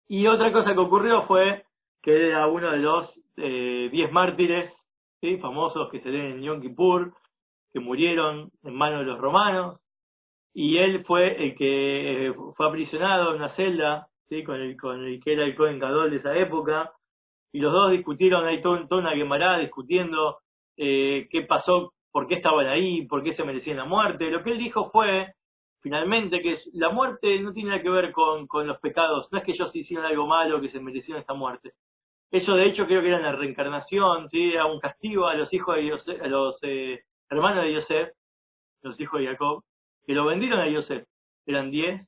Y 0.07 0.27
otra 0.29 0.53
cosa 0.53 0.73
que 0.73 0.79
ocurrió 0.79 1.27
fue 1.27 1.65
que 2.01 2.29
era 2.29 2.47
uno 2.47 2.71
de 2.71 2.79
los 2.79 3.11
eh, 3.37 3.89
diez 3.91 4.13
mártires 4.13 4.73
¿sí? 5.21 5.39
famosos 5.39 5.91
que 5.91 6.01
se 6.01 6.09
leen 6.09 6.37
en 6.37 6.43
Yom 6.43 6.61
Kippur, 6.61 7.13
que 7.73 7.81
murieron 7.81 8.53
en 8.63 8.75
manos 8.75 9.01
de 9.01 9.07
los 9.07 9.19
romanos, 9.19 9.81
y 10.55 10.79
él 10.79 11.05
fue 11.05 11.45
el 11.45 11.57
que 11.57 12.29
eh, 12.29 12.35
fue 12.57 12.67
aprisionado 12.69 13.31
en 13.31 13.37
una 13.43 13.55
celda 13.57 14.07
¿sí? 14.29 14.45
con, 14.45 14.55
el, 14.55 14.77
con 14.77 15.05
el 15.05 15.21
que 15.21 15.33
era 15.33 15.45
el 15.45 15.57
Cohen 15.57 15.81
de 15.81 16.17
esa 16.17 16.37
época, 16.37 16.93
y 17.53 17.59
los 17.59 17.73
dos 17.73 17.91
discutieron, 17.91 18.47
hay 18.47 18.63
toda, 18.63 18.87
una 18.89 19.17
Gemara 19.17 19.59
discutiendo 19.59 20.39
eh, 20.77 21.27
qué 21.29 21.43
pasó 21.43 21.93
por 22.13 22.27
qué 22.27 22.37
estaban 22.37 22.67
ahí, 22.67 23.07
por 23.07 23.23
qué 23.23 23.35
se 23.35 23.45
merecían 23.45 23.77
la 23.77 23.85
muerte. 23.85 24.31
Lo 24.31 24.43
que 24.43 24.53
él 24.53 24.59
dijo 24.59 24.91
fue, 24.91 25.35
finalmente, 25.81 26.43
que 26.43 26.59
la 26.75 26.91
muerte 26.91 27.41
no 27.41 27.53
tiene 27.53 27.71
nada 27.71 27.83
que 27.83 27.91
ver 27.91 28.13
con, 28.13 28.47
los 28.67 28.79
pecados. 28.81 29.29
No 29.31 29.39
es 29.39 29.45
que 29.45 29.53
ellos 29.53 29.75
hicieron 29.75 30.07
algo 30.07 30.27
malo 30.27 30.61
que 30.61 30.71
se 30.71 30.81
merecieron 30.81 31.21
esta 31.21 31.35
muerte. 31.35 31.73
Eso, 32.31 32.55
de 32.55 32.67
hecho, 32.67 32.87
creo 32.87 33.03
que 33.03 33.09
era 33.09 33.19
la 33.19 33.33
reencarnación, 33.33 34.29
¿sí? 34.31 34.53
era 34.53 34.67
un 34.67 34.79
castigo 34.79 35.27
a 35.27 35.35
los 35.35 35.53
hijos 35.53 35.77
de 35.77 36.21
a 36.23 36.29
los 36.29 36.57
eh, 36.63 37.01
hermanos 37.29 37.65
de 37.65 37.75
Yosef, 37.75 38.11
los 38.83 39.01
hijos 39.01 39.21
de 39.21 39.27
Jacob, 39.27 39.65
que 40.07 40.15
lo 40.15 40.27
vendieron 40.27 40.61
a 40.61 40.69
Yosef. 40.69 41.07
Eran 41.47 41.73
diez, 41.73 42.07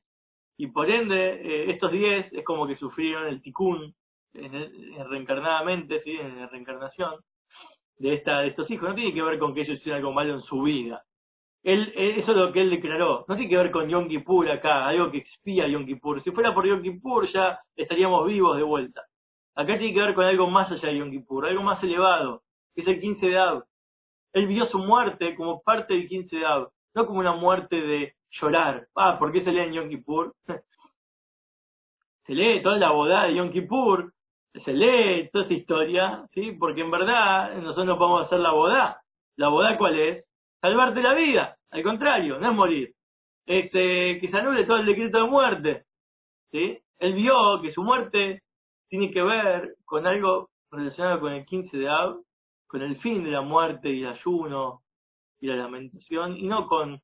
y 0.57 0.69
por 0.69 0.89
ende, 0.89 1.35
eh, 1.35 1.71
estos 1.73 1.91
diez 1.91 2.33
es 2.33 2.45
como 2.45 2.69
que 2.69 2.77
sufrieron 2.77 3.27
el 3.27 3.43
tikkun 3.43 3.95
en, 4.35 5.09
reencarnadamente, 5.09 6.03
¿sí? 6.03 6.13
en 6.13 6.39
la 6.39 6.47
reencarnación 6.47 7.15
de, 7.99 8.15
esta, 8.15 8.41
de 8.41 8.49
estos 8.49 8.71
hijos. 8.71 8.89
No 8.89 8.95
tiene 8.95 9.15
que 9.15 9.23
ver 9.23 9.39
con 9.39 9.55
que 9.55 9.63
ellos 9.63 9.79
hicieron 9.79 9.99
algo 10.01 10.13
malo 10.13 10.35
en 10.35 10.43
su 10.43 10.63
vida. 10.63 11.03
Él, 11.63 11.93
eso 11.97 12.33
es 12.33 12.37
lo 12.37 12.53
que 12.53 12.61
él 12.61 12.71
declaró. 12.71 13.25
No 13.29 13.37
tiene 13.37 13.49
que 13.49 13.57
ver 13.57 13.71
con 13.71 13.89
Yom 13.89 14.09
Kippur 14.09 14.51
acá, 14.51 14.87
algo 14.87 15.11
que 15.11 15.19
expía 15.19 15.69
Yom 15.69 15.87
Kippur. 15.87 16.23
Si 16.23 16.33
fuera 16.33 16.53
por 16.53 16.67
Yom 16.67 16.83
Kippur 16.83 17.31
ya 17.33 17.61
estaríamos 17.77 18.27
vivos 18.27 18.57
de 18.57 18.65
vuelta. 18.65 19.03
Acá 19.55 19.79
tiene 19.79 19.95
que 19.95 20.01
ver 20.01 20.15
con 20.15 20.25
algo 20.25 20.49
más 20.49 20.71
allá 20.73 20.89
de 20.89 20.99
Yom 20.99 21.11
Kippur, 21.11 21.47
algo 21.47 21.63
más 21.63 21.83
elevado, 21.83 22.43
que 22.75 22.83
es 22.83 22.89
el 22.89 23.01
15 23.01 23.27
de 23.27 23.39
Ab. 23.39 23.65
Él 24.33 24.47
vio 24.47 24.67
su 24.67 24.79
muerte 24.79 25.37
como 25.37 25.63
parte 25.63 25.95
del 25.95 26.09
15 26.09 26.37
de 26.37 26.47
Ab, 26.47 26.71
no 26.95 27.07
como 27.07 27.21
una 27.21 27.35
muerte 27.35 27.77
de 27.77 28.15
llorar. 28.31 28.89
Ah, 28.97 29.19
¿por 29.19 29.31
qué 29.31 29.45
se 29.45 29.53
lee 29.53 29.61
en 29.61 29.73
Yom 29.75 29.89
Kippur? 29.89 30.35
se 32.27 32.35
lee 32.35 32.63
toda 32.63 32.79
la 32.79 32.91
boda 32.91 33.25
de 33.25 33.35
Yom 33.37 33.53
Kippur, 33.53 34.13
se 34.65 34.73
lee 34.73 35.31
toda 35.33 35.45
esa 35.45 35.55
historia, 35.55 36.29
¿sí? 36.35 36.53
Porque 36.53 36.83
en 36.83 36.91
verdad 36.91 37.55
nosotros 37.57 37.87
no 37.87 37.99
podemos 37.99 38.27
hacer 38.27 38.41
la 38.41 38.53
boda. 38.53 39.03
¿La 39.37 39.49
boda 39.49 39.79
cuál 39.79 39.99
es? 39.99 40.25
Salvarte 40.61 41.03
la 41.03 41.15
vida. 41.15 41.57
Al 41.71 41.83
contrario, 41.83 42.39
no 42.39 42.51
es 42.51 42.55
morir. 42.55 42.95
Es 43.47 43.71
que 43.71 44.29
se 44.31 44.37
anule 44.37 44.65
todo 44.65 44.77
el 44.77 44.87
decreto 44.87 45.19
de 45.19 45.31
muerte. 45.31 45.85
¿Sí? 46.51 46.79
Él 46.99 47.15
vio 47.15 47.61
que 47.63 47.73
su 47.73 47.83
muerte 47.83 48.43
tiene 48.89 49.11
que 49.11 49.23
ver 49.23 49.75
con 49.85 50.07
algo 50.07 50.51
relacionado 50.71 51.21
con 51.21 51.33
el 51.33 51.47
15 51.47 51.77
de 51.77 51.89
Ab, 51.89 52.21
con 52.67 52.83
el 52.83 53.01
fin 53.01 53.25
de 53.25 53.31
la 53.31 53.41
muerte 53.41 53.91
y 53.91 54.03
el 54.03 54.09
ayuno 54.09 54.83
y 55.41 55.47
la 55.47 55.57
lamentación, 55.57 56.37
y 56.37 56.47
no 56.47 56.67
con 56.67 57.01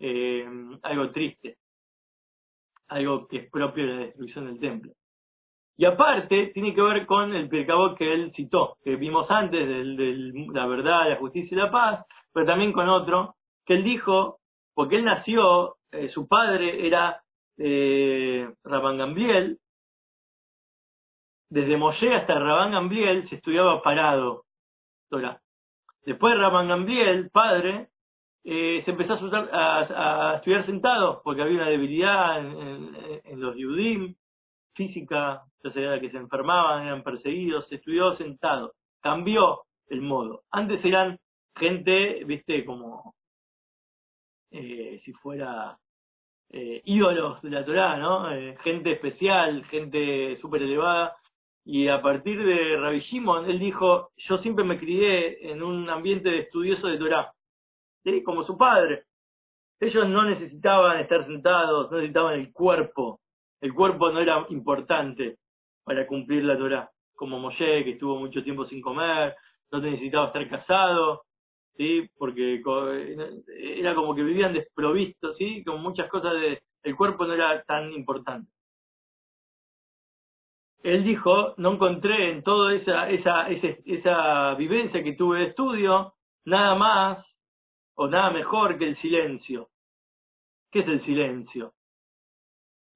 eh, 0.00 0.46
algo 0.82 1.10
triste, 1.10 1.56
algo 2.88 3.26
que 3.26 3.38
es 3.38 3.50
propio 3.50 3.86
de 3.86 3.94
la 3.94 4.00
destrucción 4.00 4.46
del 4.46 4.60
templo. 4.60 4.92
Y 5.78 5.84
aparte, 5.84 6.48
tiene 6.48 6.74
que 6.74 6.82
ver 6.82 7.06
con 7.06 7.32
el 7.34 7.48
pecado 7.48 7.94
que 7.94 8.12
él 8.12 8.32
citó, 8.34 8.76
que 8.82 8.96
vimos 8.96 9.30
antes, 9.30 9.66
de 9.66 10.46
la 10.52 10.66
verdad, 10.66 11.08
la 11.08 11.16
justicia 11.16 11.54
y 11.54 11.58
la 11.58 11.70
paz, 11.70 12.04
pero 12.32 12.44
también 12.46 12.72
con 12.72 12.88
otro, 12.88 13.36
que 13.64 13.74
él 13.74 13.84
dijo, 13.84 14.40
porque 14.74 14.96
él 14.96 15.04
nació, 15.04 15.76
eh, 15.92 16.08
su 16.08 16.26
padre 16.26 16.84
era 16.84 17.22
eh, 17.56 18.52
Gambiel, 18.64 19.58
desde 21.50 21.76
Moshe 21.76 22.14
hasta 22.14 22.38
Rabán 22.38 22.72
Gambiel 22.72 23.28
se 23.28 23.36
estudiaba 23.36 23.80
parado 23.80 24.44
Torah. 25.08 25.40
Después 26.04 26.36
Rabán 26.36 26.68
Gambiel, 26.68 27.30
padre, 27.30 27.88
eh, 28.44 28.82
se 28.84 28.90
empezó 28.90 29.14
a, 29.14 30.34
estudiar 30.36 30.66
sentado, 30.66 31.22
porque 31.22 31.42
había 31.42 31.62
una 31.62 31.70
debilidad 31.70 32.38
en, 32.38 33.40
los 33.40 33.56
Yudim, 33.56 34.14
física, 34.78 35.42
ya 35.64 35.72
sea 35.72 36.00
que 36.00 36.10
se 36.10 36.16
enfermaban, 36.16 36.86
eran 36.86 37.02
perseguidos, 37.02 37.66
se 37.68 37.74
estudió 37.74 38.16
sentado. 38.16 38.72
Cambió 39.02 39.62
el 39.88 40.00
modo. 40.00 40.42
Antes 40.50 40.82
eran 40.84 41.18
gente, 41.56 42.24
viste, 42.24 42.64
como 42.64 43.14
eh, 44.52 45.00
si 45.04 45.12
fuera 45.12 45.76
eh, 46.50 46.80
ídolos 46.84 47.42
de 47.42 47.50
la 47.50 47.64
Torah, 47.64 47.96
¿no? 47.98 48.32
Eh, 48.32 48.56
gente 48.62 48.92
especial, 48.92 49.64
gente 49.66 50.38
súper 50.40 50.62
elevada. 50.62 51.16
Y 51.64 51.88
a 51.88 52.00
partir 52.00 52.42
de 52.42 52.76
Rabbi 52.78 53.00
Shimon, 53.00 53.50
él 53.50 53.58
dijo, 53.58 54.10
yo 54.16 54.38
siempre 54.38 54.64
me 54.64 54.78
crié 54.78 55.50
en 55.50 55.62
un 55.62 55.90
ambiente 55.90 56.30
de 56.30 56.38
estudioso 56.40 56.86
de 56.86 56.96
Torah, 56.96 57.30
¿sí? 58.04 58.22
como 58.22 58.44
su 58.44 58.56
padre. 58.56 59.02
Ellos 59.80 60.08
no 60.08 60.24
necesitaban 60.24 60.98
estar 61.00 61.26
sentados, 61.26 61.90
no 61.90 61.98
necesitaban 61.98 62.40
el 62.40 62.52
cuerpo. 62.52 63.20
El 63.60 63.74
cuerpo 63.74 64.10
no 64.10 64.20
era 64.20 64.46
importante 64.50 65.38
para 65.84 66.06
cumplir 66.06 66.44
la 66.44 66.56
Torah. 66.56 66.90
Como 67.14 67.38
Moshe, 67.38 67.84
que 67.84 67.92
estuvo 67.92 68.18
mucho 68.18 68.42
tiempo 68.44 68.66
sin 68.66 68.80
comer, 68.80 69.34
no 69.70 69.80
necesitaba 69.80 70.26
estar 70.28 70.48
casado, 70.48 71.22
¿sí? 71.76 72.08
Porque 72.16 72.62
era 73.56 73.94
como 73.94 74.14
que 74.14 74.22
vivían 74.22 74.52
desprovistos, 74.52 75.36
¿sí? 75.36 75.64
Como 75.64 75.78
muchas 75.78 76.08
cosas 76.08 76.34
el 76.82 76.96
cuerpo 76.96 77.26
no 77.26 77.34
era 77.34 77.62
tan 77.64 77.92
importante. 77.92 78.50
Él 80.82 81.04
dijo, 81.04 81.54
no 81.56 81.72
encontré 81.72 82.30
en 82.30 82.42
toda 82.42 82.74
esa, 82.74 83.10
esa, 83.10 83.48
esa, 83.48 83.68
esa 83.84 84.54
vivencia 84.54 85.02
que 85.02 85.14
tuve 85.14 85.40
de 85.40 85.46
estudio, 85.46 86.14
nada 86.44 86.76
más 86.76 87.26
o 87.94 88.06
nada 88.06 88.30
mejor 88.30 88.78
que 88.78 88.86
el 88.88 88.96
silencio. 88.98 89.68
¿Qué 90.70 90.80
es 90.80 90.88
el 90.88 91.04
silencio? 91.04 91.72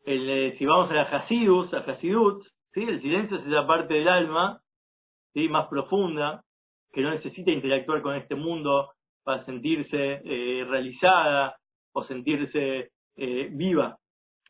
El, 0.05 0.29
eh, 0.29 0.57
si 0.59 0.67
vamos 0.67 0.91
a 0.91 0.95
la 0.95 1.03
Hasidus, 1.03 1.73
a 1.75 1.79
Hasidut, 1.79 2.45
¿sí? 2.75 2.83
el 2.83 3.01
silencio 3.01 3.39
es 3.39 3.47
esa 3.47 3.67
parte 3.67 3.95
del 3.95 4.09
alma 4.09 4.61
¿sí? 5.33 5.49
más 5.49 5.69
profunda, 5.69 6.43
que 6.93 7.03
no 7.03 7.11
necesita 7.11 7.51
interactuar 7.51 8.03
con 8.03 8.17
este 8.17 8.35
mundo 8.35 8.91
para 9.25 9.45
sentirse 9.45 10.21
eh, 10.25 10.65
realizada 10.69 11.57
o 11.93 12.05
sentirse 12.05 12.91
eh, 13.17 13.49
viva. 13.53 13.97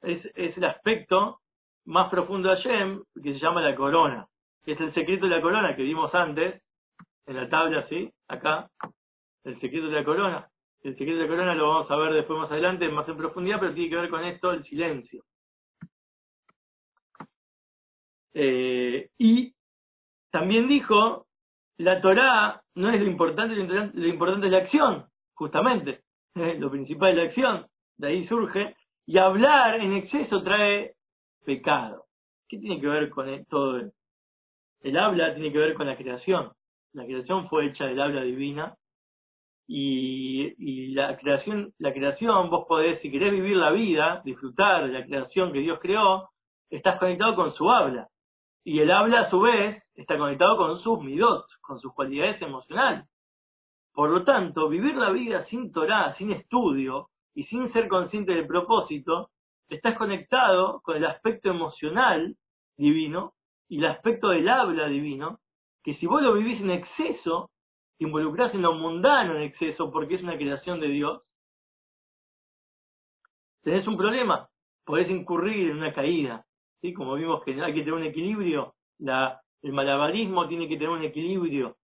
Es, 0.00 0.24
es, 0.34 0.56
el 0.56 0.64
aspecto 0.64 1.38
más 1.84 2.10
profundo 2.10 2.48
de 2.48 2.56
Hashem 2.56 3.02
que 3.22 3.34
se 3.34 3.38
llama 3.38 3.60
la 3.60 3.76
corona, 3.76 4.26
es 4.64 4.80
el 4.80 4.94
secreto 4.94 5.26
de 5.26 5.36
la 5.36 5.42
corona 5.42 5.74
que 5.74 5.82
vimos 5.82 6.14
antes 6.14 6.62
en 7.26 7.36
la 7.36 7.48
tabla, 7.48 7.86
¿sí? 7.88 8.10
Acá, 8.28 8.68
el 9.44 9.60
secreto 9.60 9.88
de 9.88 9.94
la 9.94 10.04
corona. 10.04 10.48
El 10.82 10.96
secreto 10.96 11.18
de 11.18 11.24
la 11.24 11.28
corona 11.28 11.54
lo 11.54 11.68
vamos 11.68 11.90
a 11.90 11.96
ver 11.96 12.12
después 12.12 12.38
más 12.38 12.50
adelante, 12.50 12.88
más 12.88 13.08
en 13.08 13.16
profundidad, 13.16 13.60
pero 13.60 13.74
tiene 13.74 13.90
que 13.90 13.96
ver 13.96 14.10
con 14.10 14.24
esto, 14.24 14.52
el 14.52 14.64
silencio. 14.64 15.22
Eh, 18.34 19.08
y 19.18 19.54
también 20.30 20.68
dijo 20.68 21.26
la 21.78 22.00
Torá 22.00 22.62
no 22.74 22.90
es 22.90 23.00
lo 23.00 23.06
importante, 23.06 23.54
lo 23.54 24.06
importante 24.06 24.46
es 24.46 24.52
la 24.52 24.58
acción, 24.58 25.06
justamente. 25.34 26.00
Lo 26.58 26.70
principal 26.70 27.10
es 27.10 27.16
la 27.16 27.22
acción, 27.24 27.66
de 27.98 28.08
ahí 28.08 28.26
surge. 28.26 28.74
Y 29.04 29.18
hablar 29.18 29.80
en 29.80 29.92
exceso 29.94 30.42
trae 30.42 30.94
pecado. 31.44 32.04
¿Qué 32.48 32.58
tiene 32.58 32.80
que 32.80 32.86
ver 32.86 33.10
con 33.10 33.44
todo? 33.46 33.90
El 34.80 34.96
habla 34.96 35.34
tiene 35.34 35.52
que 35.52 35.58
ver 35.58 35.74
con 35.74 35.86
la 35.86 35.96
creación. 35.96 36.52
La 36.92 37.04
creación 37.04 37.48
fue 37.48 37.66
hecha 37.66 37.86
del 37.86 38.00
habla 38.00 38.22
divina. 38.22 38.76
Y, 39.66 40.54
y 40.58 40.88
la 40.88 41.16
creación, 41.18 41.72
la 41.78 41.92
creación, 41.92 42.48
vos 42.48 42.66
podés, 42.66 43.00
si 43.00 43.10
querés 43.10 43.32
vivir 43.32 43.56
la 43.56 43.70
vida, 43.70 44.22
disfrutar 44.24 44.86
de 44.86 44.92
la 44.92 45.04
creación 45.04 45.52
que 45.52 45.60
Dios 45.60 45.78
creó, 45.80 46.30
estás 46.70 46.98
conectado 46.98 47.34
con 47.34 47.52
su 47.54 47.70
habla. 47.70 48.08
Y 48.64 48.80
el 48.80 48.90
habla, 48.90 49.22
a 49.22 49.30
su 49.30 49.40
vez, 49.40 49.82
está 49.94 50.16
conectado 50.16 50.56
con 50.56 50.78
sus 50.80 51.00
midot, 51.02 51.46
con 51.60 51.80
sus 51.80 51.92
cualidades 51.92 52.40
emocionales. 52.42 53.08
Por 53.92 54.10
lo 54.10 54.24
tanto, 54.24 54.68
vivir 54.68 54.94
la 54.96 55.10
vida 55.10 55.44
sin 55.46 55.72
Torah, 55.72 56.14
sin 56.16 56.30
estudio 56.32 57.08
y 57.34 57.44
sin 57.44 57.72
ser 57.72 57.88
consciente 57.88 58.32
del 58.32 58.46
propósito, 58.46 59.30
estás 59.68 59.96
conectado 59.96 60.80
con 60.82 60.96
el 60.96 61.04
aspecto 61.04 61.50
emocional 61.50 62.36
divino 62.76 63.34
y 63.68 63.78
el 63.78 63.86
aspecto 63.86 64.28
del 64.28 64.48
habla 64.48 64.86
divino, 64.86 65.40
que 65.82 65.94
si 65.96 66.06
vos 66.06 66.22
lo 66.22 66.34
vivís 66.34 66.60
en 66.60 66.70
exceso, 66.70 67.50
te 67.98 68.04
involucrás 68.04 68.54
en 68.54 68.62
lo 68.62 68.74
mundano 68.74 69.34
en 69.34 69.42
exceso 69.42 69.90
porque 69.90 70.14
es 70.14 70.22
una 70.22 70.36
creación 70.36 70.80
de 70.80 70.88
Dios, 70.88 71.22
tenés 73.62 73.86
un 73.86 73.96
problema, 73.96 74.48
podés 74.84 75.10
incurrir 75.10 75.70
en 75.70 75.78
una 75.78 75.92
caída, 75.92 76.44
¿sí? 76.82 76.92
Como 76.92 77.14
vimos 77.14 77.42
que 77.44 77.52
hay 77.52 77.72
que 77.72 77.80
tener 77.80 77.94
un 77.94 78.04
equilibrio, 78.04 78.74
la, 78.98 79.40
el 79.62 79.72
malabarismo 79.72 80.46
tiene 80.48 80.68
que 80.68 80.74
tener 80.74 80.90
un 80.90 81.02
equilibrio 81.02 81.76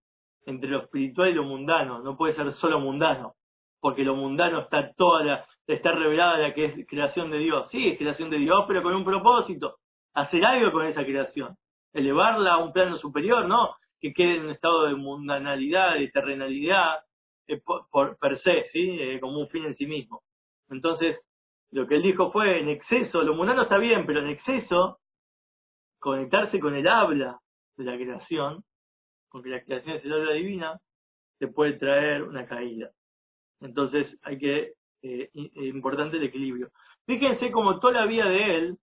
entre 0.44 0.68
lo 0.68 0.82
espiritual 0.82 1.30
y 1.30 1.34
lo 1.34 1.44
mundano, 1.44 2.00
no 2.00 2.16
puede 2.16 2.34
ser 2.34 2.52
solo 2.56 2.80
mundano, 2.80 3.34
porque 3.80 4.04
lo 4.04 4.14
mundano 4.14 4.60
está 4.60 4.92
toda 4.94 5.22
la, 5.22 5.46
está 5.66 5.92
revelada 5.92 6.38
la 6.38 6.54
que 6.54 6.64
es 6.64 6.86
creación 6.86 7.30
de 7.30 7.38
Dios. 7.38 7.68
Sí, 7.70 7.88
es 7.88 7.98
creación 7.98 8.30
de 8.30 8.38
Dios, 8.38 8.64
pero 8.66 8.82
con 8.82 8.94
un 8.94 9.04
propósito, 9.04 9.76
hacer 10.14 10.44
algo 10.44 10.72
con 10.72 10.86
esa 10.86 11.04
creación, 11.04 11.56
elevarla 11.92 12.54
a 12.54 12.58
un 12.58 12.72
plano 12.72 12.98
superior, 12.98 13.46
¿no? 13.46 13.76
Que 14.00 14.12
quede 14.12 14.36
en 14.36 14.46
un 14.46 14.50
estado 14.50 14.86
de 14.86 14.94
mundanalidad, 14.94 15.94
de 15.94 16.08
terrenalidad, 16.08 17.00
eh, 17.46 17.60
por, 17.64 18.18
per 18.18 18.40
se, 18.40 18.68
¿sí? 18.72 18.96
Eh, 19.00 19.20
como 19.20 19.38
un 19.38 19.48
fin 19.48 19.64
en 19.64 19.76
sí 19.76 19.86
mismo. 19.86 20.22
Entonces, 20.70 21.18
lo 21.70 21.86
que 21.86 21.96
él 21.96 22.02
dijo 22.02 22.32
fue, 22.32 22.60
en 22.60 22.68
exceso, 22.68 23.22
lo 23.22 23.34
mundano 23.34 23.62
está 23.62 23.78
bien, 23.78 24.06
pero 24.06 24.20
en 24.20 24.28
exceso, 24.28 24.98
conectarse 25.98 26.58
con 26.58 26.74
el 26.74 26.88
habla 26.88 27.38
de 27.76 27.84
la 27.84 27.96
creación, 27.96 28.64
porque 29.30 29.50
la 29.50 29.62
creación 29.62 29.96
es 29.96 30.04
el 30.04 30.12
habla 30.12 30.32
divina, 30.32 30.78
te 31.38 31.48
puede 31.48 31.74
traer 31.74 32.22
una 32.22 32.46
caída. 32.46 32.90
Entonces 33.60 34.06
hay 34.22 34.38
que, 34.38 34.72
eh, 35.02 35.30
eh, 35.34 35.50
importante 35.54 36.16
el 36.16 36.24
equilibrio. 36.24 36.70
Fíjense 37.06 37.50
como 37.50 37.78
toda 37.78 38.00
la 38.00 38.06
vida 38.06 38.26
de 38.26 38.56
él, 38.56 38.76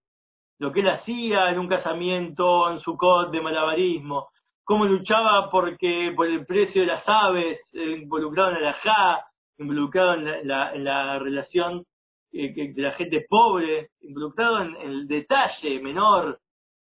lo 0.60 0.72
que 0.72 0.82
él 0.82 0.90
hacía 0.90 1.50
en 1.50 1.60
un 1.60 1.68
casamiento, 1.68 2.72
en 2.72 2.80
su 2.80 2.96
cod 2.96 3.32
de 3.32 3.42
malabarismo, 3.42 4.30
cómo 4.64 4.86
luchaba 4.86 5.50
porque 5.50 6.14
por 6.16 6.28
el 6.28 6.46
precio 6.46 6.82
de 6.82 6.88
las 6.88 7.04
aves, 7.08 7.60
involucrado 7.74 8.56
en 8.56 8.64
la 8.64 8.74
ja, 8.74 9.26
involucrado 9.58 10.14
en 10.14 10.48
la 10.48 11.20
relación 11.20 11.86
de 12.36 12.82
la 12.82 12.92
gente 12.94 13.26
pobre, 13.30 13.90
involucrado 14.02 14.62
en, 14.62 14.76
el 14.78 15.08
detalle 15.08 15.80
menor 15.80 16.40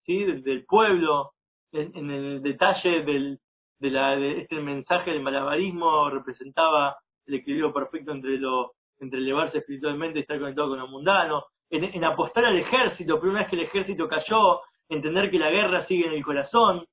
¿sí? 0.05 0.23
del, 0.23 0.65
pueblo, 0.65 1.31
en, 1.71 2.11
el 2.11 2.41
detalle 2.43 3.03
del, 3.03 3.39
de, 3.79 3.89
la, 3.89 4.15
de 4.15 4.41
este 4.41 4.59
mensaje 4.59 5.11
del 5.11 5.23
malabarismo 5.23 6.09
representaba 6.09 6.97
el 7.25 7.35
equilibrio 7.35 7.73
perfecto 7.73 8.11
entre 8.11 8.37
lo 8.37 8.73
entre 9.01 9.19
elevarse 9.19 9.59
espiritualmente 9.59 10.19
y 10.19 10.21
estar 10.23 10.37
conectado 10.37 10.69
con 10.69 10.79
lo 10.79 10.87
mundano, 10.87 11.45
en, 11.69 11.85
en 11.85 12.03
apostar 12.03 12.43
al 12.43 12.57
ejército, 12.57 13.17
pero 13.17 13.31
una 13.31 13.41
vez 13.41 13.49
que 13.49 13.55
el 13.55 13.61
ejército 13.61 14.09
cayó, 14.09 14.59
entender 14.89 15.31
que 15.31 15.39
la 15.39 15.49
guerra 15.49 15.85
sigue 15.87 16.05
en 16.05 16.13
el 16.13 16.23
corazón, 16.25 16.85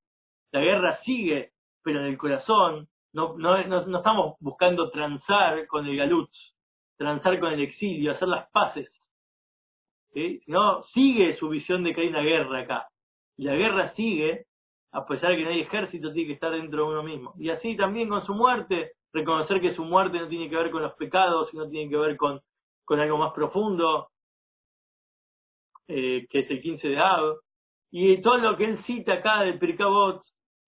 la 0.52 0.60
guerra 0.60 1.00
sigue, 1.04 1.50
pero 1.82 1.98
en 1.98 2.06
el 2.06 2.16
corazón, 2.16 2.86
no, 3.12 3.36
no, 3.36 3.56
estamos 3.56 4.36
buscando 4.38 4.90
transar 4.90 5.66
con 5.66 5.86
el 5.86 5.96
galut, 5.96 6.30
transar 6.96 7.38
con 7.38 7.52
el 7.52 7.60
exilio, 7.60 8.12
hacer 8.12 8.28
las 8.28 8.50
paces. 8.50 8.90
¿sí? 10.12 10.40
No, 10.46 10.84
sigue 10.94 11.36
su 11.36 11.48
visión 11.48 11.84
de 11.84 11.94
que 11.94 12.02
hay 12.02 12.08
una 12.08 12.22
guerra 12.22 12.60
acá. 12.60 12.88
Y 13.36 13.44
la 13.44 13.54
guerra 13.54 13.94
sigue, 13.94 14.46
a 14.92 15.06
pesar 15.06 15.30
de 15.30 15.36
que 15.36 15.44
no 15.44 15.50
hay 15.50 15.60
ejército, 15.60 16.12
tiene 16.12 16.28
que 16.28 16.34
estar 16.34 16.52
dentro 16.52 16.84
de 16.84 16.90
uno 16.92 17.02
mismo. 17.02 17.34
Y 17.38 17.50
así 17.50 17.76
también 17.76 18.08
con 18.08 18.24
su 18.24 18.34
muerte, 18.34 18.92
reconocer 19.12 19.60
que 19.60 19.74
su 19.74 19.84
muerte 19.84 20.18
no 20.18 20.28
tiene 20.28 20.48
que 20.48 20.56
ver 20.56 20.70
con 20.70 20.82
los 20.82 20.94
pecados, 20.94 21.50
sino 21.50 21.68
tiene 21.68 21.90
que 21.90 21.96
ver 21.96 22.16
con, 22.16 22.40
con 22.84 23.00
algo 23.00 23.18
más 23.18 23.32
profundo, 23.32 24.08
eh, 25.88 26.26
que 26.30 26.40
es 26.40 26.50
el 26.50 26.62
15 26.62 26.88
de 26.88 26.98
Av. 26.98 27.36
Y 27.90 28.20
todo 28.22 28.38
lo 28.38 28.56
que 28.56 28.64
él 28.64 28.84
cita 28.84 29.14
acá 29.14 29.42
del 29.42 29.58
Pirkabot, 29.58 30.22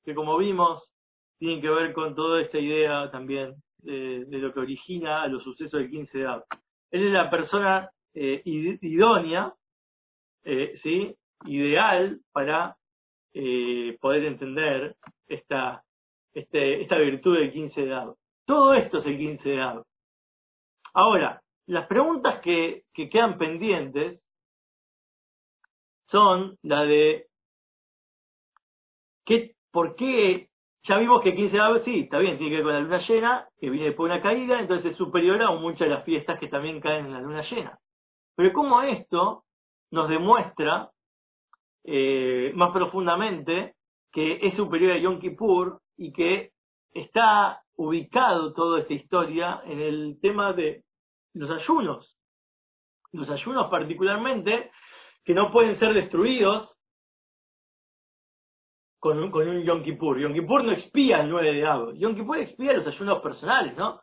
que 0.04 0.14
como 0.14 0.36
vimos, 0.36 0.82
tiene 1.38 1.60
que 1.60 1.68
ver 1.68 1.92
con 1.92 2.14
toda 2.14 2.40
esta 2.42 2.58
idea 2.58 3.10
también 3.10 3.54
de, 3.78 4.26
lo 4.28 4.52
que 4.52 4.60
origina 4.60 5.26
los 5.26 5.42
sucesos 5.42 5.80
del 5.80 5.90
15 5.90 6.18
de. 6.18 6.24
Él 6.90 7.06
es 7.06 7.12
la 7.12 7.30
persona 7.30 7.90
eh, 8.14 8.42
idónea, 8.44 9.52
eh, 10.44 10.78
¿sí? 10.82 11.14
ideal 11.44 12.20
para 12.32 12.76
eh, 13.34 13.96
poder 14.00 14.24
entender 14.24 14.96
esta, 15.26 15.84
este, 16.32 16.82
esta 16.82 16.96
virtud 16.98 17.38
del 17.38 17.52
15 17.52 17.80
de. 17.80 18.12
Todo 18.46 18.74
esto 18.74 18.98
es 18.98 19.06
el 19.06 19.18
15 19.18 19.48
de. 19.48 19.82
Ahora, 20.94 21.42
las 21.66 21.86
preguntas 21.86 22.40
que, 22.40 22.84
que 22.94 23.08
quedan 23.08 23.36
pendientes 23.36 24.20
son 26.10 26.56
la 26.62 26.84
de 26.84 27.26
¿qué, 29.24 29.54
¿por 29.70 29.94
qué? 29.94 30.47
Ya 30.88 30.96
vimos 30.96 31.20
que 31.20 31.34
15 31.34 31.54
de 31.54 31.60
Av, 31.60 31.84
sí, 31.84 32.00
está 32.00 32.18
bien, 32.18 32.38
tiene 32.38 32.50
que 32.50 32.56
ver 32.56 32.64
con 32.64 32.72
la 32.72 32.80
luna 32.80 33.06
llena, 33.06 33.46
que 33.60 33.68
viene 33.68 33.88
después 33.88 34.08
de 34.08 34.14
una 34.14 34.22
caída, 34.22 34.58
entonces 34.58 34.92
es 34.92 34.96
superior 34.96 35.42
a 35.42 35.50
muchas 35.50 35.80
de 35.80 35.90
las 35.90 36.04
fiestas 36.04 36.40
que 36.40 36.48
también 36.48 36.80
caen 36.80 37.06
en 37.06 37.12
la 37.12 37.20
luna 37.20 37.42
llena. 37.42 37.78
Pero 38.34 38.54
cómo 38.54 38.80
esto 38.80 39.44
nos 39.90 40.08
demuestra 40.08 40.88
eh, 41.84 42.52
más 42.54 42.72
profundamente 42.72 43.74
que 44.10 44.38
es 44.40 44.56
superior 44.56 44.92
a 44.92 44.98
Yom 44.98 45.20
Kippur 45.20 45.78
y 45.98 46.10
que 46.10 46.52
está 46.94 47.60
ubicado 47.76 48.54
toda 48.54 48.80
esta 48.80 48.94
historia 48.94 49.60
en 49.66 49.80
el 49.80 50.18
tema 50.22 50.54
de 50.54 50.84
los 51.34 51.50
ayunos. 51.50 52.16
Los 53.12 53.28
ayunos 53.28 53.68
particularmente 53.68 54.70
que 55.22 55.34
no 55.34 55.52
pueden 55.52 55.78
ser 55.78 55.92
destruidos 55.92 56.77
con 58.98 59.18
un, 59.18 59.30
con 59.30 59.48
un 59.48 59.62
Yom 59.62 59.82
Kippur. 59.82 60.18
Yom 60.18 60.34
Kippur 60.34 60.64
no 60.64 60.72
expía 60.72 61.20
el 61.20 61.30
9 61.30 61.52
de 61.52 61.66
Av. 61.66 61.94
Yom 61.94 62.14
Kippur 62.14 62.38
expía 62.38 62.72
los 62.72 62.86
ayunos 62.86 63.20
personales, 63.20 63.76
¿no? 63.76 64.00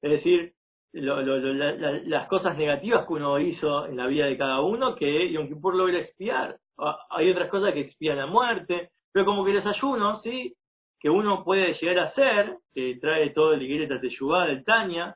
Es 0.00 0.10
decir, 0.10 0.52
las 0.92 2.28
cosas 2.28 2.56
negativas 2.56 3.06
que 3.06 3.12
uno 3.12 3.38
hizo 3.38 3.86
en 3.86 3.96
la 3.96 4.06
vida 4.06 4.26
de 4.26 4.38
cada 4.38 4.60
uno 4.60 4.94
que 4.94 5.30
Yom 5.32 5.48
Kippur 5.48 5.74
logra 5.74 5.98
expiar. 5.98 6.56
Ah, 6.78 6.98
hay 7.10 7.30
otras 7.30 7.50
cosas 7.50 7.72
que 7.72 7.80
expían 7.80 8.16
la 8.16 8.26
muerte, 8.26 8.90
pero 9.12 9.26
como 9.26 9.44
que 9.44 9.52
los 9.52 9.66
ayunos, 9.66 10.22
¿sí? 10.22 10.54
Que 11.00 11.10
uno 11.10 11.44
puede 11.44 11.74
llegar 11.74 11.98
a 11.98 12.08
hacer, 12.08 12.56
que 12.72 12.98
trae 13.00 13.30
todo 13.30 13.52
el 13.52 13.62
Igreta 13.62 14.00
Teyubá 14.00 14.46
del 14.46 14.64
Tania, 14.64 15.14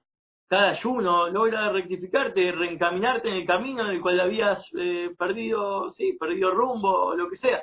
cada 0.53 0.73
ayuno 0.73 1.31
logra 1.31 1.73
rectificarte, 1.73 2.53
reencaminarte 2.53 3.29
en 3.29 3.37
el 3.37 3.47
camino 3.47 3.85
en 3.85 3.93
el 3.93 4.03
cual 4.03 4.21
habías 4.21 4.63
eh, 4.79 5.11
perdido, 5.19 5.95
sí, 5.95 6.13
perdido 6.21 6.51
rumbo 6.51 7.15
lo 7.15 7.31
que 7.31 7.39
sea. 7.39 7.63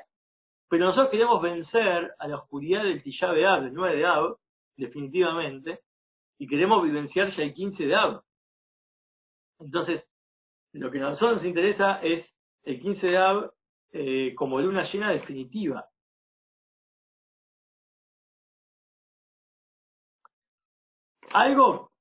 Pero 0.69 0.85
nosotros 0.85 1.09
queremos 1.09 1.41
vencer 1.41 2.13
a 2.19 2.27
la 2.27 2.37
oscuridad 2.37 2.83
del 2.83 3.01
Tishá 3.01 3.31
de 3.33 3.41
del 3.41 3.73
9 3.73 3.97
de 3.97 4.05
Ab, 4.05 4.37
definitivamente, 4.77 5.79
y 6.37 6.47
queremos 6.47 6.83
vivenciar 6.83 7.35
ya 7.35 7.43
el 7.43 7.53
15 7.53 7.85
de 7.87 7.95
Ab. 7.95 8.21
Entonces, 9.59 10.03
lo 10.73 10.91
que 10.91 10.99
a 10.99 11.01
nosotros 11.01 11.37
nos 11.37 11.45
interesa 11.45 11.99
es 12.01 12.25
el 12.63 12.79
15 12.79 13.07
de 13.07 13.17
Ab 13.17 13.51
eh, 13.91 14.35
como 14.35 14.61
luna 14.61 14.89
llena 14.91 15.11
definitiva. 15.11 15.87
Algo, 21.31 21.91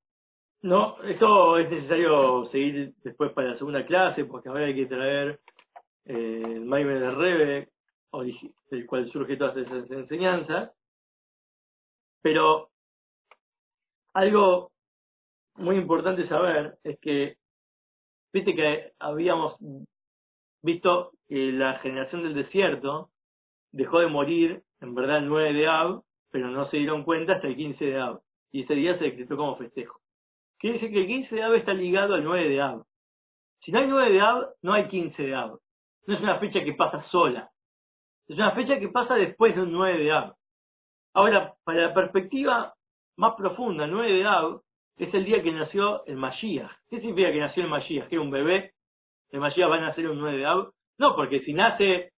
no, 0.63 1.03
esto 1.03 1.59
es 1.59 1.71
necesario 1.71 2.47
seguir 2.51 2.95
después 3.03 3.33
para 3.33 3.49
la 3.53 3.59
segunda 3.59 3.87
clase, 3.87 4.25
porque 4.25 4.49
ahora 4.49 4.67
hay 4.67 4.75
que 4.75 4.87
traer 4.87 5.41
eh, 6.05 6.43
el 6.45 6.65
Maime 6.65 6.95
de 6.95 7.11
Rebe, 7.11 7.69
del 8.71 8.87
cual 8.87 9.11
surge 9.11 9.37
todas 9.37 9.57
esas 9.57 9.91
enseñanzas, 9.91 10.73
pero 12.23 12.71
algo 14.15 14.71
muy 15.57 15.77
importante 15.77 16.27
saber 16.29 16.79
es 16.85 16.99
que, 17.01 17.37
viste 18.33 18.55
que 18.55 18.93
habíamos 18.99 19.57
visto 20.63 21.13
que 21.29 21.53
la 21.53 21.79
generación 21.79 22.23
del 22.23 22.35
desierto 22.35 23.11
dejó 23.73 24.01
de 24.01 24.09
morir, 24.09 24.63
en 24.81 24.95
verdad, 24.95 25.19
el 25.19 25.29
9 25.29 25.53
de 25.53 25.69
Ab, 25.69 26.03
pero 26.31 26.49
no 26.49 26.69
se 26.71 26.79
dieron 26.79 27.05
cuenta 27.05 27.35
hasta 27.35 27.47
el 27.47 27.57
15 27.57 27.85
de 27.85 28.01
Ab. 28.01 28.21
Y 28.51 28.63
ese 28.63 28.75
día 28.75 28.99
se 28.99 29.05
decretó 29.05 29.37
como 29.37 29.57
festejo. 29.57 30.01
Quiere 30.59 30.79
decir 30.79 30.93
que 30.93 31.01
el 31.03 31.07
15 31.07 31.35
de 31.35 31.43
Ab 31.43 31.55
está 31.55 31.75
ligado 31.75 32.15
al 32.15 32.25
9 32.25 32.49
de 32.49 32.61
Ab. 32.61 32.85
Si 33.61 33.73
no 33.73 33.81
hay 33.81 33.87
9 33.87 34.13
de 34.13 34.21
Ab, 34.21 34.49
no 34.63 34.73
hay 34.73 34.89
15 34.89 35.23
de 35.23 35.35
Ab. 35.35 35.59
No 36.07 36.15
es 36.15 36.21
una 36.21 36.39
fecha 36.39 36.65
que 36.65 36.73
pasa 36.73 37.03
sola. 37.11 37.51
Es 38.29 38.37
una 38.37 38.53
fecha 38.53 38.79
que 38.79 38.89
pasa 38.89 39.15
después 39.15 39.55
de 39.55 39.63
un 39.63 39.73
9 39.73 39.99
de 40.05 40.13
Ab. 40.13 40.35
Ahora, 41.15 41.55
para 41.65 41.89
la 41.89 41.95
perspectiva 41.95 42.75
más 43.17 43.35
profunda, 43.37 43.87
el 43.87 43.91
9 43.91 44.13
de 44.13 44.25
Ab 44.27 44.61
es 44.99 45.15
el 45.15 45.25
día 45.25 45.43
que 45.43 45.51
nació 45.51 46.05
el 46.05 46.17
Mashiach. 46.17 46.71
¿Qué 46.91 47.01
significa 47.01 47.33
que 47.33 47.41
nació 47.41 47.63
el 47.63 47.71
Mashiach? 47.71 48.09
¿Que 48.09 48.17
era 48.17 48.23
un 48.23 48.31
bebé? 48.31 48.73
¿El 49.31 49.41
Mashiach 49.41 49.71
va 49.71 49.77
a 49.77 49.81
nacer 49.81 50.09
un 50.09 50.19
9 50.19 50.37
de 50.37 50.47
Ab? 50.47 50.73
No, 50.99 51.17
porque 51.17 51.41
si 51.41 51.55
nace 51.55 52.13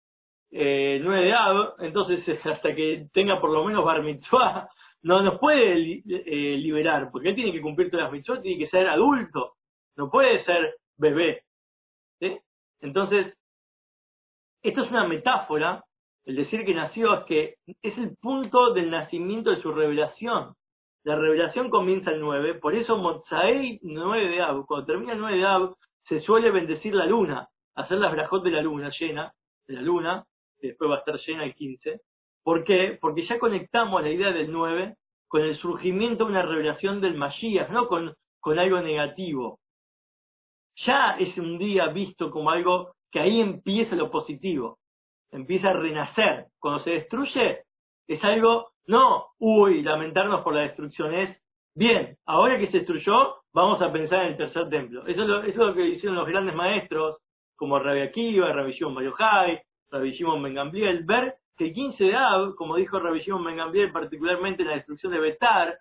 eh, 0.50 1.00
9 1.00 1.24
de 1.24 1.32
Ab, 1.32 1.74
entonces 1.78 2.24
hasta 2.44 2.74
que 2.74 3.06
tenga 3.12 3.40
por 3.40 3.50
lo 3.50 3.64
menos 3.64 3.84
bar 3.84 4.02
mitzvah, 4.02 4.68
no 5.02 5.22
nos 5.22 5.38
puede 5.38 6.02
eh, 6.06 6.56
liberar, 6.58 7.10
porque 7.12 7.28
él 7.30 7.34
tiene 7.36 7.52
que 7.52 7.62
cumplir 7.62 7.88
todas 7.90 8.04
las 8.04 8.12
mitzvot, 8.12 8.42
tiene 8.42 8.58
que 8.58 8.70
ser 8.70 8.88
adulto, 8.88 9.54
no 9.96 10.10
puede 10.10 10.44
ser 10.44 10.74
bebé. 10.98 11.44
Entonces, 12.80 13.34
esto 14.62 14.82
es 14.82 14.90
una 14.90 15.04
metáfora 15.04 15.84
el 16.26 16.36
decir 16.36 16.64
que 16.64 16.74
nació 16.74 17.14
es 17.14 17.24
que 17.24 17.54
es 17.82 17.96
el 17.98 18.16
punto 18.20 18.72
del 18.72 18.90
nacimiento 18.90 19.50
de 19.50 19.62
su 19.62 19.72
revelación. 19.72 20.54
La 21.02 21.16
revelación 21.16 21.70
comienza 21.70 22.10
el 22.10 22.20
9, 22.20 22.54
por 22.54 22.74
eso 22.74 22.98
Mozaei 22.98 23.78
9 23.82 24.28
de 24.28 24.42
Ab, 24.42 24.66
cuando 24.66 24.86
termina 24.86 25.14
el 25.14 25.20
9 25.20 25.38
de 25.38 25.46
Ab, 25.46 25.74
se 26.06 26.20
suele 26.20 26.50
bendecir 26.50 26.94
la 26.94 27.06
luna, 27.06 27.48
hacer 27.74 27.98
las 27.98 28.12
brajot 28.12 28.44
de 28.44 28.50
la 28.50 28.60
luna 28.60 28.90
llena, 28.98 29.32
de 29.66 29.74
la 29.74 29.82
luna, 29.82 30.24
que 30.60 30.68
después 30.68 30.90
va 30.90 30.96
a 30.96 30.98
estar 30.98 31.18
llena 31.18 31.44
el 31.44 31.54
15. 31.54 32.00
¿Por 32.42 32.64
qué? 32.64 32.98
Porque 33.00 33.26
ya 33.26 33.38
conectamos 33.38 34.02
la 34.02 34.10
idea 34.10 34.30
del 34.30 34.52
9 34.52 34.96
con 35.26 35.42
el 35.42 35.56
surgimiento 35.56 36.24
de 36.24 36.32
una 36.32 36.42
revelación 36.42 37.00
del 37.00 37.14
Mashiach, 37.14 37.70
no 37.70 37.88
con, 37.88 38.14
con 38.40 38.58
algo 38.58 38.80
negativo. 38.80 39.58
Ya 40.84 41.16
es 41.18 41.36
un 41.38 41.58
día 41.58 41.86
visto 41.86 42.30
como 42.30 42.50
algo 42.50 42.92
que 43.10 43.20
ahí 43.20 43.40
empieza 43.40 43.96
lo 43.96 44.10
positivo 44.10 44.79
empieza 45.32 45.70
a 45.70 45.74
renacer. 45.74 46.46
Cuando 46.58 46.82
se 46.84 46.90
destruye, 46.90 47.60
es 48.06 48.24
algo, 48.24 48.70
no, 48.86 49.26
uy, 49.38 49.82
lamentarnos 49.82 50.42
por 50.42 50.54
la 50.54 50.62
destrucción, 50.62 51.14
es, 51.14 51.36
bien, 51.74 52.16
ahora 52.26 52.58
que 52.58 52.66
se 52.68 52.78
destruyó, 52.78 53.36
vamos 53.52 53.80
a 53.82 53.92
pensar 53.92 54.24
en 54.24 54.32
el 54.32 54.36
tercer 54.36 54.68
templo. 54.68 55.06
Eso 55.06 55.22
es 55.22 55.28
lo, 55.28 55.42
eso 55.42 55.48
es 55.48 55.56
lo 55.68 55.74
que 55.74 55.86
hicieron 55.86 56.16
los 56.16 56.26
grandes 56.26 56.54
maestros, 56.54 57.18
como 57.56 57.78
Rabbi 57.78 58.00
Akiva, 58.00 58.52
Rabbi 58.52 58.72
Shimon 58.72 58.94
Bar 58.94 59.04
Yochai, 59.04 59.62
Rabbi 59.90 60.12
Shimon 60.12 60.42
Ben 60.42 61.06
ver 61.06 61.34
que 61.56 61.66
el 61.66 61.74
15 61.74 62.04
de 62.04 62.16
Ab, 62.16 62.54
como 62.56 62.76
dijo 62.76 62.98
Rabbi 62.98 63.20
Shimon 63.20 63.44
Ben 63.44 63.92
particularmente 63.92 64.62
en 64.62 64.68
la 64.68 64.74
destrucción 64.76 65.12
de 65.12 65.20
Betar, 65.20 65.78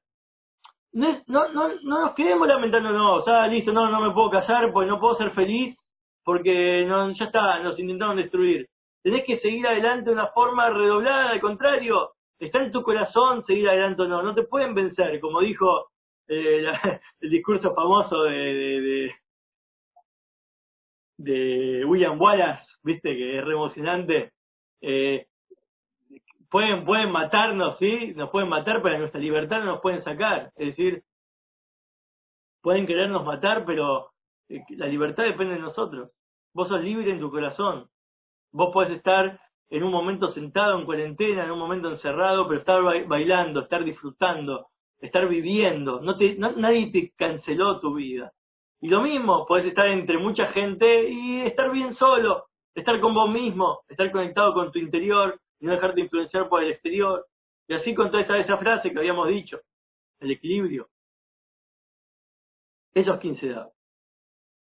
no, 0.91 1.22
no, 1.28 1.50
no, 1.54 1.70
no 1.84 2.02
nos 2.02 2.16
quedemos 2.16 2.47
lamentando, 2.47 2.91
no, 2.91 3.16
o 3.16 3.24
sea, 3.24 3.47
listo, 3.47 3.72
no, 3.72 3.89
no 3.89 4.02
me 4.02 4.12
puedo 4.12 4.30
casar, 4.32 4.72
pues 4.74 4.88
no 4.88 5.00
puedo 5.00 5.16
ser 5.18 5.32
feliz, 5.32 5.78
porque 6.24 6.86
no, 6.88 7.12
ya 7.12 7.26
está, 7.26 7.60
nos 7.60 7.80
intentaron 7.80 8.18
destruir 8.18 8.68
tenés 9.04 9.26
que 9.26 9.39
seguir 9.39 9.66
adelante 9.68 10.06
de 10.06 10.12
una 10.12 10.28
forma 10.28 10.70
redoblada, 10.70 11.32
al 11.32 11.41
contrario, 11.41 12.12
está 12.39 12.64
en 12.64 12.72
tu 12.72 12.84
corazón 12.84 13.45
seguir 13.45 13.70
adelante 13.70 14.02
o 14.04 14.08
no, 14.08 14.24
no 14.24 14.34
te 14.34 14.43
pueden 14.43 14.74
vencer, 14.74 15.20
como 15.20 15.41
dijo 15.41 15.89
eh, 16.28 16.66
el 17.22 17.30
discurso 17.30 17.74
famoso 17.74 18.24
de, 18.24 19.12
de, 21.18 21.86
William 21.86 22.20
Wallace, 22.20 22.66
viste, 22.84 23.16
que 23.16 23.38
es 23.38 23.43
re 23.43 23.54
emocionante. 23.54 24.32
Eh, 24.82 25.28
pueden, 26.50 26.86
pueden 26.86 27.12
matarnos, 27.12 27.78
sí, 27.80 28.14
nos 28.16 28.30
pueden 28.30 28.50
matar, 28.50 28.82
pero 28.82 29.00
nuestra 29.00 29.20
libertad 29.20 29.60
no 29.60 29.66
nos 29.66 29.82
pueden 29.82 30.04
sacar. 30.04 30.52
Es 30.56 30.68
decir, 30.68 31.04
pueden 32.62 32.88
querernos 32.88 33.26
matar, 33.26 33.66
pero 33.66 34.12
eh, 34.50 34.62
la 34.70 34.88
libertad 34.88 35.24
depende 35.24 35.56
de 35.56 35.62
nosotros. 35.62 36.12
Vos 36.54 36.68
sos 36.68 36.82
libre 36.82 37.12
en 37.12 37.20
tu 37.20 37.30
corazón. 37.30 37.89
Vos 38.52 38.72
podés 38.74 38.97
estar 38.97 39.39
en 39.70 39.84
un 39.84 39.91
momento 39.91 40.32
sentado 40.32 40.80
en 40.80 40.86
cuarentena, 40.86 41.43
en 41.43 41.52
un 41.52 41.60
momento 41.60 41.91
encerrado, 41.91 42.47
pero 42.47 42.60
estar 42.60 42.82
bailando, 43.08 43.62
estar 43.62 43.84
disfrutando, 43.84 44.68
estar 45.00 45.28
viviendo. 45.28 46.02
No 46.02 46.18
te, 46.18 46.36
nadie 46.36 46.91
te 46.91 47.14
canceló 47.16 47.80
tu 47.80 47.93
vida. 47.95 48.32
Y 48.82 48.88
lo 48.88 49.02
mismo, 49.02 49.45
podés 49.45 49.66
estar 49.66 49.88
entre 49.88 50.18
mucha 50.18 50.47
gente 50.47 51.10
y 51.10 51.41
estar 51.41 51.70
bien 51.72 51.93
solo, 51.95 52.45
estar 52.74 53.00
con 53.00 53.14
vos 53.14 53.30
mismo, 53.30 53.82
estar 53.89 54.12
conectado 54.12 54.54
con 54.54 54.72
tu 54.72 54.80
interior 54.80 55.39
y 55.60 55.66
no 55.66 55.74
dejarte 55.74 56.02
influenciar 56.02 56.50
por 56.50 56.64
el 56.64 56.72
exterior. 56.72 57.26
Y 57.68 57.74
así 57.74 57.93
con 57.93 58.10
toda 58.10 58.24
esa, 58.24 58.38
esa 58.39 58.58
frase 58.58 58.91
que 58.91 58.97
habíamos 58.97 59.28
dicho, 59.28 59.60
el 60.20 60.32
equilibrio. 60.32 60.88
Esos 62.93 63.20
15 63.20 63.50
dados. 63.50 63.74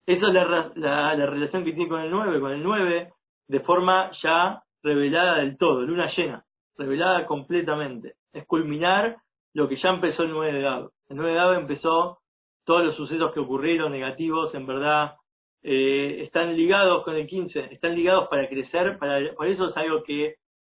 Esa 0.06 0.28
es 0.28 0.34
la, 0.34 0.72
la, 0.76 1.16
la 1.16 1.26
relación 1.26 1.64
que 1.64 1.74
tiene 1.74 1.90
con 1.90 2.02
el 2.02 2.12
9. 2.12 2.40
Con 2.40 2.52
el 2.52 2.64
9 2.64 3.14
de 3.52 3.60
forma 3.60 4.12
ya 4.24 4.64
revelada 4.82 5.40
del 5.40 5.58
todo, 5.58 5.82
luna 5.82 6.10
llena, 6.16 6.46
revelada 6.78 7.26
completamente. 7.26 8.14
Es 8.32 8.46
culminar 8.46 9.18
lo 9.54 9.68
que 9.68 9.76
ya 9.76 9.90
empezó 9.90 10.24
el 10.24 10.32
9 10.32 10.60
de 10.60 10.68
Ab. 10.68 10.90
El 11.10 11.18
9 11.18 11.34
de 11.34 11.40
Ab 11.40 11.54
empezó 11.56 12.20
todos 12.64 12.86
los 12.86 12.96
sucesos 12.96 13.34
que 13.34 13.42
ocurrieron 13.42 13.92
negativos, 13.92 14.56
en 14.56 14.66
verdad, 14.66 15.16
eh, 15.64 16.22
están 16.24 16.56
ligados 16.56 17.04
con 17.04 17.18
el 17.18 17.28
15, 17.28 17.74
están 17.74 17.94
ligados 17.94 18.30
para 18.30 18.48
crecer, 18.48 18.98
para, 18.98 19.20
por 19.34 19.48
eso 19.48 19.68
es 19.68 19.76
algo 19.76 20.02
que 20.04 20.36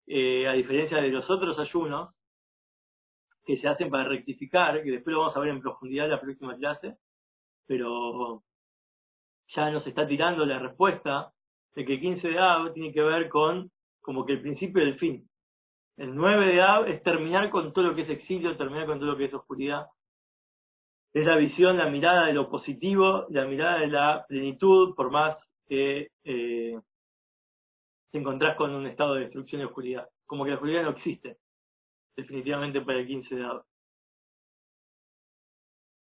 eh, 0.07 0.47
a 0.47 0.53
diferencia 0.53 0.97
de 0.97 1.09
los 1.09 1.30
otros 1.30 1.59
ayunos 1.59 2.09
que 3.45 3.57
se 3.59 3.67
hacen 3.67 3.91
para 3.91 4.05
rectificar, 4.05 4.82
que 4.82 4.89
después 4.89 5.13
lo 5.13 5.19
vamos 5.19 5.38
a 5.38 5.39
ver 5.41 5.49
en 5.49 5.61
profundidad 5.61 6.05
en 6.05 6.11
la 6.11 6.21
próxima 6.21 6.57
clase, 6.57 6.95
pero 7.67 8.41
ya 9.49 9.69
nos 9.69 9.86
está 9.86 10.07
tirando 10.07 10.43
la 10.43 10.57
respuesta 10.57 11.32
de 11.76 11.86
que 11.86 11.93
el 11.93 12.01
15 12.01 12.28
de 12.28 12.39
Av 12.39 12.74
tiene 12.74 12.93
que 12.93 13.01
ver 13.01 13.30
con 13.30 13.71
como 14.01 14.26
que 14.26 14.34
el 14.34 14.41
principio 14.41 14.84
del 14.84 14.99
fin. 14.99 15.28
El 15.97 16.15
9 16.15 16.47
de 16.47 16.61
Av 16.61 16.88
es 16.88 17.01
terminar 17.03 17.49
con 17.49 17.71
todo 17.71 17.86
lo 17.86 17.95
que 17.95 18.01
es 18.01 18.09
exilio, 18.09 18.57
terminar 18.57 18.86
con 18.86 18.99
todo 18.99 19.11
lo 19.11 19.17
que 19.17 19.26
es 19.26 19.34
oscuridad. 19.34 19.88
Es 21.13 21.26
la 21.26 21.36
visión, 21.36 21.78
la 21.78 21.89
mirada 21.89 22.26
de 22.26 22.34
lo 22.34 22.49
positivo, 22.49 23.26
la 23.30 23.45
mirada 23.45 23.80
de 23.80 23.88
la 23.88 24.26
plenitud, 24.28 24.95
por 24.95 25.11
más 25.11 25.38
que 25.67 26.09
eh, 26.24 26.80
te 28.11 28.17
encontrás 28.17 28.57
con 28.57 28.71
un 28.74 28.88
estado 28.88 29.15
de 29.15 29.21
destrucción 29.21 29.61
y 29.61 29.65
oscuridad. 29.65 30.07
Como 30.26 30.43
que 30.43 30.49
la 30.49 30.55
oscuridad 30.55 30.84
no 30.84 30.89
existe, 30.89 31.38
definitivamente 32.15 32.82
para 32.82 32.99
el 32.99 33.07
15 33.07 33.36
de 33.36 33.43
Av. 33.43 33.63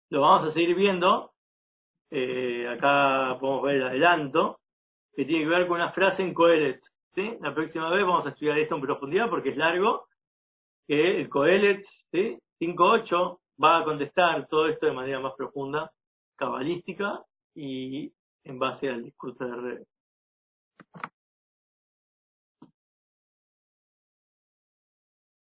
Lo 0.09 0.21
vamos 0.21 0.49
a 0.49 0.53
seguir 0.53 0.75
viendo. 0.75 1.31
Eh, 2.09 2.67
acá 2.67 3.37
podemos 3.39 3.63
ver 3.63 3.75
el 3.75 3.83
adelanto, 3.83 4.59
que 5.17 5.25
tiene 5.25 5.45
que 5.45 5.49
ver 5.49 5.67
con 5.67 5.77
una 5.77 5.91
frase 5.93 6.21
en 6.21 6.31
Coelet. 6.31 6.79
¿sí? 7.15 7.37
La 7.41 7.53
próxima 7.53 7.89
vez 7.89 8.05
vamos 8.05 8.27
a 8.27 8.29
estudiar 8.29 8.59
esto 8.59 8.75
en 8.75 8.81
profundidad 8.81 9.27
porque 9.31 9.49
es 9.49 9.57
largo, 9.57 10.07
que 10.87 11.21
el 11.21 11.27
Coelet 11.27 11.83
¿sí? 12.11 12.37
5.8 12.61 13.39
va 13.61 13.79
a 13.79 13.83
contestar 13.83 14.47
todo 14.47 14.67
esto 14.67 14.85
de 14.85 14.91
manera 14.91 15.19
más 15.19 15.33
profunda, 15.35 15.91
cabalística 16.35 17.23
y 17.55 18.13
en 18.43 18.59
base 18.59 18.89
al 18.89 19.03
discurso 19.05 19.43
de 19.43 19.55
Rebe. 19.55 19.85